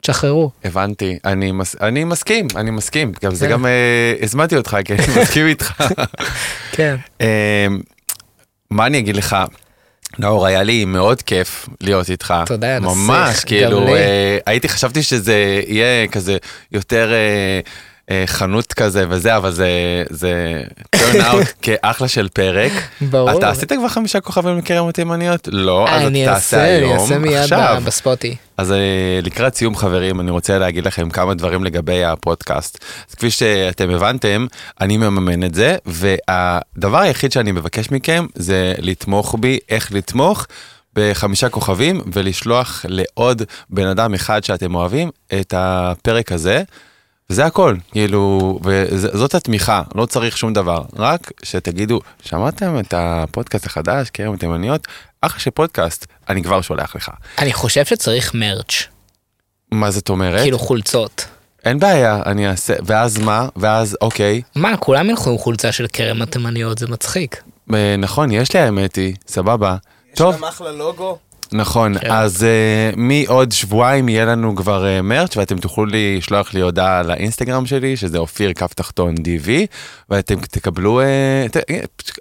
תשחררו. 0.01 0.51
הבנתי, 0.65 1.19
אני, 1.25 1.53
מס... 1.53 1.77
אני 1.81 2.05
מסכים, 2.05 2.47
אני 2.57 2.71
מסכים. 2.71 3.13
גם 3.23 3.35
זה 3.35 3.47
כן. 3.47 3.53
גם, 3.53 3.67
אה, 3.67 4.15
הזמנתי 4.23 4.57
אותך, 4.57 4.77
כי 4.85 4.93
אני 4.93 5.03
מסכים 5.23 5.47
איתך. 5.47 5.83
כן. 6.73 6.97
אה, 7.21 7.67
מה 8.71 8.87
אני 8.87 8.99
אגיד 8.99 9.17
לך? 9.17 9.37
נאור, 10.19 10.47
היה 10.47 10.63
לי 10.63 10.85
מאוד 10.85 11.23
כיף 11.23 11.69
להיות 11.81 12.11
איתך. 12.11 12.35
תודה, 12.47 12.79
נסיך, 12.79 12.97
ממש, 12.97 13.45
כאילו. 13.45 13.89
אה, 13.89 14.39
הייתי, 14.47 14.69
חשבתי 14.69 15.03
שזה 15.03 15.63
יהיה 15.67 16.09
כזה 16.09 16.37
יותר 16.73 17.13
אה, 17.13 17.61
חנות 18.27 18.73
כזה 18.73 19.05
וזה, 19.09 19.37
אבל 19.37 19.51
זה, 19.53 19.69
זה 20.11 20.63
turn 20.97 21.15
out 21.33 21.47
כאחלה 21.63 22.09
של 22.09 22.29
פרק. 22.29 22.73
ברור. 23.01 23.39
אתה 23.39 23.51
עשית 23.51 23.73
כבר 23.73 23.89
חמישה 23.89 24.21
כוכבים 24.21 24.59
לקרם 24.59 24.89
התימניות? 24.89 25.49
לא, 25.53 25.89
אז 25.89 26.07
אני 26.07 26.25
אתה 26.25 26.35
אעשה, 26.35 26.57
תעשה 26.57 26.77
אני 26.77 26.85
היום, 26.87 26.99
אעשה 26.99 27.19
מיד 27.19 27.37
עכשיו. 27.37 27.77
ב- 27.81 27.85
בספוטי. 27.85 28.37
אז 28.57 28.73
אה, 28.73 28.77
לקראת 29.23 29.55
סיום 29.55 29.77
חברים, 29.77 30.21
אני 30.21 30.31
רוצה 30.31 30.59
להגיד 30.59 30.87
לכם 30.87 31.11
כמה 31.11 31.35
דברים 31.35 31.65
לגבי 31.65 32.05
הפודקאסט. 32.05 32.85
אז 33.11 33.15
כפי 33.15 33.31
שאתם 33.31 33.91
הבנתם, 33.91 34.47
אני 34.81 34.97
מממן 34.97 35.45
את 35.45 35.55
זה, 35.55 35.77
והדבר 35.87 36.99
היחיד 36.99 37.33
שאני 37.33 37.53
מבקש 37.53 37.91
מכם 37.91 38.27
זה 38.35 38.75
לתמוך 38.79 39.37
בי, 39.41 39.59
איך 39.69 39.93
לתמוך. 39.93 40.47
בחמישה 40.97 41.49
כוכבים 41.49 42.01
ולשלוח 42.13 42.85
לעוד 42.89 43.43
בן 43.71 43.87
אדם 43.87 44.15
אחד 44.15 44.45
שאתם 44.45 44.75
אוהבים 44.75 45.11
את 45.41 45.55
הפרק 45.57 46.33
הזה. 46.33 46.63
וזה 47.31 47.47
הכל, 47.47 47.75
כאילו, 47.93 48.59
וזאת 48.65 49.35
התמיכה, 49.35 49.83
לא 49.95 50.07
צריך 50.07 50.39
שום 50.39 50.53
דבר, 50.53 50.83
רק 50.97 51.31
שתגידו, 51.43 52.01
שמעתם 52.23 52.79
את 52.79 52.95
הפודקאסט 52.97 53.67
החדש, 53.67 54.11
קרם 54.11 54.35
התימניות? 54.35 54.87
אחלה 55.21 55.41
של 55.41 55.51
פודקאסט, 55.51 56.07
אני 56.29 56.43
כבר 56.43 56.61
שולח 56.61 56.97
לך. 56.97 57.11
אני 57.39 57.53
חושב 57.53 57.85
שצריך 57.85 58.35
מרץ', 58.35 58.87
מה 59.73 59.91
זאת 59.91 60.09
אומרת? 60.09 60.41
כאילו 60.43 60.59
חולצות. 60.59 61.27
אין 61.65 61.79
בעיה, 61.79 62.23
אני 62.27 62.49
אעשה, 62.49 62.75
ואז 62.87 63.19
מה? 63.19 63.49
ואז 63.57 63.97
אוקיי. 64.01 64.43
מה, 64.55 64.77
כולם 64.77 65.11
ילכו 65.11 65.31
עם 65.31 65.39
חולצה 65.39 65.73
של 65.73 65.87
כרם 65.93 66.23
התימניות, 66.23 66.79
זה 66.79 66.87
מצחיק. 66.87 67.43
אה, 67.75 67.97
נכון, 67.99 68.31
יש 68.31 68.55
לי 68.55 68.61
האמת 68.61 68.97
היא, 68.97 69.15
סבבה. 69.29 69.77
טוב, 70.15 70.35
יש 70.35 70.41
להם 70.41 70.49
אחלה 70.49 70.73
לוגו. 70.73 71.19
נכון, 71.53 71.99
כן. 71.99 72.11
אז 72.11 72.43
uh, 72.43 72.97
מעוד 72.97 73.53
שבועיים 73.53 74.09
יהיה 74.09 74.25
לנו 74.25 74.57
כבר 74.57 74.85
uh, 74.85 75.03
מרץ' 75.03 75.37
ואתם 75.37 75.59
תוכלו 75.59 75.85
לשלוח 75.89 76.55
לי 76.55 76.61
הודעה 76.61 77.03
לאינסטגרם 77.03 77.67
שלי, 77.67 77.97
שזה 77.97 78.19
אופיר 78.19 78.53
כף 78.53 78.75
תחתון 78.75 79.15
DV, 79.15 79.49
ואתם 80.11 80.35
תקבלו, 80.41 81.01
uh, 81.01 81.49
ת, 81.51 81.57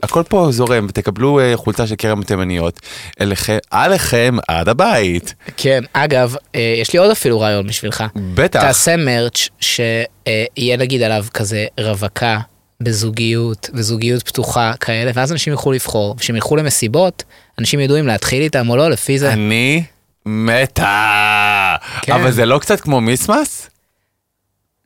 הכל 0.03 0.23
פה 0.27 0.47
זורם, 0.51 0.85
ותקבלו 0.89 1.39
uh, 1.39 1.57
חולצה 1.57 1.87
של 1.87 1.95
כרם 1.95 2.23
תימניות 2.23 2.79
אליכם, 3.21 3.57
עליכם 3.71 4.37
עד 4.47 4.69
הבית. 4.69 5.33
כן, 5.57 5.83
אגב, 5.93 6.35
אה, 6.55 6.75
יש 6.81 6.93
לי 6.93 6.99
עוד 6.99 7.11
אפילו 7.11 7.39
רעיון 7.39 7.67
בשבילך. 7.67 8.03
בטח. 8.15 8.61
תעשה 8.61 8.97
מרץ' 8.97 9.49
שיהיה 9.59 10.77
נגיד 10.77 11.01
עליו 11.01 11.25
כזה 11.33 11.65
רווקה 11.79 12.39
בזוגיות 12.83 13.69
וזוגיות 13.73 14.23
פתוחה 14.23 14.73
כאלה, 14.79 15.11
ואז 15.13 15.31
אנשים 15.31 15.53
יוכלו 15.53 15.71
לבחור. 15.71 16.17
כשהם 16.17 16.35
ילכו 16.35 16.55
למסיבות, 16.55 17.23
אנשים 17.59 17.79
ידעו 17.79 17.99
אם 17.99 18.07
להתחיל 18.07 18.41
איתם 18.41 18.69
או 18.69 18.77
לא, 18.77 18.89
לפי 18.89 19.19
זה. 19.19 19.33
אני 19.33 19.83
מתה. 20.25 21.75
כן. 22.01 22.13
אבל 22.13 22.31
זה 22.31 22.45
לא 22.45 22.59
קצת 22.59 22.79
כמו 22.79 23.01
מיסמס? 23.01 23.69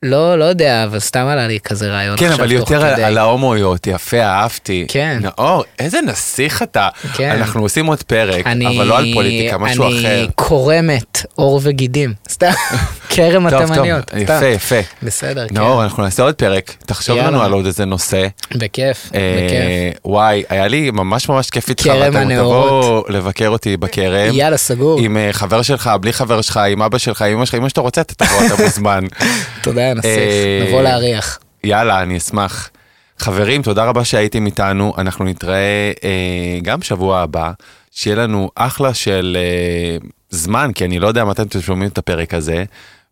לא, 0.03 0.39
לא 0.39 0.45
יודע, 0.45 0.83
אבל 0.83 0.99
סתם 0.99 1.25
עלה 1.27 1.47
לי 1.47 1.59
כזה 1.63 1.87
רעיון 1.91 2.17
כן, 2.17 2.31
אבל 2.31 2.51
יותר 2.51 2.85
על. 2.85 3.03
על 3.03 3.17
ההומואיות, 3.17 3.87
יפה, 3.87 4.21
אהבתי. 4.23 4.85
כן. 4.87 5.19
נאור, 5.21 5.63
איזה 5.79 5.99
נסיך 6.01 6.63
אתה. 6.63 6.87
כן. 7.13 7.29
אנחנו 7.31 7.61
עושים 7.61 7.85
עוד 7.85 8.03
פרק, 8.03 8.47
אני- 8.47 8.77
אבל 8.77 8.87
לא 8.87 8.97
על 8.97 9.13
פוליטיקה, 9.13 9.57
משהו 9.57 9.83
אחר. 9.87 9.93
אני 10.19 10.27
קורמת 10.35 11.25
עור 11.35 11.59
וגידים. 11.63 12.13
סתם, 12.29 12.51
כרם 13.09 13.49
טוב, 13.49 13.59
טוב, 13.61 13.71
התימניות. 13.71 14.09
סתם. 14.09 14.19
יפה, 14.19 14.45
יפה. 14.45 14.75
בסדר, 15.03 15.47
כן. 15.47 15.55
נאור, 15.55 15.83
אנחנו 15.83 16.03
נעשה 16.03 16.23
עוד 16.23 16.35
פרק, 16.35 16.73
תחשוב 16.85 17.17
יאללה. 17.17 17.29
לנו 17.31 17.41
על 17.43 17.51
עוד 17.51 17.65
איזה 17.65 17.85
נושא. 17.85 18.27
בכיף, 18.55 19.11
אה, 19.15 19.19
בכיף. 19.45 19.99
וואי, 20.05 20.43
היה 20.49 20.67
לי 20.67 20.91
ממש 20.91 21.29
ממש 21.29 21.49
כיף 21.49 21.69
איתך, 21.69 21.83
כרם 21.83 22.15
הנאורות. 22.15 22.83
תבואו 22.85 23.03
לבקר 23.09 23.47
אותי 23.49 23.77
בכרם. 23.77 24.33
יאללה, 24.33 24.57
סגור. 24.57 24.99
עם 24.99 25.17
אה, 25.17 25.29
חבר 25.31 25.61
שלך, 25.61 25.89
בלי 26.01 26.13
חבר 26.13 26.41
שלך, 26.41 26.57
עם 26.57 26.81
אבא 26.81 26.97
שלך, 26.97 27.21
עם 27.21 27.31
אמא 27.37 27.45
שלך, 27.45 27.55
עם 27.55 27.61
מה 27.63 27.69
שאתה 27.69 27.81
רוצה, 27.81 28.01
אתה 28.01 28.25
תבוא, 28.25 28.45
אתה 28.45 28.63
מוזמן. 28.63 29.03
תודה, 29.63 29.92
נסיך. 29.93 30.17
אה, 30.17 30.63
נבוא 30.67 30.81
להריח. 30.81 31.39
יאללה, 31.63 32.01
אני 32.01 32.17
אשמח. 32.17 32.69
חברים, 33.17 33.61
תודה 33.61 33.85
רבה 33.85 34.05
שהייתם 34.05 34.45
איתנו, 34.45 34.93
אנחנו 34.97 35.25
נתראה 35.25 35.91
אה, 36.03 36.59
גם 36.61 36.81
שבוע 36.81 37.19
הבא, 37.19 37.51
שיהיה 37.91 38.15
לנו 38.15 38.49
אחלה 38.55 38.93
של 38.93 39.37
אה, 39.39 39.97
זמן, 40.29 40.71
כי 40.75 40.85
אני 40.85 40.99
לא 40.99 41.07
יודע 41.07 41.25
מתי 41.25 41.41
אתם 41.41 41.61
שומעים 41.61 41.89
את 41.89 41.97
הפרק 41.97 42.33
הזה, 42.33 42.63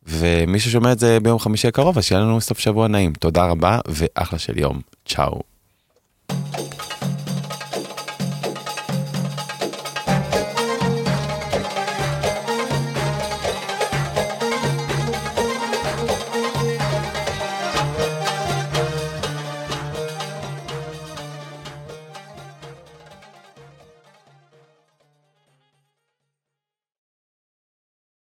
ומי 0.07 0.59
ששומע 0.59 0.91
את 0.91 0.99
זה 0.99 1.19
ביום 1.19 1.39
חמישי 1.39 1.67
הקרוב, 1.67 1.97
אז 1.97 2.03
שיהיה 2.03 2.21
לנו 2.21 2.41
סוף 2.41 2.59
שבוע 2.59 2.87
נעים. 2.87 3.13
תודה 3.13 3.45
רבה 3.45 3.79
ואחלה 3.87 4.39
של 4.39 4.59
יום. 4.59 4.81
צ'או. 5.05 5.41